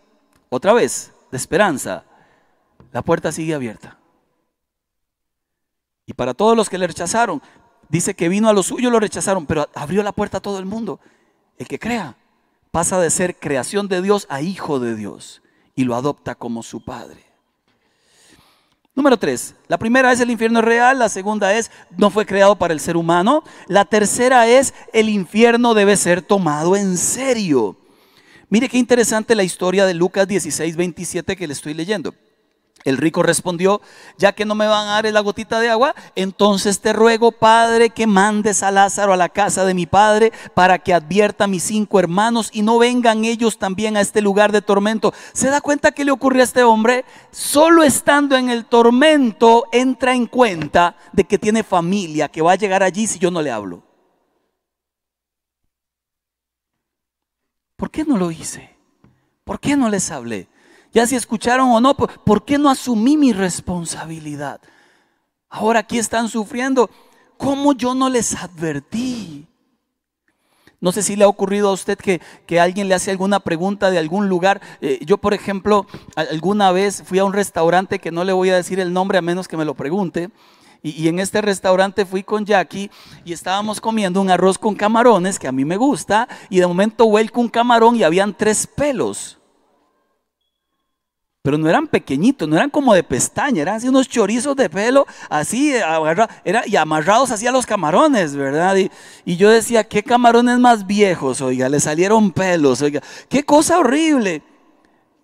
otra 0.50 0.74
vez, 0.74 1.14
de 1.32 1.38
esperanza, 1.38 2.04
la 2.92 3.04
puerta 3.04 3.32
sigue 3.32 3.54
abierta. 3.54 3.98
Y 6.06 6.14
para 6.14 6.34
todos 6.34 6.58
los 6.58 6.70
que 6.70 6.80
le 6.80 6.88
rechazaron, 6.88 7.42
dice 7.88 8.16
que 8.16 8.30
vino 8.30 8.50
a 8.50 8.54
los 8.54 8.66
suyos, 8.66 8.92
lo 8.92 9.00
rechazaron, 9.00 9.46
pero 9.46 9.70
abrió 9.76 10.02
la 10.02 10.12
puerta 10.12 10.38
a 10.40 10.42
todo 10.42 10.58
el 10.58 10.66
mundo. 10.66 11.00
El 11.58 11.68
que 11.68 11.78
crea 11.78 12.18
pasa 12.72 13.00
de 13.00 13.12
ser 13.12 13.38
creación 13.38 13.88
de 13.88 14.02
Dios 14.02 14.26
a 14.30 14.42
hijo 14.42 14.80
de 14.80 14.96
Dios 14.96 15.44
y 15.76 15.84
lo 15.84 15.96
adopta 15.96 16.34
como 16.36 16.64
su 16.64 16.84
padre. 16.84 17.29
Número 19.00 19.16
tres, 19.16 19.56
la 19.70 19.78
primera 19.78 20.12
es 20.12 20.20
el 20.20 20.30
infierno 20.30 20.62
real, 20.62 21.00
la 21.00 21.08
segunda 21.08 21.54
es 21.54 21.72
no 21.96 22.10
fue 22.10 22.26
creado 22.26 22.58
para 22.58 22.74
el 22.74 22.82
ser 22.82 22.98
humano, 22.98 23.46
la 23.70 23.86
tercera 23.86 24.46
es 24.46 24.74
el 24.92 25.08
infierno 25.08 25.74
debe 25.74 25.96
ser 25.96 26.22
tomado 26.22 26.76
en 26.76 26.98
serio. 26.98 27.78
Mire 28.50 28.68
qué 28.68 28.78
interesante 28.78 29.36
la 29.36 29.44
historia 29.44 29.86
de 29.86 29.94
Lucas 29.94 30.28
16, 30.28 30.76
27 30.76 31.38
que 31.38 31.48
le 31.48 31.54
estoy 31.54 31.76
leyendo. 31.76 32.14
El 32.86 32.98
rico 32.98 33.24
respondió, 33.24 33.82
ya 34.18 34.32
que 34.32 34.46
no 34.46 34.56
me 34.56 34.68
van 34.68 34.88
a 34.88 35.02
dar 35.02 35.12
la 35.12 35.20
gotita 35.20 35.60
de 35.60 35.70
agua, 35.70 35.94
entonces 36.16 36.80
te 36.80 36.94
ruego, 36.94 37.34
Padre, 37.34 37.90
que 37.90 38.08
mandes 38.08 38.64
a 38.64 38.72
Lázaro 38.72 39.12
a 39.12 39.18
la 39.18 39.28
casa 39.28 39.66
de 39.66 39.74
mi 39.74 39.86
Padre 39.86 40.32
para 40.54 40.80
que 40.80 40.94
advierta 40.94 41.44
a 41.44 41.48
mis 41.48 41.64
cinco 41.64 42.00
hermanos 42.00 42.50
y 42.54 42.62
no 42.62 42.80
vengan 42.80 43.26
ellos 43.26 43.58
también 43.58 43.98
a 43.98 44.02
este 44.02 44.22
lugar 44.22 44.54
de 44.54 44.62
tormento. 44.62 45.14
¿Se 45.34 45.50
da 45.50 45.60
cuenta 45.60 45.92
qué 45.92 46.06
le 46.06 46.12
ocurrió 46.12 46.42
a 46.42 46.46
este 46.46 46.64
hombre? 46.64 47.04
Solo 47.32 47.84
estando 47.84 48.38
en 48.38 48.50
el 48.50 48.66
tormento 48.66 49.66
entra 49.74 50.14
en 50.14 50.26
cuenta 50.26 50.96
de 51.12 51.26
que 51.26 51.38
tiene 51.38 51.64
familia, 51.64 52.30
que 52.30 52.42
va 52.42 52.54
a 52.54 52.56
llegar 52.56 52.82
allí 52.82 53.08
si 53.08 53.20
yo 53.20 53.30
no 53.30 53.42
le 53.42 53.52
hablo. 53.52 53.84
¿Por 57.76 57.92
qué 57.92 58.06
no 58.06 58.18
lo 58.18 58.32
hice? 58.32 58.76
¿Por 59.44 59.60
qué 59.60 59.76
no 59.76 59.90
les 59.90 60.12
hablé? 60.12 60.48
Ya 60.94 61.06
si 61.06 61.16
escucharon 61.16 61.70
o 61.70 61.80
no, 61.80 61.96
¿por 61.96 62.46
qué 62.46 62.58
no 62.58 62.70
asumí 62.70 63.18
mi 63.18 63.34
responsabilidad? 63.34 64.62
Ahora 65.50 65.80
aquí 65.82 65.98
están 65.98 66.30
sufriendo. 66.30 66.90
¿Cómo 67.38 67.74
yo 67.74 67.96
no 67.96 68.10
les 68.10 68.36
advertí? 68.36 69.48
No 70.82 70.92
sé 70.92 71.04
si 71.04 71.16
le 71.16 71.26
ha 71.26 71.28
ocurrido 71.28 71.70
a 71.70 71.74
usted 71.74 71.98
que, 71.98 72.22
que 72.46 72.60
alguien 72.60 72.88
le 72.88 72.96
hace 72.96 73.12
alguna 73.12 73.42
pregunta 73.42 73.92
de 73.92 73.98
algún 73.98 74.30
lugar. 74.30 74.62
Eh, 74.82 75.00
yo, 75.06 75.18
por 75.18 75.34
ejemplo, 75.34 75.86
alguna 76.16 76.72
vez 76.72 77.04
fui 77.06 77.20
a 77.20 77.26
un 77.26 77.34
restaurante 77.34 78.00
que 78.00 78.12
no 78.12 78.24
le 78.24 78.32
voy 78.32 78.50
a 78.50 78.56
decir 78.56 78.80
el 78.80 78.94
nombre 78.94 79.18
a 79.18 79.22
menos 79.22 79.48
que 79.48 79.58
me 79.58 79.66
lo 79.66 79.74
pregunte. 79.74 80.30
Y, 80.82 81.10
en 81.10 81.20
este 81.20 81.42
restaurante 81.42 82.06
fui 82.06 82.24
con 82.24 82.46
Jackie 82.46 82.90
y 83.26 83.34
estábamos 83.34 83.82
comiendo 83.82 84.22
un 84.22 84.32
arroz 84.32 84.58
con 84.58 84.76
camarones 84.76 85.38
que 85.38 85.50
a 85.50 85.52
mí 85.52 85.66
me 85.66 85.76
gusta 85.76 86.30
y 86.50 86.60
de 86.60 86.68
momento 86.68 87.06
vuelco 87.06 87.42
un 87.42 87.50
camarón 87.50 87.98
y 87.98 88.04
habían 88.04 88.34
tres 88.34 88.66
pelos. 88.66 89.39
Pero 91.42 91.58
no 91.58 91.70
eran 91.70 91.88
pequeñitos, 91.88 92.50
no 92.50 92.58
eran 92.58 92.70
como 92.70 92.94
de 92.94 93.02
pestaña, 93.02 93.62
eran 93.62 93.76
así 93.76 93.88
unos 93.88 94.10
chorizos 94.10 94.58
de 94.58 94.70
pelo, 94.70 95.08
así, 95.30 95.72
era, 96.44 96.68
y 96.68 96.76
amarrados 96.76 97.32
así 97.32 97.48
a 97.48 97.52
los 97.54 97.66
camarones, 97.66 98.36
¿verdad? 98.36 98.76
Y, 98.76 99.38
yo 99.38 99.50
decía, 99.50 99.86
¿qué 99.86 100.04
camarones 100.04 100.60
más 100.60 100.86
viejos? 100.86 101.40
Oiga, 101.40 101.70
le 101.70 101.80
salieron 101.80 102.32
pelos, 102.32 102.82
oiga, 102.82 103.02
qué 103.30 103.46
cosa 103.46 103.80
horrible 103.80 104.44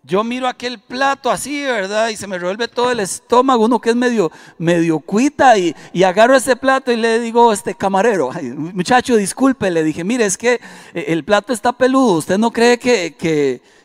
yo 0.08 0.24
miro 0.24 0.48
aquel 0.48 0.80
plato 0.80 1.32
así, 1.32 1.64
¿verdad? 1.64 2.10
Y 2.10 2.16
se 2.16 2.28
me 2.28 2.38
revuelve 2.38 2.68
todo 2.68 2.92
el 2.92 3.00
estómago, 3.00 3.66
uno 3.66 3.82
que 3.82 3.90
es 3.90 3.96
medio, 3.96 4.32
medio 4.60 5.00
cuita, 5.00 5.58
y, 5.58 5.76
agarro 6.04 6.36
ese 6.36 6.56
plato 6.56 6.92
y 6.92 6.96
le 6.96 7.20
digo, 7.20 7.52
este 7.52 7.74
camarero, 7.74 8.30
muchacho, 8.74 9.18
disculpe, 9.18 9.70
le 9.70 9.84
dije, 9.84 10.04
mire, 10.04 10.26
es 10.26 10.38
que 10.38 10.62
eh, 10.94 11.06
el 11.08 11.26
plato 11.26 11.52
está 11.52 11.74
peludo, 11.74 12.14
¿usted 12.14 12.38
no 12.38 12.52
cree 12.52 12.78
que, 12.78 13.16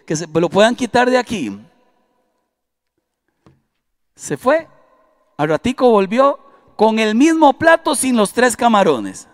que 0.06 0.16
se 0.16 0.28
lo 0.32 0.48
puedan 0.50 0.76
quitar 0.76 1.10
de 1.10 1.18
aquí? 1.18 1.58
Se 4.20 4.36
fue, 4.36 4.68
al 5.38 5.48
ratico 5.48 5.88
volvió 5.88 6.38
con 6.76 6.98
el 6.98 7.14
mismo 7.14 7.54
plato 7.54 7.94
sin 7.94 8.18
los 8.18 8.34
tres 8.34 8.54
camarones. 8.54 9.26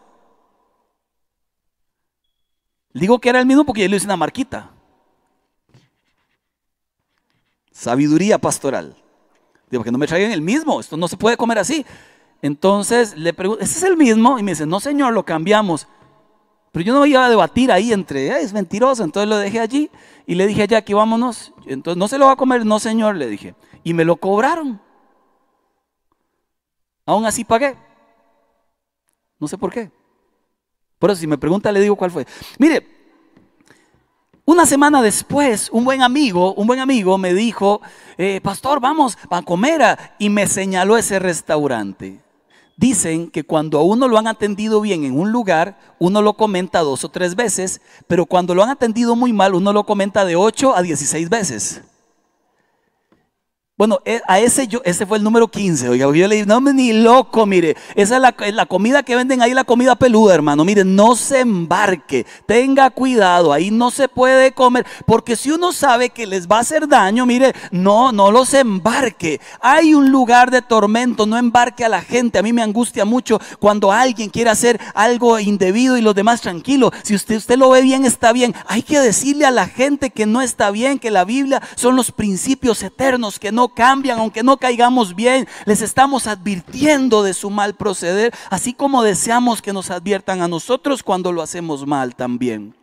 Digo 2.94 3.18
que 3.18 3.29
era 3.29 3.40
el 3.40 3.46
mismo 3.46 3.64
porque 3.64 3.83
yo 3.83 3.88
le 3.88 3.96
hice 3.96 4.07
una 4.07 4.16
marquita. 4.16 4.70
Sabiduría 7.72 8.38
pastoral. 8.38 8.94
Digo, 9.68 9.83
que 9.83 9.90
no 9.90 9.99
me 9.99 10.07
traigan 10.07 10.31
el 10.31 10.40
mismo, 10.40 10.79
esto 10.79 10.96
no 10.96 11.09
se 11.09 11.16
puede 11.16 11.37
comer 11.37 11.59
así. 11.59 11.85
Entonces 12.40 13.16
le 13.16 13.35
pregunto, 13.35 13.64
¿ese 13.64 13.79
es 13.79 13.83
el 13.83 13.96
mismo? 13.96 14.38
Y 14.38 14.44
me 14.44 14.53
dice, 14.53 14.66
no 14.66 14.79
señor, 14.79 15.12
lo 15.14 15.25
cambiamos. 15.25 15.88
Pero 16.77 16.85
yo 16.85 16.93
no 16.93 17.07
iba 17.07 17.25
a 17.25 17.31
debatir 17.31 17.73
ahí 17.73 17.91
entre, 17.91 18.39
es 18.43 18.53
mentiroso, 18.53 19.03
entonces 19.03 19.31
lo 19.31 19.39
dejé 19.39 19.61
allí 19.61 19.91
y 20.27 20.35
le 20.35 20.47
dije, 20.47 20.67
ya 20.69 20.77
aquí 20.77 20.93
vámonos. 20.93 21.55
Entonces, 21.65 21.97
¿no 21.97 22.07
se 22.07 22.19
lo 22.19 22.27
va 22.27 22.33
a 22.33 22.37
comer? 22.37 22.67
No 22.67 22.79
señor, 22.79 23.17
le 23.17 23.29
dije. 23.29 23.55
Y 23.83 23.95
me 23.95 24.05
lo 24.05 24.17
cobraron. 24.17 24.79
Aún 27.07 27.25
así 27.25 27.45
pagué. 27.45 27.79
No 29.39 29.49
sé 29.49 29.57
por 29.57 29.73
qué. 29.73 29.91
Por 30.99 31.11
eso 31.11 31.19
si 31.19 31.27
me 31.27 31.39
pregunta 31.39 31.73
le 31.73 31.81
digo 31.81 31.97
cuál 31.97 32.11
fue. 32.11 32.27
Mire, 32.59 32.87
una 34.45 34.67
semana 34.67 35.01
después, 35.01 35.71
un 35.73 35.83
buen 35.83 36.03
amigo, 36.03 36.53
un 36.53 36.67
buen 36.67 36.81
amigo 36.81 37.17
me 37.17 37.33
dijo, 37.33 37.81
eh, 38.19 38.43
pastor, 38.43 38.81
vamos 38.81 39.17
a 39.31 39.41
comer 39.41 39.97
y 40.19 40.29
me 40.29 40.47
señaló 40.47 40.99
ese 40.99 41.21
restaurante. 41.21 42.21
Dicen 42.77 43.31
que 43.31 43.43
cuando 43.43 43.79
a 43.79 43.85
uno 43.85 44.07
lo 44.07 44.19
han 44.19 44.27
atendido 44.27 44.83
bien 44.83 45.05
en 45.05 45.19
un 45.19 45.33
lugar, 45.33 45.79
uno 45.99 46.21
lo 46.21 46.35
comenta 46.35 46.81
dos 46.81 47.05
o 47.05 47.09
tres 47.09 47.35
veces, 47.35 47.81
pero 48.07 48.27
cuando 48.27 48.55
lo 48.55 48.62
han 48.62 48.69
atendido 48.69 49.17
muy 49.17 49.33
mal, 49.33 49.55
uno 49.55 49.73
lo 49.73 49.85
comenta 49.85 50.27
de 50.27 50.37
ocho 50.37 50.77
a 50.77 50.83
dieciséis 50.83 51.31
veces. 51.31 51.83
Bueno, 53.79 54.01
e, 54.07 54.23
a 54.27 54.41
ese 54.41 54.67
yo, 54.69 54.81
ese 54.87 55.05
fue 55.05 55.19
el 55.19 55.23
número 55.23 55.49
15. 55.49 55.91
Oiga, 55.91 56.07
yo 56.07 56.27
le 56.29 56.37
dije, 56.37 56.47
no, 56.47 56.62
ni 56.62 56.95
loco, 56.95 57.45
mire, 57.45 57.77
esa 57.95 58.17
es 58.17 58.55
la, 58.55 58.65
comida 58.65 59.03
que 59.03 59.15
venden 59.15 59.43
ahí, 59.43 59.53
la 59.53 59.65
comida 59.65 59.97
peluda, 59.97 60.35
hermano. 60.35 60.65
Mire, 60.65 60.83
no 60.83 61.15
se 61.15 61.41
embarque, 61.41 62.25
tenga 62.47 62.89
cuidado, 62.89 63.53
ahí 63.53 63.71
no 63.71 63.91
se 63.91 64.09
puede 64.09 64.53
comer, 64.53 64.87
porque 65.05 65.37
si 65.37 65.51
uno 65.51 65.75
sabe 65.75 66.09
que 66.09 66.27
les 66.27 66.49
va 66.49 66.57
a 66.57 66.61
hacer 66.61 66.89
daño, 66.89 67.27
mire, 67.27 67.53
no, 67.71 68.12
no 68.12 68.31
los 68.31 68.55
embarque. 68.55 69.43
Hay 69.61 69.93
un 69.93 70.11
lugar 70.11 70.51
de 70.51 70.62
tormento, 70.62 71.27
no 71.27 71.37
embarque 71.37 71.85
a 71.85 71.91
la 71.91 72.01
gente. 72.01 72.39
A 72.39 72.43
mí 72.43 72.55
me 72.55 72.62
angustia 72.62 73.05
mucho 73.05 73.39
cuando 73.61 73.93
alguien 73.93 74.31
quiere 74.31 74.49
hacer 74.49 74.81
algo 74.95 75.39
indebido 75.39 75.99
y 75.99 76.01
los 76.01 76.15
demás 76.15 76.41
tranquilos. 76.41 76.93
Si 77.03 77.15
usted, 77.15 77.37
usted 77.37 77.59
lo 77.59 77.69
ve 77.69 77.83
bien, 77.83 78.07
está 78.07 78.33
bien. 78.33 78.55
Hay 78.69 78.81
que 78.81 78.99
decirle 79.01 79.45
a 79.45 79.51
la 79.51 79.67
gente 79.67 80.09
que 80.09 80.25
no 80.25 80.41
está 80.41 80.71
bien, 80.71 80.99
que 80.99 81.11
la 81.11 81.27
Biblia 81.27 81.61
son 81.75 81.95
los 81.95 82.11
principios 82.11 82.83
eternos, 82.83 83.39
que 83.39 83.53
no 83.53 83.66
cambian, 83.69 84.19
aunque 84.19 84.43
no 84.43 84.57
caigamos 84.57 85.15
bien, 85.15 85.47
les 85.65 85.83
estamos 85.83 86.27
advirtiendo 86.27 87.23
de 87.23 87.35
su 87.35 87.51
mal 87.51 87.75
proceder, 87.75 88.33
así 88.51 88.75
como 88.75 89.03
deseamos 89.03 89.63
que 89.63 89.73
nos 89.73 89.91
adviertan 89.91 90.43
a 90.43 90.49
nosotros 90.49 91.03
cuando 91.03 91.33
lo 91.33 91.43
hacemos 91.43 91.87
mal 91.87 92.15
también. 92.15 92.75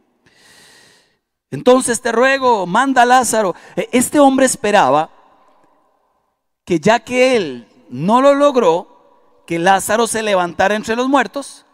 Entonces 1.52 2.02
te 2.02 2.12
ruego, 2.12 2.66
manda 2.66 3.04
a 3.04 3.06
Lázaro. 3.06 3.54
E, 3.76 3.88
este 3.92 4.20
hombre 4.20 4.46
esperaba 4.46 5.10
que 6.66 6.80
ya 6.80 7.00
que 7.00 7.36
él 7.36 7.68
no 7.90 8.22
lo 8.22 8.34
logró, 8.34 9.44
que 9.46 9.60
Lázaro 9.60 10.08
se 10.08 10.24
levantara 10.24 10.76
entre 10.76 10.96
los 10.96 11.08
muertos 11.08 11.66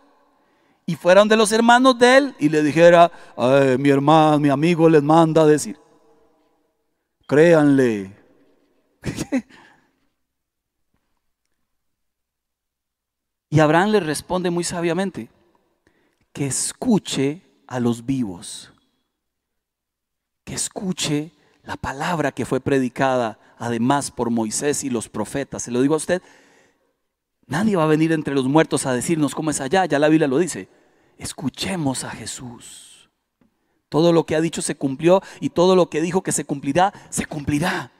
y 0.85 0.95
fuera 0.95 1.23
de 1.23 1.37
los 1.37 1.51
hermanos 1.51 1.97
de 1.99 2.17
él 2.17 2.35
y 2.39 2.49
le 2.49 2.63
dijera, 2.63 3.11
mi 3.77 3.89
hermano, 3.89 4.39
mi 4.39 4.49
amigo 4.49 4.89
les 4.89 5.03
manda 5.03 5.43
a 5.43 5.45
decir, 5.45 5.79
créanle, 7.27 8.18
y 13.49 13.59
Abraham 13.59 13.89
le 13.91 13.99
responde 13.99 14.49
muy 14.49 14.63
sabiamente, 14.63 15.29
que 16.33 16.47
escuche 16.47 17.41
a 17.67 17.79
los 17.79 18.05
vivos, 18.05 18.71
que 20.43 20.53
escuche 20.55 21.31
la 21.63 21.75
palabra 21.77 22.31
que 22.31 22.45
fue 22.45 22.59
predicada 22.59 23.39
además 23.59 24.09
por 24.09 24.31
Moisés 24.31 24.83
y 24.83 24.89
los 24.89 25.09
profetas. 25.09 25.63
Se 25.63 25.71
lo 25.71 25.81
digo 25.81 25.93
a 25.93 25.97
usted, 25.97 26.21
nadie 27.45 27.75
va 27.75 27.83
a 27.83 27.87
venir 27.87 28.11
entre 28.11 28.33
los 28.33 28.45
muertos 28.45 28.85
a 28.85 28.93
decirnos 28.93 29.35
cómo 29.35 29.51
es 29.51 29.61
allá, 29.61 29.85
ya 29.85 29.99
la 29.99 30.09
Biblia 30.09 30.27
lo 30.27 30.39
dice. 30.39 30.69
Escuchemos 31.17 32.05
a 32.05 32.11
Jesús. 32.11 33.09
Todo 33.89 34.13
lo 34.13 34.25
que 34.25 34.35
ha 34.35 34.41
dicho 34.41 34.61
se 34.61 34.75
cumplió 34.75 35.21
y 35.41 35.49
todo 35.49 35.75
lo 35.75 35.89
que 35.89 36.01
dijo 36.01 36.23
que 36.23 36.31
se 36.31 36.45
cumplirá, 36.45 36.93
se 37.09 37.25
cumplirá. 37.25 37.91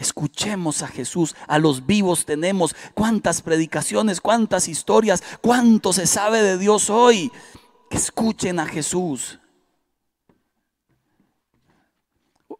Escuchemos 0.00 0.82
a 0.82 0.88
Jesús, 0.88 1.36
a 1.46 1.58
los 1.58 1.84
vivos 1.84 2.24
tenemos 2.24 2.74
cuántas 2.94 3.42
predicaciones, 3.42 4.22
cuántas 4.22 4.66
historias, 4.66 5.22
cuánto 5.42 5.92
se 5.92 6.06
sabe 6.06 6.42
de 6.42 6.56
Dios 6.56 6.88
hoy. 6.88 7.30
escuchen 7.90 8.58
a 8.60 8.66
Jesús. 8.66 9.38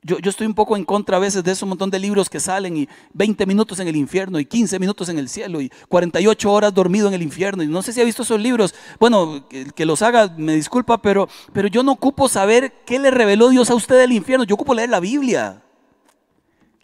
Yo, 0.02 0.18
yo, 0.18 0.28
estoy 0.28 0.46
un 0.46 0.54
poco 0.54 0.76
en 0.76 0.84
contra 0.84 1.16
a 1.16 1.20
veces 1.20 1.42
de 1.42 1.52
ese 1.52 1.64
montón 1.64 1.88
de 1.88 1.98
libros 1.98 2.28
que 2.28 2.40
salen 2.40 2.76
y 2.76 2.88
20 3.14 3.46
minutos 3.46 3.80
en 3.80 3.88
el 3.88 3.96
infierno 3.96 4.38
y 4.38 4.44
15 4.44 4.78
minutos 4.78 5.08
en 5.08 5.18
el 5.18 5.28
cielo 5.28 5.62
y 5.62 5.70
48 5.88 6.52
horas 6.52 6.74
dormido 6.74 7.08
en 7.08 7.14
el 7.14 7.22
infierno. 7.22 7.62
Y 7.62 7.68
no 7.68 7.80
sé 7.80 7.94
si 7.94 8.02
ha 8.02 8.04
visto 8.04 8.22
esos 8.22 8.40
libros. 8.40 8.74
Bueno, 8.98 9.46
que, 9.48 9.64
que 9.64 9.86
los 9.86 10.02
haga, 10.02 10.34
me 10.36 10.54
disculpa, 10.54 11.00
pero, 11.00 11.26
pero 11.54 11.68
yo 11.68 11.82
no 11.82 11.92
ocupo 11.92 12.28
saber 12.28 12.82
qué 12.84 12.98
le 12.98 13.10
reveló 13.10 13.48
Dios 13.48 13.70
a 13.70 13.74
usted 13.74 13.98
del 13.98 14.12
infierno. 14.12 14.44
Yo 14.44 14.56
ocupo 14.56 14.74
leer 14.74 14.90
la 14.90 15.00
Biblia. 15.00 15.62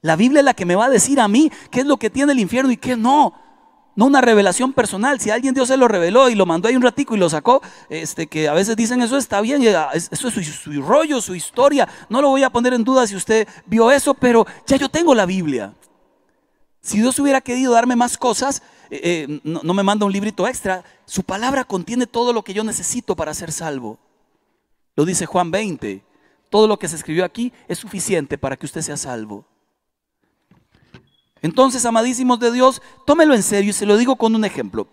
La 0.07 0.15
Biblia 0.15 0.39
es 0.39 0.45
la 0.45 0.55
que 0.55 0.65
me 0.65 0.77
va 0.77 0.85
a 0.85 0.89
decir 0.89 1.19
a 1.19 1.27
mí 1.27 1.51
qué 1.69 1.81
es 1.81 1.87
lo 1.87 1.97
que 1.97 2.11
tiene 2.11 2.31
el 2.31 2.39
infierno 2.39 2.71
y 2.71 2.77
qué 2.77 2.95
no. 2.95 3.35
No 3.97 4.07
una 4.07 4.21
revelación 4.21 4.73
personal. 4.73 5.19
Si 5.19 5.31
alguien 5.31 5.53
Dios 5.53 5.67
se 5.67 5.77
lo 5.77 5.89
reveló 5.89 6.29
y 6.29 6.37
lo 6.37 6.47
mandó 6.47 6.69
ahí 6.69 6.77
un 6.77 6.83
ratico 6.83 7.17
y 7.17 7.19
lo 7.19 7.29
sacó, 7.29 7.61
este, 7.89 8.29
que 8.29 8.47
a 8.47 8.53
veces 8.53 8.77
dicen 8.77 9.03
eso 9.03 9.17
está 9.17 9.41
bien, 9.41 9.63
eso 9.63 10.29
es 10.29 10.47
su, 10.47 10.81
rollo, 10.81 11.21
su 11.21 11.35
historia. 11.35 11.89
No 12.09 12.23
lo 12.23 12.29
voy 12.29 12.45
a 12.45 12.51
poner 12.51 12.75
en 12.75 12.85
duda 12.85 13.05
si 13.09 13.17
usted 13.17 13.49
vio 13.67 13.91
eso, 13.91 14.15
pero 14.15 14.47
ya 14.65 14.77
yo 14.77 14.89
tengo 14.89 15.13
la 15.13 15.27
Biblia. 15.27 15.75
Si 16.83 17.01
Dios 17.01 17.19
hubiera 17.19 17.41
querido 17.41 17.73
darme 17.73 17.97
más 17.97 18.17
cosas, 18.17 18.63
eh, 18.91 19.01
eh, 19.03 19.41
no, 19.43 19.63
no, 19.65 19.75
me 19.75 19.83
manda 19.83 20.07
un 20.07 20.13
librito 20.13 20.47
extra. 20.47 20.85
Su 21.05 21.25
palabra 21.25 21.65
contiene 21.65 22.07
todo 22.07 22.33
lo 22.33 22.45
que 22.45 22.55
yo 22.55 22.63
necesito 22.63 23.17
para 23.17 23.35
ser 23.35 23.51
salvo. 23.51 23.99
Lo 24.95 25.05
dice 25.05 25.27
Juan 25.27 25.51
20. 25.51 26.05
Todo 26.49 26.69
lo 26.69 26.79
que 26.79 26.87
se 26.87 26.95
escribió 26.95 27.25
aquí 27.25 27.53
es 27.67 27.79
suficiente 27.79 28.39
para 28.39 28.57
que 28.57 28.67
usted 28.67 28.83
sea 28.83 28.97
salvo. 28.97 29.45
Entonces, 31.43 31.85
amadísimos 31.85 32.39
de 32.39 32.53
Dios, 32.53 32.83
tómelo 33.07 33.35
en 33.35 33.43
serio 33.43 33.71
y 33.71 33.75
se 33.75 33.87
lo 33.87 33.97
digo 33.97 34.17
con 34.17 34.35
un 34.35 34.45
ejemplo. 34.45 34.89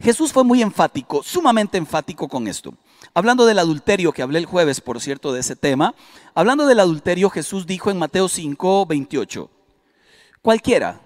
Jesús 0.00 0.32
fue 0.32 0.44
muy 0.44 0.62
enfático, 0.62 1.22
sumamente 1.22 1.78
enfático 1.78 2.28
con 2.28 2.46
esto. 2.48 2.74
Hablando 3.14 3.46
del 3.46 3.58
adulterio, 3.58 4.12
que 4.12 4.22
hablé 4.22 4.38
el 4.38 4.46
jueves, 4.46 4.80
por 4.80 5.00
cierto, 5.00 5.32
de 5.32 5.40
ese 5.40 5.56
tema, 5.56 5.94
hablando 6.34 6.66
del 6.66 6.80
adulterio, 6.80 7.30
Jesús 7.30 7.66
dijo 7.66 7.90
en 7.90 7.98
Mateo 7.98 8.28
5, 8.28 8.86
28, 8.86 9.50
cualquiera 10.42 11.00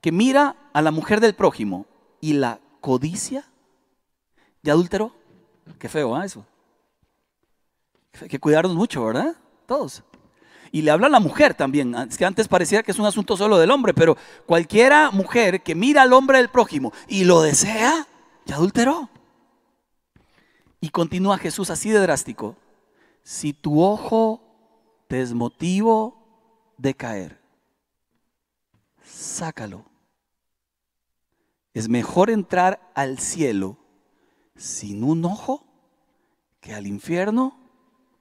que 0.00 0.10
mira 0.10 0.56
a 0.72 0.80
la 0.80 0.90
mujer 0.90 1.20
del 1.20 1.34
prójimo 1.34 1.86
y 2.20 2.32
la 2.32 2.60
codicia, 2.80 3.44
¿ya 4.62 4.72
adulteró? 4.72 5.14
Qué 5.78 5.88
feo, 5.88 6.20
¿eh? 6.20 6.26
Eso. 6.26 6.46
Hay 8.20 8.28
que 8.28 8.40
cuidarnos 8.40 8.74
mucho, 8.74 9.04
¿verdad? 9.04 9.36
Todos. 9.66 10.02
Y 10.74 10.80
le 10.82 10.90
habla 10.90 11.06
a 11.06 11.10
la 11.10 11.20
mujer 11.20 11.52
también. 11.52 11.94
Es 11.94 12.16
que 12.16 12.24
antes 12.24 12.48
parecía 12.48 12.82
que 12.82 12.90
es 12.90 12.98
un 12.98 13.04
asunto 13.04 13.36
solo 13.36 13.58
del 13.58 13.70
hombre, 13.70 13.92
pero 13.92 14.16
cualquiera 14.46 15.10
mujer 15.10 15.62
que 15.62 15.74
mira 15.74 16.02
al 16.02 16.14
hombre 16.14 16.38
del 16.38 16.48
prójimo 16.48 16.92
y 17.06 17.24
lo 17.24 17.42
desea, 17.42 18.08
ya 18.46 18.56
adulteró. 18.56 19.10
Y 20.80 20.88
continúa 20.88 21.36
Jesús 21.38 21.68
así 21.68 21.90
de 21.90 22.00
drástico. 22.00 22.56
Si 23.22 23.52
tu 23.52 23.82
ojo 23.82 24.42
te 25.08 25.20
es 25.20 25.34
motivo 25.34 26.74
de 26.78 26.94
caer, 26.94 27.38
sácalo. 29.04 29.84
Es 31.74 31.88
mejor 31.88 32.30
entrar 32.30 32.90
al 32.94 33.18
cielo 33.18 33.76
sin 34.56 35.04
un 35.04 35.24
ojo 35.24 35.66
que 36.60 36.74
al 36.74 36.86
infierno 36.86 37.58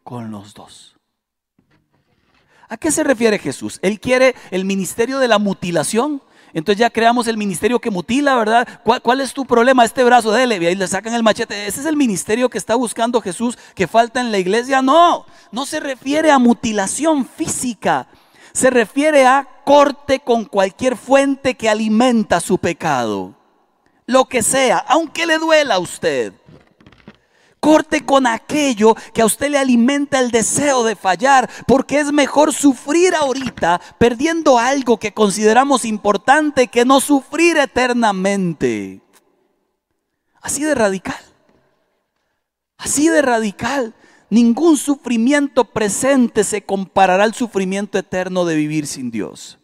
con 0.04 0.32
los 0.32 0.54
dos. 0.54 1.01
¿A 2.72 2.78
qué 2.78 2.90
se 2.90 3.04
refiere 3.04 3.38
Jesús? 3.38 3.80
Él 3.82 4.00
quiere 4.00 4.34
el 4.50 4.64
ministerio 4.64 5.20
de 5.20 5.28
la 5.28 5.40
mutilación. 5.40 6.22
Entonces 6.54 6.80
ya 6.80 6.90
creamos 6.90 7.28
el 7.28 7.36
ministerio 7.36 7.80
que 7.80 7.92
mutila, 7.92 8.34
¿verdad? 8.38 8.66
¿Cuál, 9.04 9.20
es 9.20 9.34
tu 9.34 9.46
problema? 9.46 9.84
Este 9.84 10.06
brazo, 10.06 10.32
dele, 10.32 10.56
y 10.56 10.66
ahí 10.66 10.76
le 10.76 10.88
sacan 10.88 11.14
el 11.14 11.22
machete. 11.22 11.68
Ese 11.68 11.82
es 11.82 11.86
el 11.86 11.98
ministerio 11.98 12.50
que 12.50 12.58
está 12.58 12.76
buscando 12.76 13.20
Jesús 13.20 13.58
que 13.76 13.90
falta 13.90 14.22
en 14.22 14.32
la 14.32 14.38
iglesia. 14.38 14.82
No, 14.82 15.26
no 15.52 15.66
se 15.66 15.82
refiere 15.82 16.32
a 16.32 16.40
mutilación 16.40 17.26
física. 17.26 18.08
Se 18.54 18.70
refiere 18.70 19.26
a 19.26 19.50
corte 19.66 20.22
con 20.22 20.46
cualquier 20.46 20.96
fuente 20.96 21.56
que 21.56 21.68
alimenta 21.68 22.40
su 22.40 22.58
pecado. 22.58 23.36
Lo 24.06 24.30
que 24.30 24.44
sea, 24.44 24.78
aunque 24.78 25.26
le 25.26 25.40
duela 25.40 25.76
a 25.76 25.80
usted. 25.80 26.32
Corte 27.62 28.04
con 28.04 28.26
aquello 28.26 28.96
que 29.14 29.22
a 29.22 29.26
usted 29.26 29.52
le 29.52 29.60
alimenta 29.60 30.20
el 30.20 30.32
deseo 30.32 30.84
de 30.84 30.96
fallar, 30.96 31.48
porque 31.68 32.00
es 32.00 32.12
mejor 32.12 32.54
sufrir 32.54 33.14
ahorita 33.14 33.80
perdiendo 34.00 34.58
algo 34.58 34.98
que 34.98 35.14
consideramos 35.14 35.86
importante 35.86 36.68
que 36.68 36.86
no 36.86 37.00
sufrir 37.00 37.58
eternamente. 37.58 39.00
Así 40.42 40.64
de 40.64 40.74
radical. 40.74 41.24
Así 42.78 43.08
de 43.10 43.22
radical. 43.22 43.94
Ningún 44.32 44.76
sufrimiento 44.76 45.66
presente 45.66 46.44
se 46.44 46.64
comparará 46.64 47.26
al 47.26 47.36
sufrimiento 47.36 48.00
eterno 48.00 48.44
de 48.44 48.56
vivir 48.56 48.88
sin 48.88 49.12
Dios 49.12 49.60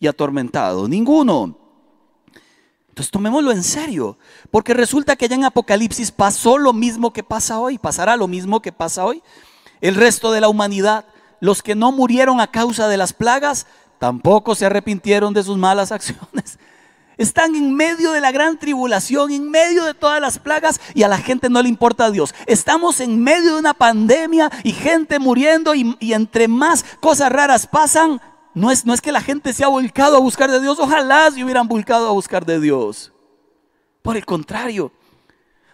y 0.00 0.08
atormentado. 0.08 0.88
Ninguno. 0.88 1.61
Entonces 2.92 3.10
tomémoslo 3.10 3.52
en 3.52 3.62
serio, 3.62 4.18
porque 4.50 4.74
resulta 4.74 5.16
que 5.16 5.26
ya 5.26 5.34
en 5.34 5.46
Apocalipsis 5.46 6.10
pasó 6.10 6.58
lo 6.58 6.74
mismo 6.74 7.10
que 7.10 7.22
pasa 7.22 7.58
hoy, 7.58 7.78
pasará 7.78 8.18
lo 8.18 8.28
mismo 8.28 8.60
que 8.60 8.70
pasa 8.70 9.06
hoy. 9.06 9.22
El 9.80 9.94
resto 9.94 10.30
de 10.30 10.42
la 10.42 10.50
humanidad, 10.50 11.06
los 11.40 11.62
que 11.62 11.74
no 11.74 11.90
murieron 11.90 12.38
a 12.38 12.50
causa 12.50 12.88
de 12.88 12.98
las 12.98 13.14
plagas, 13.14 13.66
tampoco 13.98 14.54
se 14.54 14.66
arrepintieron 14.66 15.32
de 15.32 15.42
sus 15.42 15.56
malas 15.56 15.90
acciones. 15.92 16.58
Están 17.16 17.54
en 17.54 17.74
medio 17.74 18.12
de 18.12 18.20
la 18.20 18.30
gran 18.30 18.58
tribulación, 18.58 19.30
en 19.30 19.50
medio 19.50 19.84
de 19.84 19.94
todas 19.94 20.20
las 20.20 20.38
plagas 20.38 20.78
y 20.92 21.02
a 21.02 21.08
la 21.08 21.16
gente 21.16 21.48
no 21.48 21.62
le 21.62 21.70
importa 21.70 22.04
a 22.04 22.10
Dios. 22.10 22.34
Estamos 22.46 23.00
en 23.00 23.22
medio 23.22 23.54
de 23.54 23.60
una 23.60 23.72
pandemia 23.72 24.50
y 24.64 24.72
gente 24.72 25.18
muriendo 25.18 25.74
y, 25.74 25.96
entre 26.12 26.46
más 26.46 26.84
cosas 27.00 27.32
raras 27.32 27.66
pasan, 27.66 28.20
no 28.54 28.70
es, 28.70 28.84
no 28.84 28.94
es 28.94 29.00
que 29.00 29.12
la 29.12 29.20
gente 29.20 29.52
se 29.52 29.64
ha 29.64 29.68
volcado 29.68 30.16
a 30.16 30.20
buscar 30.20 30.50
de 30.50 30.60
Dios, 30.60 30.78
ojalá 30.78 31.30
se 31.30 31.42
hubieran 31.42 31.68
volcado 31.68 32.08
a 32.08 32.12
buscar 32.12 32.44
de 32.44 32.60
Dios. 32.60 33.12
Por 34.02 34.16
el 34.16 34.26
contrario, 34.26 34.92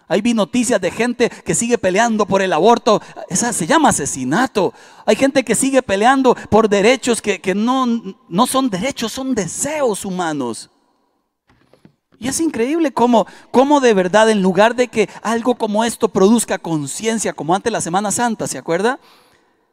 hay 0.09 0.23
vi 0.23 0.33
noticias 0.33 0.81
de 0.81 0.91
gente 0.91 1.29
que 1.29 1.55
sigue 1.55 1.77
peleando 1.77 2.25
por 2.25 2.41
el 2.41 2.55
aborto. 2.55 3.01
Esa 3.29 3.53
se 3.53 3.67
llama 3.67 3.91
asesinato. 3.91 4.73
Hay 5.05 5.17
gente 5.17 5.45
que 5.45 5.55
sigue 5.55 5.83
peleando 5.83 6.35
por 6.49 6.69
derechos 6.69 7.21
que, 7.21 7.55
no, 7.55 7.87
no 8.29 8.47
son 8.47 8.71
derechos, 8.71 9.13
son 9.13 9.35
deseos 9.35 10.07
humanos. 10.07 10.71
Y 12.19 12.27
es 12.27 12.41
increíble 12.41 12.91
cómo, 12.91 13.27
cómo, 13.51 13.81
de 13.81 13.95
verdad, 13.95 14.31
en 14.31 14.43
lugar 14.43 14.75
de 14.75 14.89
que 14.89 15.09
algo 15.23 15.57
como 15.57 15.85
esto 15.85 16.09
produzca 16.09 16.59
conciencia, 16.59 17.35
como 17.35 17.55
antes 17.55 17.71
la 17.71 17.81
Semana 17.81 18.11
Santa, 18.11 18.47
¿se 18.47 18.59
acuerda? 18.59 18.99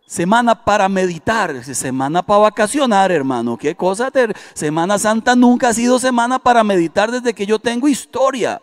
Semana 0.06 0.64
para 0.64 0.88
meditar, 0.88 1.64
semana 1.64 2.22
para 2.22 2.42
vacacionar, 2.42 3.12
hermano. 3.12 3.58
¿Qué 3.58 3.76
cosa? 3.76 4.12
Semana 4.54 5.00
Santa 5.00 5.36
nunca 5.36 5.70
ha 5.70 5.74
sido 5.74 5.98
semana 5.98 6.38
para 6.38 6.64
meditar 6.64 7.12
desde 7.12 7.34
que 7.34 7.48
yo 7.48 7.58
tengo 7.58 7.88
historia. 7.88 8.62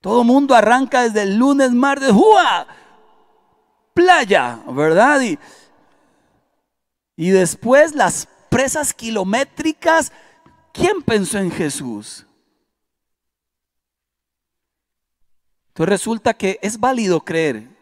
Todo 0.00 0.24
mundo 0.24 0.54
arranca 0.54 1.02
desde 1.02 1.22
el 1.22 1.36
lunes, 1.36 1.70
martes, 1.70 2.10
¡Jua! 2.10 2.66
Playa, 3.94 4.58
¿verdad? 4.68 5.20
Y, 5.20 5.38
y 7.16 7.30
después 7.30 7.94
las 7.94 8.28
presas 8.50 8.92
kilométricas. 8.92 10.12
¿Quién 10.72 11.02
pensó 11.02 11.38
en 11.38 11.52
Jesús? 11.52 12.26
Entonces 15.68 15.88
resulta 15.88 16.34
que 16.34 16.58
es 16.62 16.80
válido 16.80 17.20
creer 17.24 17.75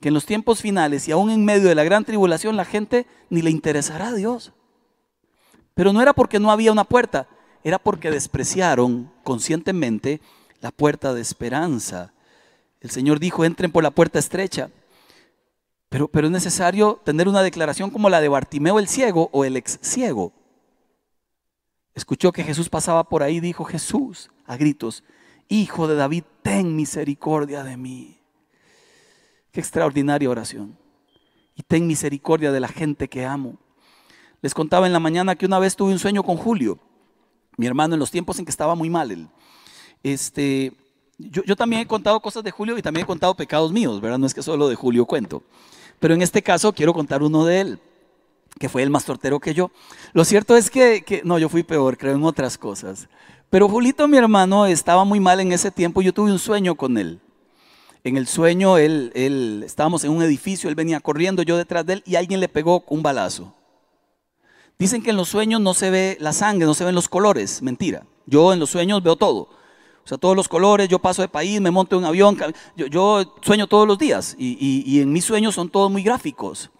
que 0.00 0.08
en 0.08 0.14
los 0.14 0.26
tiempos 0.26 0.60
finales 0.60 1.06
y 1.06 1.12
aún 1.12 1.30
en 1.30 1.44
medio 1.44 1.68
de 1.68 1.74
la 1.74 1.84
gran 1.84 2.04
tribulación 2.04 2.56
la 2.56 2.64
gente 2.64 3.06
ni 3.28 3.42
le 3.42 3.50
interesará 3.50 4.08
a 4.08 4.14
Dios. 4.14 4.52
Pero 5.74 5.92
no 5.92 6.00
era 6.02 6.14
porque 6.14 6.40
no 6.40 6.50
había 6.50 6.72
una 6.72 6.84
puerta, 6.84 7.28
era 7.62 7.78
porque 7.78 8.10
despreciaron 8.10 9.12
conscientemente 9.22 10.20
la 10.60 10.70
puerta 10.70 11.12
de 11.14 11.20
esperanza. 11.20 12.12
El 12.80 12.90
Señor 12.90 13.20
dijo, 13.20 13.44
entren 13.44 13.70
por 13.70 13.82
la 13.82 13.90
puerta 13.90 14.18
estrecha. 14.18 14.70
Pero, 15.90 16.08
pero 16.08 16.28
es 16.28 16.32
necesario 16.32 17.00
tener 17.04 17.28
una 17.28 17.42
declaración 17.42 17.90
como 17.90 18.08
la 18.08 18.20
de 18.20 18.28
Bartimeo 18.28 18.78
el 18.78 18.88
ciego 18.88 19.28
o 19.32 19.44
el 19.44 19.56
ex 19.56 19.78
ciego. 19.82 20.32
Escuchó 21.94 22.32
que 22.32 22.44
Jesús 22.44 22.68
pasaba 22.68 23.04
por 23.04 23.22
ahí, 23.22 23.40
dijo 23.40 23.64
Jesús 23.64 24.30
a 24.46 24.56
gritos, 24.56 25.02
Hijo 25.48 25.88
de 25.88 25.96
David, 25.96 26.24
ten 26.42 26.76
misericordia 26.76 27.64
de 27.64 27.76
mí. 27.76 28.19
Qué 29.52 29.60
extraordinaria 29.60 30.30
oración. 30.30 30.76
Y 31.56 31.62
ten 31.62 31.86
misericordia 31.86 32.52
de 32.52 32.60
la 32.60 32.68
gente 32.68 33.08
que 33.08 33.24
amo. 33.24 33.56
Les 34.42 34.54
contaba 34.54 34.86
en 34.86 34.92
la 34.92 35.00
mañana 35.00 35.34
que 35.34 35.46
una 35.46 35.58
vez 35.58 35.76
tuve 35.76 35.92
un 35.92 35.98
sueño 35.98 36.22
con 36.22 36.36
Julio, 36.36 36.78
mi 37.56 37.66
hermano, 37.66 37.94
en 37.94 38.00
los 38.00 38.10
tiempos 38.10 38.38
en 38.38 38.44
que 38.44 38.50
estaba 38.50 38.74
muy 38.74 38.88
mal. 38.88 39.10
Él. 39.10 39.28
Este, 40.02 40.72
yo, 41.18 41.56
también 41.56 41.82
he 41.82 41.86
contado 41.86 42.20
cosas 42.20 42.42
de 42.42 42.50
Julio 42.50 42.78
y 42.78 42.82
también 42.82 43.04
he 43.04 43.06
contado 43.06 43.34
pecados 43.34 43.72
míos, 43.72 44.00
¿verdad? 44.00 44.18
No 44.18 44.26
es 44.26 44.32
que 44.32 44.42
solo 44.42 44.68
de 44.68 44.76
Julio 44.76 45.04
cuento. 45.04 45.42
Pero 45.98 46.14
en 46.14 46.22
este 46.22 46.42
caso 46.42 46.72
quiero 46.72 46.94
contar 46.94 47.22
uno 47.22 47.44
de 47.44 47.60
él, 47.60 47.78
que 48.58 48.70
fue 48.70 48.82
el 48.82 48.88
más 48.88 49.04
tortero 49.04 49.38
que 49.40 49.52
yo. 49.52 49.70
Lo 50.14 50.24
cierto 50.24 50.56
es 50.56 50.70
que, 50.70 51.02
que 51.02 51.20
no, 51.24 51.38
yo 51.38 51.50
fui 51.50 51.62
peor, 51.62 51.98
creo 51.98 52.14
en 52.14 52.24
otras 52.24 52.56
cosas. 52.56 53.08
Pero 53.50 53.68
Julito, 53.68 54.08
mi 54.08 54.16
hermano, 54.16 54.64
estaba 54.64 55.04
muy 55.04 55.20
mal 55.20 55.40
en 55.40 55.52
ese 55.52 55.70
tiempo. 55.70 56.00
Yo 56.00 56.14
tuve 56.14 56.32
un 56.32 56.38
sueño 56.38 56.76
con 56.76 56.96
él. 56.96 57.20
En 58.02 58.16
el 58.16 58.26
sueño, 58.26 58.78
él, 58.78 59.12
él, 59.14 59.62
estábamos 59.64 60.04
en 60.04 60.12
un 60.12 60.22
edificio, 60.22 60.68
él 60.68 60.74
venía 60.74 61.00
corriendo, 61.00 61.42
yo 61.42 61.56
detrás 61.56 61.84
de 61.84 61.94
él, 61.94 62.02
y 62.06 62.16
alguien 62.16 62.40
le 62.40 62.48
pegó 62.48 62.84
un 62.88 63.02
balazo. 63.02 63.54
Dicen 64.78 65.02
que 65.02 65.10
en 65.10 65.16
los 65.16 65.28
sueños 65.28 65.60
no 65.60 65.74
se 65.74 65.90
ve 65.90 66.16
la 66.20 66.32
sangre, 66.32 66.64
no 66.64 66.72
se 66.72 66.84
ven 66.84 66.94
los 66.94 67.08
colores. 67.08 67.60
Mentira. 67.60 68.06
Yo 68.24 68.52
en 68.52 68.58
los 68.58 68.70
sueños 68.70 69.02
veo 69.02 69.16
todo. 69.16 69.48
O 70.02 70.08
sea, 70.08 70.16
todos 70.16 70.34
los 70.34 70.48
colores, 70.48 70.88
yo 70.88 70.98
paso 70.98 71.20
de 71.20 71.28
país, 71.28 71.60
me 71.60 71.70
monto 71.70 71.96
en 71.96 72.02
un 72.02 72.06
avión, 72.06 72.38
yo, 72.74 73.36
sueño 73.42 73.66
todos 73.66 73.86
los 73.86 73.98
días 73.98 74.34
y, 74.38 74.82
y 74.86 75.00
en 75.00 75.12
mis 75.12 75.26
sueños 75.26 75.54
son 75.54 75.68
todos 75.68 75.90
muy 75.90 76.02
gráficos. 76.02 76.70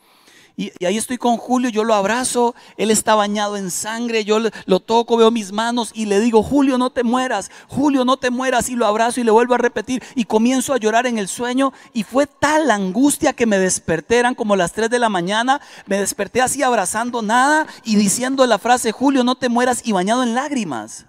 Y, 0.57 0.73
ahí 0.85 0.97
estoy 0.97 1.19
con 1.19 1.37
Julio, 1.37 1.71
yo 1.71 1.85
lo 1.85 1.95
abrazo, 1.95 2.55
él 2.77 2.91
está 2.91 3.15
bañado 3.15 3.57
en 3.57 3.71
sangre, 3.71 4.25
yo 4.25 4.39
lo 4.67 4.81
toco, 4.81 5.17
veo 5.17 5.31
mis 5.31 5.53
manos 5.53 5.91
y 5.95 6.07
le 6.07 6.21
digo, 6.21 6.43
Julio, 6.43 6.79
no 6.79 6.91
te 6.91 7.03
mueras, 7.03 7.51
Julio, 7.69 8.05
no 8.05 8.17
te 8.17 8.31
mueras, 8.31 8.69
y 8.69 8.77
lo 8.77 8.87
abrazo 8.87 9.21
y 9.21 9.25
le 9.25 9.31
vuelvo 9.31 9.55
a 9.55 9.59
repetir 9.59 10.03
y 10.15 10.25
comienzo 10.25 10.73
a 10.73 10.79
llorar 10.79 11.07
en 11.07 11.19
el 11.19 11.29
sueño 11.29 11.73
y 11.93 12.03
fue 12.03 12.27
tal 12.27 12.69
la 12.69 12.75
angustia 12.75 13.33
que 13.33 13.47
me 13.47 13.59
desperté, 13.59 14.19
eran 14.19 14.35
como 14.35 14.57
las 14.57 14.73
3 14.73 14.91
de 14.91 14.99
la 14.99 15.09
mañana, 15.09 15.61
me 15.87 15.99
desperté 15.99 16.43
así 16.43 16.63
abrazando 16.63 17.23
nada 17.23 17.67
y 17.85 17.97
diciendo 17.97 18.47
la 18.47 18.59
frase, 18.59 18.93
Julio, 18.93 19.25
no 19.25 19.37
te 19.37 19.49
mueras 19.49 19.83
y 19.85 19.93
bañado 19.93 20.23
en 20.23 20.35
lágrimas. 20.35 21.07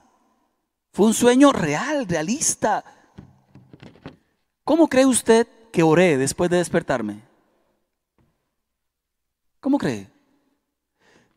Fue 0.93 1.05
un 1.05 1.13
sueño 1.13 1.53
real, 1.53 2.05
realista. 2.07 2.83
¿Cómo 4.63 4.87
cree 4.87 5.05
usted 5.05 5.47
que 5.71 5.83
oré 5.83 6.17
después 6.17 6.49
de 6.49 6.57
despertarme? 6.57 7.30
¿Cómo 9.61 9.77
cree? 9.77 10.09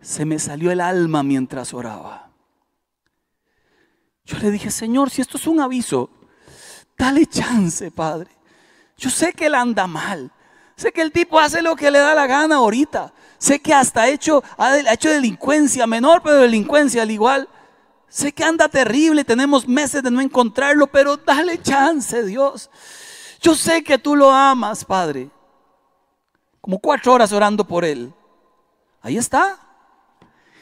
Se 0.01 0.25
me 0.25 0.39
salió 0.39 0.73
el 0.73 0.81
alma 0.81 1.23
mientras 1.23 1.75
oraba. 1.75 2.31
Yo 4.25 4.39
le 4.39 4.51
dije, 4.51 4.71
Señor, 4.71 5.11
si 5.11 5.21
esto 5.21 5.37
es 5.37 5.47
un 5.47 5.61
aviso, 5.61 6.09
dale 6.97 7.27
chance, 7.27 7.91
Padre. 7.91 8.31
Yo 8.97 9.11
sé 9.11 9.35
que 9.35 9.47
él 9.47 9.55
anda 9.55 9.87
mal. 9.87 10.33
Sé 10.75 10.91
que 10.91 11.03
el 11.03 11.13
tipo 11.13 11.39
hace 11.39 11.61
lo 11.61 11.77
que 11.77 11.91
le 11.91 11.99
da 11.99 12.15
la 12.15 12.27
gana 12.27 12.57
ahorita. 12.57 13.13
Sé 13.37 13.61
que 13.61 13.75
hasta 13.75 14.03
ha 14.03 14.09
hecho, 14.09 14.43
ha 14.57 14.79
hecho 14.93 15.11
delincuencia 15.11 15.87
menor, 15.87 16.23
pero 16.23 16.37
delincuencia 16.37 17.03
al 17.03 17.11
igual. 17.11 17.47
Sé 18.09 18.33
que 18.33 18.43
anda 18.43 18.71
terrible, 18.71 19.25
tenemos 19.25 19.69
meses 19.69 20.03
de 20.03 20.11
no 20.11 20.23
encontrarlo, 20.23 20.87
pero 20.87 21.19
dale 21.19 21.61
chance, 21.61 22.25
Dios. 22.25 22.71
Yo 23.43 23.55
sé 23.55 23.85
que 23.85 23.99
tú 23.99 24.17
lo 24.17 24.31
amas, 24.31 24.83
Padre 24.87 25.31
como 26.65 26.79
cuatro 26.79 27.13
horas 27.13 27.31
orando 27.31 27.67
por 27.67 27.85
él. 27.85 28.11
Ahí 29.03 29.19
está. 29.19 29.59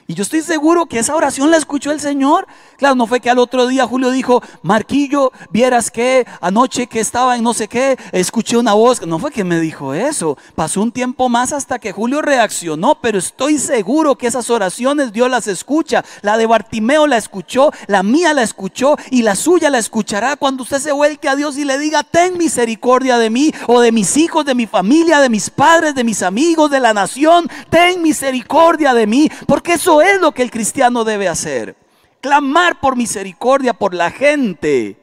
Y 0.06 0.14
yo 0.14 0.22
estoy 0.22 0.42
seguro 0.42 0.86
que 0.86 0.98
esa 0.98 1.14
oración 1.14 1.50
la 1.50 1.56
escuchó 1.56 1.92
el 1.92 2.00
Señor. 2.00 2.46
Claro, 2.76 2.94
no 2.96 3.06
fue 3.06 3.20
que 3.20 3.30
al 3.30 3.38
otro 3.38 3.66
día 3.66 3.86
Julio 3.86 4.10
dijo, 4.10 4.42
Marquillo, 4.62 5.32
vieras 5.50 5.90
que 5.90 6.26
anoche 6.40 6.86
que 6.88 7.00
estaba 7.00 7.36
en 7.36 7.44
no 7.44 7.54
sé 7.54 7.68
qué, 7.68 7.96
escuché 8.10 8.56
una 8.56 8.74
voz. 8.74 9.06
No 9.06 9.18
fue 9.18 9.30
que 9.30 9.44
me 9.44 9.60
dijo 9.60 9.94
eso. 9.94 10.36
Pasó 10.54 10.82
un 10.82 10.90
tiempo 10.90 11.28
más 11.28 11.52
hasta 11.52 11.78
que 11.78 11.92
Julio 11.92 12.20
reaccionó, 12.20 12.98
pero 13.00 13.18
estoy 13.18 13.58
seguro 13.58 14.16
que 14.16 14.26
esas 14.26 14.50
oraciones 14.50 15.12
Dios 15.12 15.30
las 15.30 15.46
escucha. 15.46 16.04
La 16.22 16.36
de 16.36 16.46
Bartimeo 16.46 17.06
la 17.06 17.16
escuchó, 17.16 17.70
la 17.86 18.02
mía 18.02 18.34
la 18.34 18.42
escuchó 18.42 18.96
y 19.10 19.22
la 19.22 19.36
suya 19.36 19.70
la 19.70 19.78
escuchará 19.78 20.36
cuando 20.36 20.64
usted 20.64 20.78
se 20.78 20.92
vuelque 20.92 21.28
a 21.28 21.36
Dios 21.36 21.56
y 21.58 21.64
le 21.64 21.78
diga, 21.78 22.02
ten 22.02 22.36
misericordia 22.38 23.18
de 23.18 23.30
mí 23.30 23.52
o 23.66 23.80
de 23.80 23.92
mis 23.92 24.16
hijos, 24.16 24.44
de 24.44 24.54
mi 24.54 24.66
familia, 24.66 25.20
de 25.20 25.28
mis 25.28 25.50
padres, 25.50 25.94
de 25.94 26.04
mis 26.04 26.22
amigos, 26.22 26.70
de 26.70 26.80
la 26.80 26.92
nación. 26.92 27.48
Ten 27.70 28.02
misericordia 28.02 28.94
de 28.94 29.06
mí, 29.06 29.30
porque 29.46 29.74
eso 29.74 29.91
es 30.00 30.20
lo 30.20 30.32
que 30.32 30.42
el 30.42 30.50
cristiano 30.50 31.04
debe 31.04 31.28
hacer. 31.28 31.76
Clamar 32.20 32.80
por 32.80 32.96
misericordia 32.96 33.72
por 33.72 33.94
la 33.94 34.10
gente. 34.10 34.96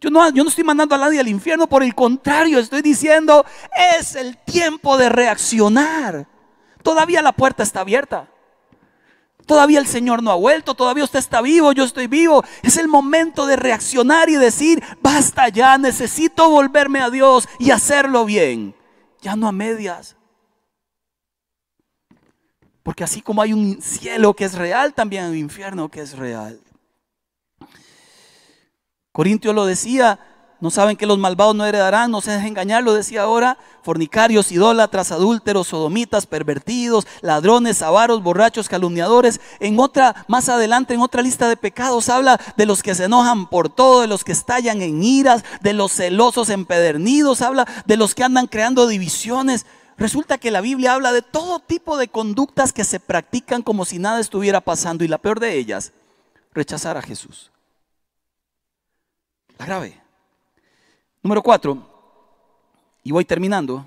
Yo 0.00 0.10
no, 0.10 0.28
yo 0.30 0.42
no 0.42 0.50
estoy 0.50 0.64
mandando 0.64 0.96
a 0.96 0.98
nadie 0.98 1.20
al 1.20 1.28
infierno, 1.28 1.68
por 1.68 1.84
el 1.84 1.94
contrario, 1.94 2.58
estoy 2.58 2.82
diciendo, 2.82 3.46
es 3.98 4.16
el 4.16 4.36
tiempo 4.38 4.98
de 4.98 5.08
reaccionar. 5.08 6.26
Todavía 6.82 7.22
la 7.22 7.30
puerta 7.30 7.62
está 7.62 7.82
abierta. 7.82 8.28
Todavía 9.46 9.78
el 9.78 9.86
Señor 9.86 10.22
no 10.22 10.30
ha 10.30 10.36
vuelto, 10.36 10.74
todavía 10.74 11.04
usted 11.04 11.18
está 11.18 11.40
vivo, 11.40 11.72
yo 11.72 11.84
estoy 11.84 12.08
vivo. 12.08 12.44
Es 12.62 12.76
el 12.76 12.88
momento 12.88 13.46
de 13.46 13.56
reaccionar 13.56 14.28
y 14.28 14.34
decir, 14.34 14.82
basta 15.00 15.48
ya, 15.48 15.78
necesito 15.78 16.50
volverme 16.50 17.00
a 17.00 17.10
Dios 17.10 17.48
y 17.58 17.70
hacerlo 17.70 18.24
bien. 18.24 18.74
Ya 19.20 19.36
no 19.36 19.46
a 19.46 19.52
medias. 19.52 20.16
Porque 22.82 23.04
así 23.04 23.22
como 23.22 23.42
hay 23.42 23.52
un 23.52 23.80
cielo 23.80 24.34
que 24.34 24.44
es 24.44 24.54
real, 24.54 24.94
también 24.94 25.24
hay 25.24 25.30
un 25.30 25.36
infierno 25.38 25.88
que 25.88 26.00
es 26.00 26.16
real. 26.16 26.60
Corintio 29.12 29.52
lo 29.52 29.66
decía, 29.66 30.18
no 30.62 30.70
saben 30.70 30.96
que 30.96 31.06
los 31.06 31.18
malvados 31.18 31.56
no 31.56 31.66
heredarán, 31.66 32.12
no 32.12 32.20
se 32.20 32.30
dejen 32.30 32.48
engañar, 32.48 32.84
lo 32.84 32.94
decía 32.94 33.22
ahora, 33.22 33.58
fornicarios, 33.82 34.52
idólatras, 34.52 35.12
adúlteros, 35.12 35.66
sodomitas, 35.66 36.26
pervertidos, 36.26 37.06
ladrones, 37.20 37.82
avaros, 37.82 38.22
borrachos, 38.22 38.68
calumniadores. 38.68 39.40
En 39.58 39.78
otra, 39.80 40.24
más 40.28 40.48
adelante, 40.48 40.94
en 40.94 41.00
otra 41.00 41.20
lista 41.20 41.48
de 41.48 41.56
pecados, 41.56 42.08
habla 42.08 42.40
de 42.56 42.64
los 42.64 42.82
que 42.82 42.94
se 42.94 43.04
enojan 43.04 43.48
por 43.48 43.68
todo, 43.68 44.02
de 44.02 44.06
los 44.06 44.22
que 44.22 44.30
estallan 44.30 44.82
en 44.82 45.02
iras, 45.02 45.44
de 45.62 45.72
los 45.72 45.92
celosos 45.92 46.48
empedernidos, 46.48 47.42
habla 47.42 47.66
de 47.84 47.96
los 47.96 48.14
que 48.14 48.22
andan 48.22 48.46
creando 48.46 48.86
divisiones. 48.86 49.66
Resulta 49.96 50.38
que 50.38 50.50
la 50.50 50.60
Biblia 50.60 50.94
habla 50.94 51.12
de 51.12 51.22
todo 51.22 51.60
tipo 51.60 51.96
de 51.96 52.08
conductas 52.08 52.72
que 52.72 52.84
se 52.84 53.00
practican 53.00 53.62
como 53.62 53.84
si 53.84 53.98
nada 53.98 54.20
estuviera 54.20 54.60
pasando 54.60 55.04
y 55.04 55.08
la 55.08 55.18
peor 55.18 55.40
de 55.40 55.56
ellas, 55.56 55.92
rechazar 56.52 56.96
a 56.96 57.02
Jesús. 57.02 57.50
La 59.58 59.66
grave. 59.66 60.00
Número 61.22 61.42
cuatro, 61.42 61.92
y 63.04 63.12
voy 63.12 63.24
terminando. 63.24 63.84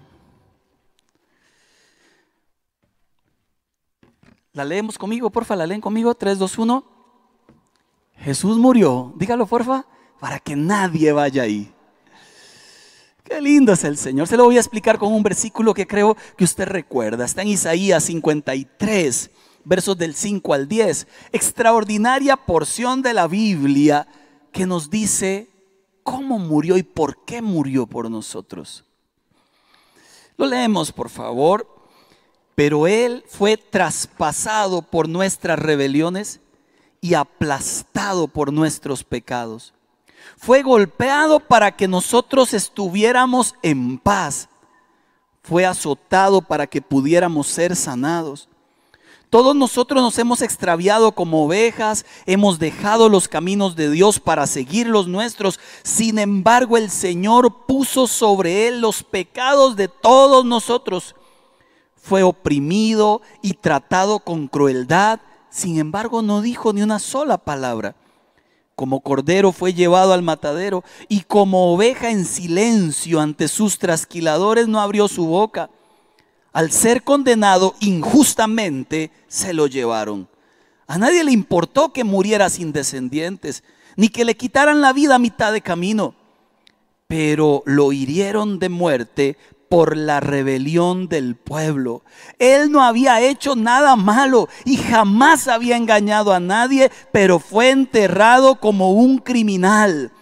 La 4.54 4.64
leemos 4.64 4.98
conmigo, 4.98 5.30
porfa, 5.30 5.56
la 5.56 5.68
leen 5.68 5.82
conmigo. 5.82 6.16
3, 6.16 6.40
2, 6.40 6.58
1. 6.58 6.84
Jesús 8.20 8.58
murió, 8.58 9.14
dígalo 9.18 9.46
porfa, 9.46 9.86
para 10.20 10.40
que 10.40 10.56
nadie 10.56 11.12
vaya 11.12 11.44
ahí. 11.44 11.75
Qué 13.26 13.42
lindo 13.42 13.74
es 13.74 13.84
el 13.84 13.98
Señor. 13.98 14.28
Se 14.28 14.38
lo 14.38 14.44
voy 14.44 14.58
a 14.58 14.60
explicar 14.60 15.00
con 15.00 15.12
un 15.12 15.24
versículo 15.24 15.74
que 15.74 15.88
creo 15.88 16.16
que 16.38 16.44
usted 16.44 16.68
recuerda. 16.68 17.26
Está 17.26 17.42
en 17.42 17.48
Isaías 17.48 18.04
53, 18.04 19.32
versos 19.64 19.98
del 19.98 20.14
5 20.14 20.54
al 20.54 20.68
10. 20.68 21.08
Extraordinaria 21.32 22.38
porción 22.38 23.02
de 23.02 23.16
la 23.16 23.28
Biblia 23.28 24.08
que 24.52 24.68
nos 24.68 24.92
dice 24.92 25.50
cómo 26.04 26.38
murió 26.38 26.78
y 26.78 26.84
por 26.84 27.26
qué 27.26 27.42
murió 27.42 27.88
por 27.88 28.12
nosotros. 28.12 28.86
Lo 30.38 30.46
leemos, 30.46 30.92
por 30.92 31.10
favor. 31.10 31.68
Pero 32.54 32.86
Él 32.86 33.24
fue 33.28 33.58
traspasado 33.58 34.84
por 34.84 35.10
nuestras 35.10 35.58
rebeliones 35.58 36.42
y 37.02 37.16
aplastado 37.16 38.28
por 38.28 38.54
nuestros 38.54 39.04
pecados 39.04 39.74
fue 40.38 40.62
golpeado 40.62 41.40
para 41.40 41.76
que 41.76 41.88
nosotros 41.88 42.54
estuviéramos 42.54 43.56
en 43.62 43.98
paz. 43.98 44.50
Fue 45.44 45.66
azotado 45.66 46.42
para 46.42 46.68
que 46.68 46.82
pudiéramos 46.82 47.48
ser 47.48 47.76
sanados. 47.76 48.48
Todos 49.30 49.56
nosotros 49.56 50.02
nos 50.02 50.18
hemos 50.18 50.42
extraviado 50.42 51.12
como 51.12 51.46
ovejas, 51.46 52.06
hemos 52.26 52.58
dejado 52.58 53.10
los 53.10 53.28
caminos 53.28 53.76
de 53.76 53.90
Dios 53.90 54.20
para 54.20 54.48
seguir 54.48 54.88
los 54.88 55.08
nuestros. 55.08 55.60
Sin 55.84 56.20
embargo, 56.20 56.78
el 56.78 56.90
Señor 56.90 57.66
puso 57.66 58.08
sobre 58.08 58.68
él 58.68 58.80
los 58.82 59.04
pecados 59.04 59.76
de 59.76 59.88
todos 59.88 60.46
nosotros. 60.46 61.16
Fue 61.96 62.24
oprimido 62.24 63.22
y 63.42 63.56
tratado 63.56 64.20
con 64.20 64.48
crueldad. 64.48 65.20
Sin 65.50 65.80
embargo, 65.80 66.22
no 66.22 66.42
dijo 66.42 66.72
ni 66.72 66.82
una 66.82 67.00
sola 67.00 67.38
palabra. 67.38 67.96
Como 68.76 69.00
cordero 69.00 69.54
fue 69.54 69.74
llevado 69.74 70.12
al 70.12 70.22
matadero 70.22 70.84
y 71.08 71.22
como 71.22 71.74
oveja 71.74 72.12
en 72.12 72.26
silencio 72.26 73.22
ante 73.22 73.48
sus 73.48 73.80
trasquiladores 73.80 74.68
no 74.68 74.82
abrió 74.82 75.08
su 75.08 75.26
boca. 75.26 75.70
Al 76.52 76.72
ser 76.72 77.04
condenado 77.04 77.76
injustamente 77.80 79.12
se 79.28 79.54
lo 79.54 79.68
llevaron. 79.68 80.28
A 80.88 80.98
nadie 80.98 81.24
le 81.24 81.32
importó 81.32 81.94
que 81.94 82.04
muriera 82.04 82.50
sin 82.50 82.74
descendientes, 82.74 83.64
ni 83.96 84.10
que 84.10 84.26
le 84.26 84.36
quitaran 84.36 84.82
la 84.82 84.94
vida 84.94 85.16
a 85.16 85.20
mitad 85.20 85.54
de 85.54 85.62
camino, 85.62 86.14
pero 87.08 87.64
lo 87.66 87.94
hirieron 87.94 88.60
de 88.60 88.70
muerte 88.70 89.38
por 89.76 89.98
la 89.98 90.22
rebelión 90.22 91.10
del 91.10 91.36
pueblo. 91.36 92.02
Él 92.40 92.72
no 92.72 92.82
había 92.82 93.20
hecho 93.20 93.58
nada 93.58 93.98
malo 93.98 94.48
y 94.64 94.78
jamás 94.78 95.50
había 95.50 95.76
engañado 95.76 96.32
a 96.32 96.40
nadie, 96.40 96.90
pero 97.12 97.40
fue 97.40 97.72
enterrado 97.72 98.56
como 98.62 98.94
un 98.94 99.18
criminal. 99.18 100.14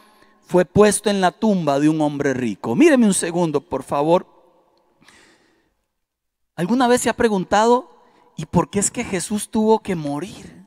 Fue 0.48 0.66
puesto 0.66 1.12
en 1.12 1.22
la 1.22 1.30
tumba 1.30 1.80
de 1.80 1.88
un 1.88 2.02
hombre 2.02 2.34
rico. 2.34 2.76
Míreme 2.76 3.06
un 3.06 3.14
segundo, 3.14 3.62
por 3.62 3.84
favor. 3.84 4.26
¿Alguna 6.56 6.88
vez 6.88 7.02
se 7.02 7.12
ha 7.12 7.16
preguntado, 7.16 7.92
¿y 8.36 8.48
por 8.48 8.72
qué 8.72 8.80
es 8.80 8.90
que 8.90 9.04
Jesús 9.04 9.52
tuvo 9.52 9.84
que 9.84 9.94
morir? 9.94 10.66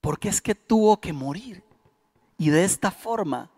¿Por 0.00 0.18
qué 0.18 0.30
es 0.30 0.40
que 0.40 0.54
tuvo 0.54 0.98
que 1.02 1.12
morir? 1.12 1.62
Y 2.38 2.48
de 2.48 2.64
esta 2.64 2.90
forma 2.90 3.50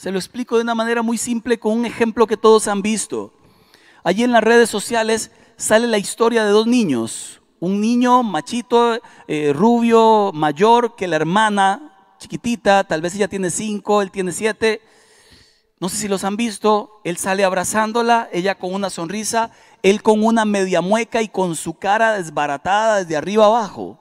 se 0.00 0.10
lo 0.10 0.18
explico 0.18 0.56
de 0.56 0.62
una 0.62 0.74
manera 0.74 1.02
muy 1.02 1.18
simple 1.18 1.60
con 1.60 1.76
un 1.76 1.84
ejemplo 1.84 2.26
que 2.26 2.38
todos 2.38 2.68
han 2.68 2.80
visto. 2.80 3.34
Allí 4.02 4.22
en 4.22 4.32
las 4.32 4.42
redes 4.42 4.70
sociales 4.70 5.30
sale 5.58 5.86
la 5.86 5.98
historia 5.98 6.42
de 6.42 6.52
dos 6.52 6.66
niños. 6.66 7.42
Un 7.58 7.82
niño 7.82 8.22
machito, 8.22 8.98
eh, 9.28 9.52
rubio, 9.54 10.30
mayor 10.32 10.96
que 10.96 11.06
la 11.06 11.16
hermana, 11.16 12.14
chiquitita, 12.18 12.84
tal 12.84 13.02
vez 13.02 13.14
ella 13.14 13.28
tiene 13.28 13.50
cinco, 13.50 14.00
él 14.00 14.10
tiene 14.10 14.32
siete. 14.32 14.80
No 15.80 15.90
sé 15.90 15.98
si 15.98 16.08
los 16.08 16.24
han 16.24 16.38
visto. 16.38 17.02
Él 17.04 17.18
sale 17.18 17.44
abrazándola, 17.44 18.30
ella 18.32 18.54
con 18.54 18.72
una 18.72 18.88
sonrisa, 18.88 19.50
él 19.82 20.02
con 20.02 20.24
una 20.24 20.46
media 20.46 20.80
mueca 20.80 21.20
y 21.20 21.28
con 21.28 21.56
su 21.56 21.74
cara 21.74 22.14
desbaratada 22.14 23.04
desde 23.04 23.18
arriba 23.18 23.44
abajo. 23.44 23.98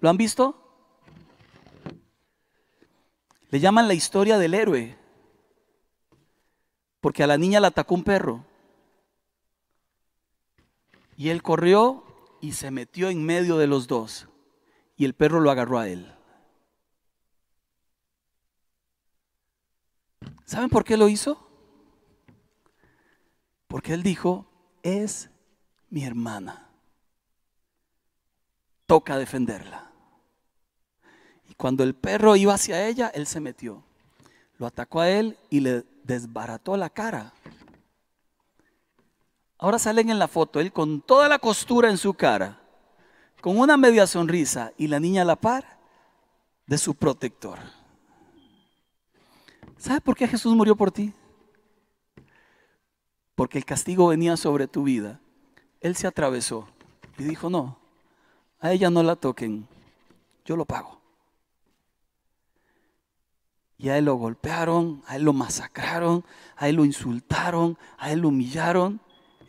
¿Lo 0.00 0.10
han 0.10 0.16
visto? 0.16 0.67
Le 3.50 3.60
llaman 3.60 3.88
la 3.88 3.94
historia 3.94 4.38
del 4.38 4.54
héroe, 4.54 4.98
porque 7.00 7.22
a 7.22 7.26
la 7.26 7.38
niña 7.38 7.60
la 7.60 7.68
atacó 7.68 7.94
un 7.94 8.04
perro. 8.04 8.44
Y 11.16 11.30
él 11.30 11.42
corrió 11.42 12.04
y 12.40 12.52
se 12.52 12.70
metió 12.70 13.08
en 13.08 13.24
medio 13.24 13.56
de 13.56 13.66
los 13.66 13.86
dos, 13.86 14.28
y 14.96 15.04
el 15.04 15.14
perro 15.14 15.40
lo 15.40 15.50
agarró 15.50 15.78
a 15.78 15.88
él. 15.88 16.14
¿Saben 20.44 20.68
por 20.68 20.84
qué 20.84 20.96
lo 20.96 21.08
hizo? 21.08 21.46
Porque 23.66 23.92
él 23.92 24.02
dijo, 24.02 24.46
es 24.82 25.30
mi 25.90 26.04
hermana. 26.04 26.70
Toca 28.86 29.18
defenderla. 29.18 29.87
Cuando 31.58 31.84
el 31.84 31.94
perro 31.94 32.36
iba 32.36 32.54
hacia 32.54 32.86
ella, 32.86 33.08
él 33.08 33.26
se 33.26 33.40
metió. 33.40 33.82
Lo 34.56 34.66
atacó 34.66 35.00
a 35.00 35.10
él 35.10 35.36
y 35.50 35.60
le 35.60 35.84
desbarató 36.04 36.78
la 36.78 36.88
cara. 36.88 37.34
Ahora 39.58 39.78
salen 39.78 40.08
en 40.08 40.18
la 40.18 40.28
foto, 40.28 40.58
él 40.60 40.72
con 40.72 41.02
toda 41.02 41.28
la 41.28 41.38
costura 41.38 41.90
en 41.90 41.98
su 41.98 42.14
cara, 42.14 42.58
con 43.42 43.58
una 43.58 43.76
media 43.76 44.06
sonrisa 44.06 44.72
y 44.78 44.86
la 44.86 45.00
niña 45.00 45.20
a 45.20 45.26
la 45.26 45.36
par 45.36 45.78
de 46.66 46.78
su 46.78 46.94
protector. 46.94 47.58
¿Sabe 49.76 50.00
por 50.00 50.16
qué 50.16 50.26
Jesús 50.26 50.54
murió 50.54 50.74
por 50.74 50.90
ti? 50.90 51.12
porque 53.38 53.56
el 53.56 53.64
castigo 53.64 54.08
venía 54.08 54.36
sobre 54.36 54.66
tu 54.66 54.82
vida, 54.82 55.20
Él 55.80 55.94
se 55.94 56.08
atravesó 56.08 56.66
y 57.18 57.22
dijo, 57.22 57.48
no, 57.48 57.78
a 58.58 58.72
ella 58.72 58.90
no 58.90 59.00
la 59.04 59.14
toquen, 59.14 59.68
yo 60.44 60.56
lo 60.56 60.64
pago. 60.64 60.97
Y 63.78 63.90
a 63.90 63.96
Él 63.96 64.06
lo 64.06 64.16
golpearon, 64.16 65.02
a 65.06 65.14
Él 65.14 65.22
lo 65.22 65.32
masacraron, 65.32 66.24
a 66.56 66.68
Él 66.68 66.76
lo 66.76 66.84
insultaron, 66.84 67.78
a 67.96 68.10
Él 68.10 68.20
lo 68.20 68.28
humillaron. 68.28 69.00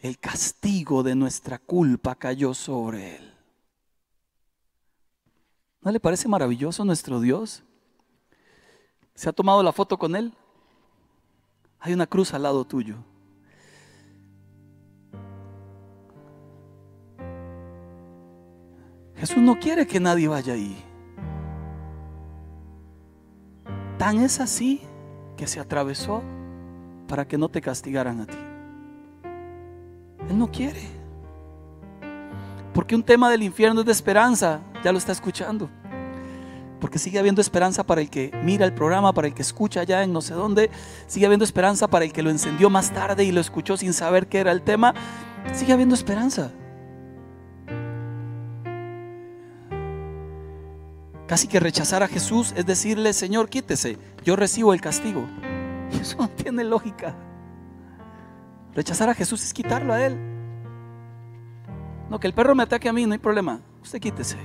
El 0.03 0.19
castigo 0.19 1.01
de 1.01 1.15
nuestra 1.15 1.57
culpa 1.57 2.13
cayó 2.13 2.53
sobre 2.53 3.17
Él. 3.17 3.33
¿No 5.81 5.91
le 5.91 5.99
parece 5.99 6.27
maravilloso 6.27 6.85
nuestro 6.85 7.19
Dios? 7.19 7.63
¿Se 9.15 9.27
ha 9.27 9.33
tomado 9.33 9.63
la 9.63 9.73
foto 9.73 9.97
con 9.97 10.15
Él? 10.15 10.31
Hay 11.79 11.93
una 11.93 12.05
cruz 12.05 12.33
al 12.33 12.43
lado 12.43 12.65
tuyo. 12.65 12.97
Jesús 19.15 19.39
no 19.39 19.59
quiere 19.59 19.87
que 19.87 19.99
nadie 19.99 20.27
vaya 20.27 20.53
ahí. 20.53 20.88
Tan 23.99 24.21
es 24.21 24.39
así 24.39 24.81
que 25.35 25.45
se 25.45 25.59
atravesó 25.59 26.23
para 27.09 27.27
que 27.27 27.37
no 27.37 27.49
te 27.49 27.59
castigaran 27.59 28.21
a 28.21 28.25
ti. 28.25 28.37
Él 30.29 30.39
no 30.39 30.49
quiere. 30.49 30.81
Porque 32.73 32.95
un 32.95 33.03
tema 33.03 33.29
del 33.29 33.43
infierno 33.43 33.81
es 33.81 33.85
de 33.85 33.91
esperanza, 33.91 34.61
ya 34.85 34.93
lo 34.93 34.97
está 34.97 35.11
escuchando. 35.11 35.69
Porque 36.79 36.97
sigue 36.97 37.19
habiendo 37.19 37.41
esperanza 37.41 37.85
para 37.85 37.99
el 37.99 38.09
que 38.09 38.31
mira 38.41 38.65
el 38.65 38.73
programa, 38.73 39.11
para 39.11 39.27
el 39.27 39.33
que 39.33 39.41
escucha 39.41 39.81
allá 39.81 40.01
en 40.01 40.13
no 40.13 40.21
sé 40.21 40.33
dónde. 40.33 40.69
Sigue 41.05 41.25
habiendo 41.25 41.43
esperanza 41.43 41.89
para 41.89 42.05
el 42.05 42.13
que 42.13 42.23
lo 42.23 42.29
encendió 42.29 42.69
más 42.69 42.93
tarde 42.93 43.25
y 43.25 43.33
lo 43.33 43.41
escuchó 43.41 43.75
sin 43.75 43.91
saber 43.91 44.27
qué 44.27 44.39
era 44.39 44.53
el 44.53 44.61
tema. 44.61 44.93
Sigue 45.51 45.73
habiendo 45.73 45.93
esperanza. 45.93 46.53
Casi 51.29 51.47
que 51.47 51.59
rechazar 51.59 52.01
a 52.01 52.07
Jesús 52.07 52.55
es 52.57 52.65
decirle, 52.65 53.13
Señor, 53.13 53.49
quítese, 53.49 53.99
yo 54.23 54.35
recibo 54.35 54.73
el 54.73 54.81
castigo. 54.81 55.27
eso 55.91 56.17
no 56.17 56.27
tiene 56.27 56.63
lógica. 56.63 57.15
Rechazar 58.73 59.09
a 59.09 59.13
Jesús 59.13 59.43
es 59.43 59.53
quitarlo 59.53 59.93
a 59.93 60.03
Él. 60.03 60.17
No, 62.09 62.19
que 62.19 62.25
el 62.25 62.33
perro 62.33 62.55
me 62.55 62.63
ataque 62.63 62.89
a 62.89 62.93
mí, 62.93 63.05
no 63.05 63.13
hay 63.13 63.19
problema. 63.19 63.61
Usted 63.83 63.99
quítese. 63.99 64.37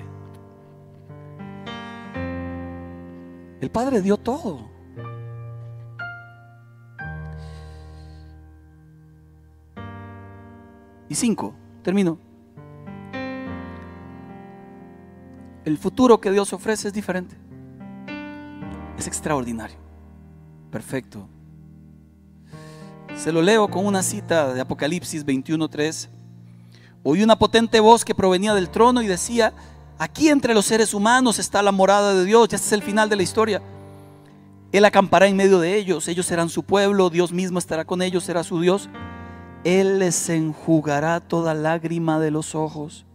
El 3.63 3.71
Padre 3.71 4.03
dio 4.03 4.19
todo. 4.19 4.69
Y 11.09 11.15
cinco, 11.15 11.55
termino. 11.83 12.19
El 15.65 15.79
futuro 15.79 16.21
que 16.21 16.31
Dios 16.31 16.53
ofrece 16.53 16.89
es 16.89 16.95
diferente. 16.95 17.37
Es 18.99 19.07
extraordinario. 19.07 19.77
Perfecto. 20.71 21.29
Se 23.17 23.33
lo 23.33 23.41
leo 23.41 23.69
con 23.69 23.87
una 23.87 24.03
cita 24.03 24.53
de 24.53 24.61
Apocalipsis 24.61 25.25
21.3. 25.25 26.09
Oí 27.03 27.23
una 27.23 27.37
potente 27.39 27.81
voz 27.81 28.05
que 28.05 28.15
provenía 28.15 28.55
del 28.55 28.69
trono 28.69 29.01
y 29.01 29.07
decía, 29.07 29.53
aquí 29.99 30.29
entre 30.29 30.55
los 30.55 30.67
seres 30.67 30.93
humanos 30.93 31.39
está 31.39 31.63
la 31.63 31.73
morada 31.73 32.15
de 32.15 32.25
Dios, 32.25 32.49
ya 32.49 32.57
este 32.57 32.69
es 32.69 32.73
el 32.73 32.83
final 32.83 33.09
de 33.09 33.17
la 33.17 33.23
historia. 33.23 33.63
Él 34.73 34.85
acampará 34.85 35.29
en 35.29 35.37
medio 35.37 35.61
de 35.61 35.77
ellos, 35.77 36.09
ellos 36.09 36.27
serán 36.27 36.49
su 36.49 36.65
pueblo, 36.65 37.09
Dios 37.09 37.31
mismo 37.31 37.59
estará 37.59 37.85
con 37.85 38.03
ellos, 38.03 38.25
será 38.25 38.43
su 38.43 38.61
Dios. 38.61 38.89
Él 39.63 40.01
les 40.01 40.29
enjugará 40.29 41.21
toda 41.21 41.55
lágrima 41.55 42.19
de 42.19 42.31
los 42.31 42.55
ojos. 42.55 43.07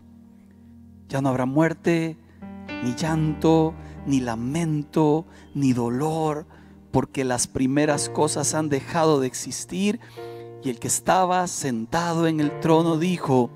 Ya 1.10 1.22
no 1.22 1.30
habrá 1.30 1.46
muerte, 1.46 2.18
ni 2.84 2.96
llanto, 2.96 3.74
ni 4.06 4.20
lamento, 4.20 5.26
ni 5.54 5.74
dolor, 5.74 6.46
porque 6.92 7.24
las 7.24 7.48
primeras 7.48 8.10
cosas 8.10 8.54
han 8.54 8.70
dejado 8.70 9.20
de 9.20 9.28
existir. 9.28 10.00
Y 10.64 10.70
el 10.70 10.80
que 10.80 10.88
estaba 10.88 11.48
sentado 11.48 12.28
en 12.28 12.40
el 12.40 12.60
trono 12.60 12.98
dijo, 12.98 13.50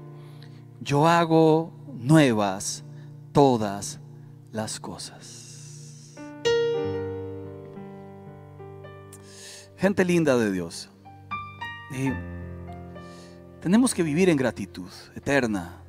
yo 0.82 1.08
hago 1.08 1.72
nuevas 1.94 2.84
todas 3.32 4.00
las 4.52 4.80
cosas. 4.80 6.16
Gente 9.78 10.06
linda 10.06 10.38
de 10.38 10.52
Dios, 10.52 10.90
tenemos 13.60 13.94
que 13.94 14.02
vivir 14.02 14.30
en 14.30 14.38
gratitud 14.38 14.90
eterna 15.16 15.83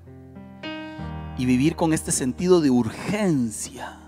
y 1.37 1.47
vivir 1.47 1.77
con 1.77 1.93
este 1.93 2.13
sentido 2.13 2.61
de 2.61 2.71
urgencia. 2.71 3.99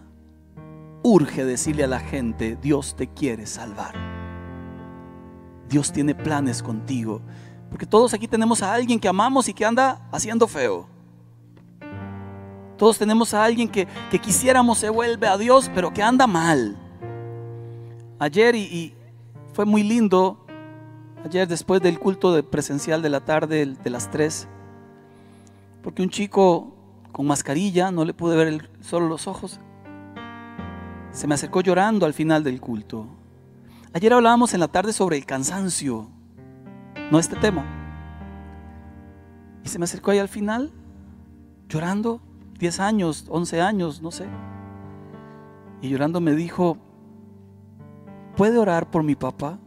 Urge 1.03 1.45
decirle 1.45 1.85
a 1.85 1.89
la 1.89 2.01
gente, 2.01 2.57
Dios 2.61 2.97
te 2.97 3.09
quiere 3.09 3.47
salvar. 3.47 3.95
Dios 5.69 5.93
tiene 5.93 6.15
planes 6.15 6.63
contigo. 6.63 7.21
Porque 7.71 7.87
todos 7.87 8.15
aquí 8.15 8.29
tenemos 8.29 8.63
a 8.63 8.73
alguien 8.73 9.01
que 9.01 9.09
amamos 9.09 9.49
y 9.49 9.55
que 9.55 9.65
anda 9.65 10.09
haciendo 10.13 10.47
feo. 10.47 10.87
Todos 12.77 12.99
tenemos 12.99 13.33
a 13.35 13.43
alguien 13.43 13.69
que, 13.69 13.87
quisiéramos 14.23 14.79
se 14.79 14.91
vuelve 14.91 15.27
a 15.27 15.39
Dios, 15.39 15.71
pero 15.75 15.93
que 15.93 16.03
anda 16.03 16.27
mal. 16.27 16.77
Ayer, 18.19 18.55
y, 18.55 18.95
fue 19.53 19.65
muy 19.65 19.83
lindo, 19.83 20.45
ayer 21.25 21.49
después 21.49 21.81
del 21.81 21.99
culto 21.99 22.43
presencial 22.51 23.01
de 23.01 23.09
la 23.09 23.25
tarde, 23.25 23.75
de 23.83 23.91
las 23.91 24.11
3, 24.11 24.47
porque 25.83 26.03
un 26.03 26.11
chico 26.11 26.76
con 27.17 27.27
mascarilla, 27.27 27.91
no 27.91 28.05
le 28.05 28.13
pude 28.13 28.37
ver 28.37 28.69
solo 28.83 29.09
los 29.09 29.27
ojos. 29.27 29.59
Se 31.13 31.27
me 31.27 31.35
acercó 31.35 31.63
llorando 31.63 32.05
al 32.05 32.13
final 32.13 32.45
del 32.45 32.61
culto. 32.61 33.07
Ayer 33.95 34.13
hablábamos 34.13 34.53
en 34.53 34.61
la 34.61 34.69
tarde 34.69 34.93
sobre 34.93 35.17
el 35.17 35.25
cansancio, 35.25 36.11
no 37.11 37.19
este 37.19 37.37
tema. 37.37 37.65
Y 39.65 39.69
se 39.71 39.79
me 39.79 39.87
acercó 39.87 40.11
ahí 40.11 40.19
al 40.19 40.29
final, 40.29 40.71
llorando, 41.71 42.21
10 42.59 42.81
años, 42.81 43.25
11 43.31 43.63
años, 43.63 44.03
no 44.03 44.11
sé. 44.11 44.27
Y 45.81 45.89
llorando 45.89 46.21
me 46.21 46.33
dijo, 46.33 46.77
¿puede 48.37 48.59
orar 48.59 48.91
por 48.91 49.03
mi 49.03 49.15
papá? 49.15 49.59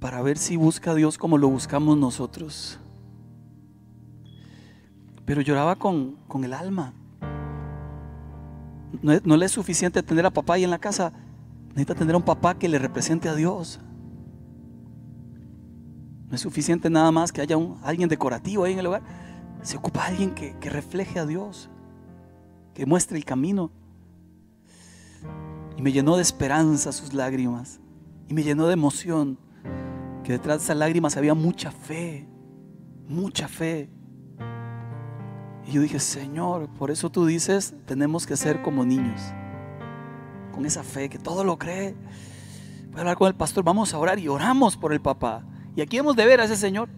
Para 0.00 0.22
ver 0.22 0.38
si 0.38 0.56
busca 0.56 0.92
a 0.92 0.94
Dios 0.94 1.18
como 1.18 1.38
lo 1.38 1.48
buscamos 1.48 1.96
nosotros. 1.96 2.78
Pero 5.24 5.40
lloraba 5.40 5.76
con, 5.76 6.16
el 6.42 6.54
alma. 6.54 6.94
No, 9.02 9.36
le 9.36 9.44
es 9.44 9.52
suficiente 9.52 10.02
tener 10.02 10.24
a 10.24 10.30
papá 10.30 10.54
ahí 10.54 10.64
en 10.64 10.70
la 10.70 10.78
casa, 10.78 11.12
necesita 11.68 11.94
tener 11.94 12.14
a 12.14 12.18
un 12.18 12.24
papá 12.24 12.58
que 12.58 12.68
le 12.68 12.78
represente 12.78 13.28
a 13.28 13.34
Dios. 13.34 13.80
No 16.28 16.34
es 16.34 16.40
suficiente 16.40 16.88
nada 16.88 17.10
más 17.10 17.32
que 17.32 17.40
haya 17.40 17.56
un, 17.56 17.78
alguien 17.82 18.08
decorativo 18.08 18.64
ahí 18.64 18.72
en 18.72 18.78
el 18.78 18.86
hogar. 18.86 19.02
Se 19.62 19.76
ocupa 19.76 20.06
alguien 20.06 20.34
que, 20.34 20.56
que 20.58 20.70
refleje 20.70 21.18
a 21.18 21.26
Dios, 21.26 21.68
que 22.74 22.86
muestre 22.86 23.18
el 23.18 23.24
camino. 23.24 23.70
Y 25.76 25.82
me 25.82 25.92
llenó 25.92 26.16
de 26.16 26.22
esperanza 26.22 26.92
sus 26.92 27.12
lágrimas. 27.12 27.80
Y 28.28 28.34
me 28.34 28.42
llenó 28.42 28.66
de 28.66 28.74
emoción 28.74 29.38
que 30.28 30.34
detrás 30.34 30.58
de 30.58 30.64
esas 30.64 30.76
lágrimas 30.76 31.16
había 31.16 31.32
mucha 31.32 31.70
fe, 31.70 32.28
mucha 33.08 33.48
fe. 33.48 33.88
Y 35.66 35.72
yo 35.72 35.80
dije, 35.80 35.98
Señor, 35.98 36.68
por 36.74 36.90
eso 36.90 37.08
tú 37.08 37.24
dices, 37.24 37.74
tenemos 37.86 38.26
que 38.26 38.36
ser 38.36 38.60
como 38.60 38.84
niños, 38.84 39.22
con 40.52 40.66
esa 40.66 40.82
fe, 40.82 41.08
que 41.08 41.18
todo 41.18 41.44
lo 41.44 41.58
cree. 41.58 41.94
Voy 42.90 42.96
a 42.96 43.00
hablar 43.00 43.16
con 43.16 43.28
el 43.28 43.36
pastor, 43.36 43.64
vamos 43.64 43.94
a 43.94 43.98
orar 43.98 44.18
y 44.18 44.28
oramos 44.28 44.76
por 44.76 44.92
el 44.92 45.00
papá. 45.00 45.46
Y 45.74 45.80
aquí 45.80 45.96
hemos 45.96 46.14
de 46.14 46.26
ver 46.26 46.42
a 46.42 46.44
ese 46.44 46.56
Señor, 46.56 46.90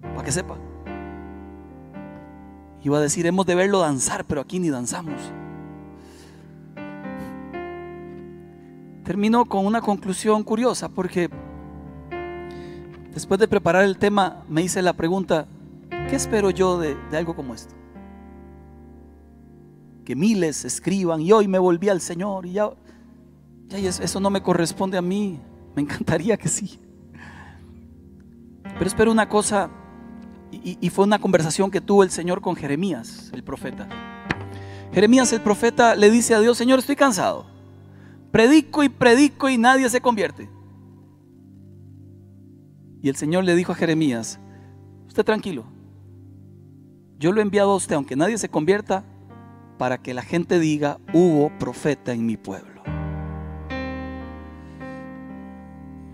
para 0.00 0.24
que 0.24 0.32
sepa. 0.32 0.56
Iba 2.82 2.96
a 2.96 3.02
decir, 3.02 3.26
hemos 3.26 3.44
de 3.44 3.56
verlo 3.56 3.80
danzar, 3.80 4.24
pero 4.24 4.40
aquí 4.40 4.58
ni 4.58 4.70
danzamos. 4.70 5.20
Termino 9.04 9.44
con 9.44 9.66
una 9.66 9.82
conclusión 9.82 10.42
curiosa, 10.44 10.88
porque 10.88 11.28
Después 13.14 13.40
de 13.40 13.48
preparar 13.48 13.84
el 13.84 13.98
tema, 13.98 14.44
me 14.48 14.62
hice 14.62 14.82
la 14.82 14.92
pregunta, 14.92 15.46
¿qué 16.08 16.14
espero 16.14 16.50
yo 16.50 16.78
de, 16.78 16.96
algo 17.12 17.34
como 17.34 17.54
esto? 17.54 17.74
Que 20.04 20.14
miles 20.14 20.64
escriban 20.64 21.20
y 21.20 21.32
hoy 21.32 21.48
me 21.48 21.58
volví 21.58 21.88
al 21.88 22.00
Señor 22.00 22.46
y 22.46 22.52
ya, 22.52 22.70
ya 23.68 23.78
eso 23.78 24.20
no 24.20 24.30
me 24.30 24.42
corresponde 24.42 24.96
a 24.96 25.02
mí. 25.02 25.40
Me 25.74 25.82
encantaría 25.82 26.36
que 26.36 26.48
sí. 26.48 26.78
Pero 28.62 28.86
espero 28.86 29.10
una 29.10 29.28
cosa, 29.28 29.70
y, 30.52 30.78
y 30.80 30.90
fue 30.90 31.04
una 31.04 31.18
conversación 31.18 31.70
que 31.70 31.80
tuvo 31.80 32.02
el 32.02 32.10
Señor 32.10 32.40
con 32.40 32.54
Jeremías, 32.54 33.30
el 33.34 33.42
profeta. 33.42 33.88
Jeremías 34.92 35.32
el 35.32 35.40
profeta 35.40 35.94
le 35.96 36.10
dice 36.10 36.34
a 36.34 36.40
Dios, 36.40 36.56
Señor, 36.56 36.78
estoy 36.78 36.96
cansado. 36.96 37.46
Predico 38.30 38.84
y 38.84 38.88
predico 38.88 39.48
y 39.48 39.58
nadie 39.58 39.88
se 39.90 40.00
convierte. 40.00 40.48
Y 43.02 43.08
el 43.08 43.16
Señor 43.16 43.44
le 43.44 43.54
dijo 43.54 43.72
a 43.72 43.74
Jeremías, 43.74 44.38
usted 45.08 45.24
tranquilo, 45.24 45.64
yo 47.18 47.32
lo 47.32 47.40
he 47.40 47.42
enviado 47.42 47.72
a 47.72 47.76
usted, 47.76 47.96
aunque 47.96 48.16
nadie 48.16 48.38
se 48.38 48.48
convierta, 48.48 49.04
para 49.78 49.98
que 49.98 50.14
la 50.14 50.22
gente 50.22 50.58
diga, 50.58 50.98
hubo 51.12 51.50
profeta 51.58 52.12
en 52.12 52.26
mi 52.26 52.36
pueblo. 52.36 52.82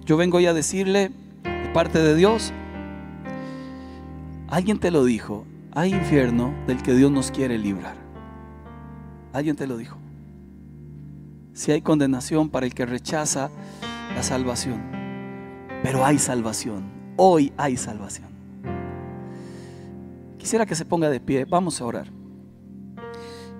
Yo 0.05 0.17
vengo 0.17 0.39
ya 0.39 0.51
a 0.51 0.55
decirle, 0.55 1.11
de 1.43 1.71
parte 1.75 1.99
de 1.99 2.15
Dios, 2.15 2.53
alguien 4.49 4.79
te 4.79 4.93
lo 4.93 5.05
dijo, 5.05 5.45
hay 5.73 5.93
infierno 5.93 6.55
del 6.67 6.83
que 6.83 6.95
Dios 6.95 7.11
nos 7.11 7.33
quiere 7.33 7.59
librar. 7.59 7.97
Alguien 9.33 9.57
te 9.57 9.67
lo 9.67 9.77
dijo. 9.77 9.99
Si 11.53 11.73
hay 11.73 11.83
condenación 11.83 12.49
para 12.51 12.67
el 12.67 12.75
que 12.75 12.87
rechaza 12.87 13.51
la 14.15 14.23
salvación, 14.23 14.96
pero 15.87 16.05
hay 16.05 16.19
salvación. 16.19 16.83
Hoy 17.15 17.53
hay 17.57 17.77
salvación. 17.77 18.27
Quisiera 20.37 20.67
que 20.67 20.75
se 20.75 20.85
ponga 20.85 21.09
de 21.09 21.21
pie. 21.21 21.45
Vamos 21.45 21.81
a 21.81 21.85
orar. 21.85 22.09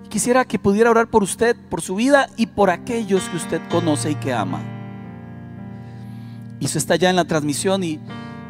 Quisiera 0.09 0.43
que 0.43 0.59
pudiera 0.59 0.91
orar 0.91 1.09
por 1.09 1.23
usted, 1.23 1.55
por 1.69 1.81
su 1.81 1.95
vida 1.95 2.27
y 2.35 2.47
por 2.47 2.69
aquellos 2.69 3.23
que 3.29 3.37
usted 3.37 3.61
conoce 3.69 4.11
y 4.11 4.15
que 4.15 4.33
ama. 4.33 4.59
Y 6.59 6.65
eso 6.65 6.77
está 6.77 6.97
ya 6.97 7.09
en 7.09 7.15
la 7.15 7.23
transmisión 7.23 7.81
y, 7.85 7.97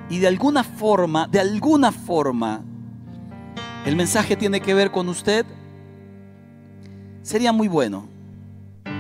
y 0.09 0.17
de 0.17 0.27
alguna 0.27 0.63
forma, 0.63 1.27
de 1.27 1.39
alguna 1.39 1.91
forma, 1.91 2.61
el 3.85 3.95
mensaje 3.95 4.35
tiene 4.35 4.59
que 4.59 4.73
ver 4.73 4.89
con 4.89 5.07
usted, 5.07 5.45
sería 7.21 7.51
muy 7.51 7.67
bueno, 7.67 8.07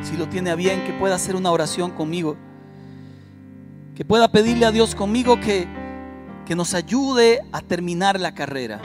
si 0.03 0.17
lo 0.17 0.29
tiene 0.29 0.51
a 0.51 0.55
bien, 0.55 0.83
que 0.85 0.93
pueda 0.93 1.15
hacer 1.15 1.35
una 1.35 1.49
oración 1.49 1.89
conmigo, 1.89 2.37
que 3.97 4.05
pueda 4.05 4.27
pedirle 4.27 4.67
a 4.67 4.71
Dios 4.71 4.93
conmigo 4.93 5.39
que, 5.39 5.67
que 6.45 6.55
nos 6.55 6.75
ayude 6.75 7.41
a 7.51 7.61
terminar 7.61 8.19
la 8.19 8.35
carrera. 8.35 8.79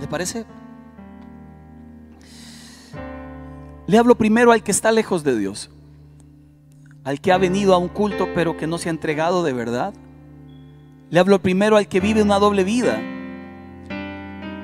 ¿Le 0.00 0.06
parece? 0.06 0.46
Le 3.88 3.98
hablo 3.98 4.14
primero 4.14 4.52
al 4.52 4.62
que 4.62 4.70
está 4.70 4.92
lejos 4.92 5.24
de 5.24 5.36
Dios, 5.36 5.68
al 7.02 7.20
que 7.20 7.32
ha 7.32 7.38
venido 7.38 7.74
a 7.74 7.78
un 7.78 7.88
culto 7.88 8.28
pero 8.36 8.56
que 8.56 8.68
no 8.68 8.78
se 8.78 8.88
ha 8.88 8.92
entregado 8.92 9.42
de 9.42 9.52
verdad. 9.52 9.92
Le 11.10 11.18
hablo 11.18 11.42
primero 11.42 11.76
al 11.76 11.88
que 11.88 11.98
vive 11.98 12.22
una 12.22 12.38
doble 12.38 12.62
vida 12.62 13.00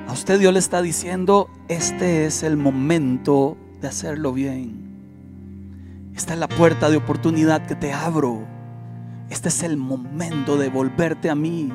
a 0.07 0.13
usted 0.13 0.39
Dios 0.39 0.51
le 0.51 0.57
está 0.57 0.81
diciendo, 0.81 1.51
este 1.67 2.25
es 2.25 2.41
el 2.41 2.57
momento 2.57 3.57
de 3.79 3.89
hacerlo 3.89 4.33
bien. 4.33 6.09
Esta 6.15 6.33
es 6.33 6.39
la 6.39 6.47
puerta 6.47 6.89
de 6.89 6.97
oportunidad 6.97 7.67
que 7.67 7.75
te 7.75 7.93
abro. 7.93 8.58
Este 9.29 9.49
es 9.49 9.63
el 9.63 9.77
momento 9.77 10.57
de 10.57 10.69
volverte 10.69 11.29
a 11.29 11.35
mí. 11.35 11.71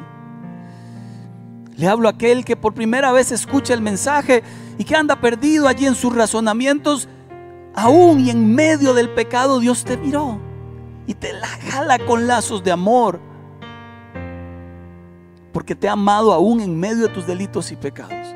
Le 1.77 1.89
hablo 1.89 2.09
a 2.09 2.13
aquel 2.13 2.45
que 2.45 2.57
por 2.57 2.75
primera 2.75 3.13
vez 3.13 3.33
escucha 3.33 3.75
el 3.75 3.81
mensaje 3.81 4.43
y 4.79 4.85
que 4.85 4.97
anda 4.97 5.21
perdido 5.21 5.69
allí 5.69 5.87
en 5.87 5.95
sus 5.95 6.15
razonamientos. 6.15 7.09
Aún 7.75 8.21
y 8.21 8.31
en 8.31 8.55
medio 8.55 8.95
del 8.95 9.11
pecado 9.11 9.61
Dios 9.61 9.85
te 9.85 9.97
miró 9.97 10.39
y 11.07 11.15
te 11.15 11.33
la 11.33 11.49
jala 11.49 11.99
con 11.99 12.27
lazos 12.27 12.63
de 12.63 12.73
amor 12.73 13.21
porque 15.53 15.77
te 15.77 15.89
ha 15.89 15.93
amado 15.93 16.33
aún 16.33 16.61
en 16.61 16.79
medio 16.79 17.07
de 17.07 17.15
tus 17.15 17.27
delitos 17.27 17.71
y 17.71 17.77
pecados. 17.77 18.35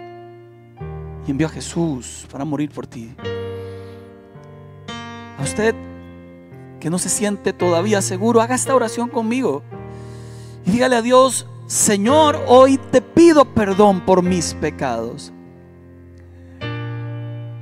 Y 1.26 1.30
envió 1.32 1.48
a 1.48 1.50
Jesús 1.50 2.26
para 2.30 2.44
morir 2.44 2.70
por 2.70 2.86
ti. 2.86 3.12
A 5.36 5.42
usted 5.42 5.74
que 6.80 6.90
no 6.90 6.98
se 6.98 7.08
siente 7.08 7.52
todavía 7.52 8.02
seguro, 8.02 8.40
haga 8.40 8.54
esta 8.54 8.74
oración 8.74 9.08
conmigo. 9.08 9.62
Y 10.66 10.72
dígale 10.72 10.96
a 10.96 11.02
Dios, 11.02 11.46
Señor, 11.66 12.42
hoy 12.46 12.78
te 12.78 13.02
pido 13.02 13.44
perdón 13.44 14.00
por 14.00 14.22
mis 14.22 14.54
pecados, 14.54 15.32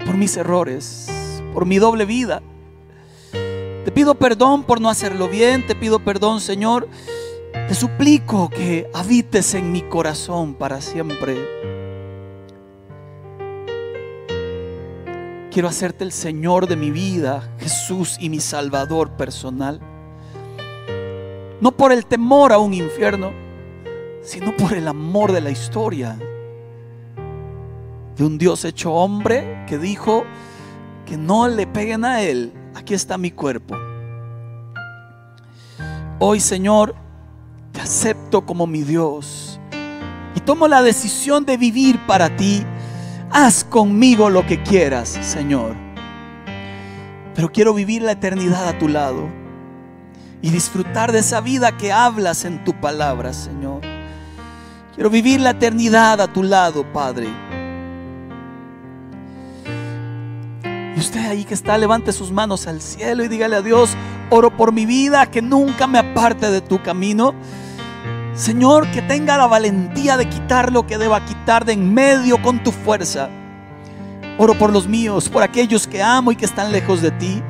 por 0.05 0.17
mis 0.17 0.37
errores, 0.37 1.09
por 1.53 1.67
mi 1.67 1.79
doble 1.79 2.05
vida. 2.05 2.43
Te 3.85 3.93
pido 3.93 4.14
perdón 4.14 4.64
por 4.64 4.81
no 4.81 4.91
hacerlo 4.91 5.29
bien, 5.29 5.67
te 5.67 5.75
pido 5.75 5.99
perdón, 6.01 6.41
Señor, 6.41 6.89
te 7.53 7.75
suplico 7.75 8.49
que 8.49 8.89
habites 8.95 9.55
en 9.55 9.73
mi 9.73 9.83
corazón 9.83 10.55
para 10.55 10.81
siempre. 10.81 11.76
Quiero 15.57 15.71
hacerte 15.71 16.05
el 16.05 16.13
Señor 16.13 16.67
de 16.67 16.77
mi 16.77 16.91
vida, 16.91 17.49
Jesús 17.59 18.19
y 18.21 18.29
mi 18.29 18.41
Salvador 18.41 19.13
personal. 19.13 19.81
No 21.63 21.73
por 21.73 21.93
el 21.93 22.05
temor 22.05 22.53
a 22.53 22.59
un 22.59 22.75
infierno, 22.75 23.33
sino 24.23 24.55
por 24.55 24.75
el 24.75 24.87
amor 24.87 25.33
de 25.33 25.41
la 25.41 25.49
historia. 25.49 26.19
De 28.19 28.23
un 28.23 28.37
Dios 28.37 28.67
hecho 28.67 28.93
hombre 28.93 29.65
que 29.67 29.79
dijo 29.79 30.27
que 31.07 31.17
no 31.17 31.49
le 31.49 31.67
peguen 31.67 32.05
a 32.05 32.21
Él. 32.21 32.53
Aquí 32.75 32.93
está 32.93 33.17
mi 33.17 33.31
cuerpo. 33.31 33.79
Hoy, 36.19 36.39
Señor, 36.39 36.95
te 37.73 37.81
acepto 37.81 38.45
como 38.45 38.67
mi 38.67 38.83
Dios 38.83 39.59
y 40.35 40.41
tomo 40.41 40.69
la 40.69 40.83
decisión 40.83 41.47
de 41.47 41.57
vivir 41.57 41.99
para 42.07 42.37
ti. 42.37 42.63
Haz 43.39 43.64
conmigo 43.64 44.30
lo 44.30 44.47
que 44.47 44.62
quieras, 44.62 45.11
Señor. 45.11 45.76
Pero 47.34 47.53
quiero 47.53 47.74
vivir 47.74 48.01
la 48.01 48.12
eternidad 48.12 48.66
a 48.66 48.78
tu 48.78 48.89
lado 48.89 49.28
y 50.41 50.49
disfrutar 50.49 51.12
de 51.12 51.18
esa 51.18 51.43
vida 51.43 51.76
que 51.76 51.93
hablas 51.93 52.47
en 52.47 52.64
tu 52.64 52.72
palabra, 52.80 53.34
Señor. 53.34 53.82
Quiero 54.95 55.11
vivir 55.11 55.43
la 55.43 55.51
eternidad 55.51 56.18
a 56.22 56.32
tu 56.32 56.43
lado, 56.43 56.91
Padre. 56.95 57.28
Y 60.97 60.99
usted 60.99 61.26
ahí 61.26 61.45
que 61.45 61.53
está, 61.53 61.76
levante 61.76 62.14
sus 62.14 62.32
manos 62.32 62.66
al 62.66 62.80
cielo 62.80 63.22
y 63.22 63.28
dígale 63.28 63.57
a 63.57 63.61
Dios, 63.61 63.91
oro 64.30 64.57
por 64.57 64.72
mi 64.72 64.87
vida, 64.87 65.26
que 65.26 65.43
nunca 65.43 65.87
me 65.87 65.99
aparte 65.99 66.51
de 66.51 66.62
tu 66.62 66.82
camino. 66.82 67.34
Señor, 68.37 68.91
que 68.91 69.01
tenga 69.01 69.39
la 69.39 69.47
valentía 69.47 70.18
de 70.18 70.28
quitar 70.28 70.70
lo 70.70 70.87
que 70.87 70.99
deba 70.99 71.24
quitar 71.24 71.64
de 71.64 71.72
en 71.72 71.95
medio 71.95 72.41
con 72.43 72.62
tu 72.62 72.70
fuerza. 72.70 73.30
Oro 74.37 74.59
por 74.59 74.70
los 74.70 74.87
míos, 74.87 75.30
por 75.30 75.43
aquellos 75.43 75.87
que 75.87 76.03
amo 76.03 76.32
y 76.32 76.37
que 76.37 76.45
están 76.45 76.70
lejos 76.70 77.01
de 77.01 77.12
ti, 77.12 77.43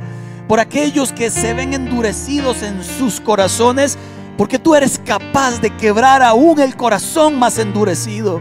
por 0.46 0.60
aquellos 0.60 1.12
que 1.12 1.28
se 1.28 1.54
ven 1.54 1.74
endurecidos 1.74 2.62
en 2.62 2.84
sus 2.84 3.20
corazones, 3.20 3.98
porque 4.38 4.60
tú 4.60 4.76
eres 4.76 5.00
capaz 5.04 5.60
de 5.60 5.70
quebrar 5.70 6.22
aún 6.22 6.60
el 6.60 6.76
corazón 6.76 7.36
más 7.36 7.58
endurecido. 7.58 8.40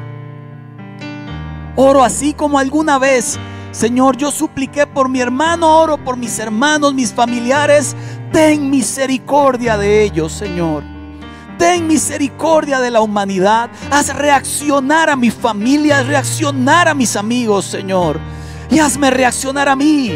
Oro 1.76 2.04
así 2.04 2.34
como 2.34 2.60
alguna 2.60 3.00
vez, 3.00 3.40
Señor, 3.72 4.18
yo 4.18 4.30
supliqué 4.30 4.86
por 4.86 5.10
mi 5.10 5.20
hermano, 5.20 5.80
oro 5.80 5.98
por 5.98 6.16
mis 6.16 6.38
hermanos, 6.38 6.94
mis 6.94 7.12
familiares. 7.12 7.96
Ten 8.32 8.70
misericordia 8.70 9.78
de 9.78 10.04
ellos, 10.04 10.32
Señor. 10.32 10.95
Ten 11.58 11.88
misericordia 11.88 12.80
de 12.80 12.92
la 12.92 13.02
humanidad. 13.02 13.70
Haz 13.92 14.14
reaccionar 14.16 15.10
a 15.10 15.16
mi 15.16 15.32
familia, 15.32 16.00
haz 16.00 16.08
reaccionar 16.08 16.88
a 16.88 16.94
mis 16.94 17.16
amigos, 17.16 17.66
Señor. 17.66 18.20
Y 18.70 18.80
hazme 18.80 19.10
reaccionar 19.12 19.70
a 19.70 19.76
mí. 19.76 20.12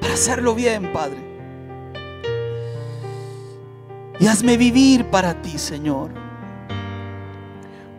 Para 0.00 0.14
hacerlo 0.14 0.54
bien, 0.54 0.92
Padre. 0.92 1.18
Y 4.18 4.26
hazme 4.26 4.56
vivir 4.56 5.06
para 5.06 5.40
ti, 5.40 5.58
Señor. 5.58 6.10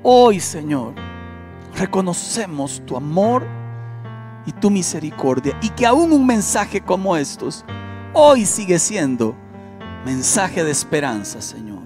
Hoy, 0.03 0.39
Señor, 0.39 0.93
reconocemos 1.75 2.81
tu 2.85 2.95
amor 2.95 3.45
y 4.45 4.51
tu 4.51 4.69
misericordia. 4.69 5.57
Y 5.61 5.69
que 5.69 5.85
aún 5.85 6.11
un 6.11 6.25
mensaje 6.25 6.81
como 6.81 7.15
estos 7.17 7.65
hoy 8.13 8.45
sigue 8.45 8.79
siendo 8.79 9.35
mensaje 10.05 10.63
de 10.63 10.71
esperanza, 10.71 11.41
Señor. 11.41 11.83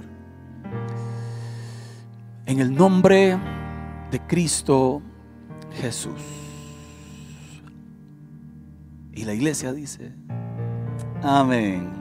En 2.45 2.59
el 2.59 2.73
nombre 2.73 3.37
de 4.11 4.19
Cristo 4.27 5.01
Jesús. 5.81 6.21
Y 9.13 9.25
la 9.25 9.33
iglesia 9.33 9.73
dice, 9.73 10.13
amén. 11.23 11.96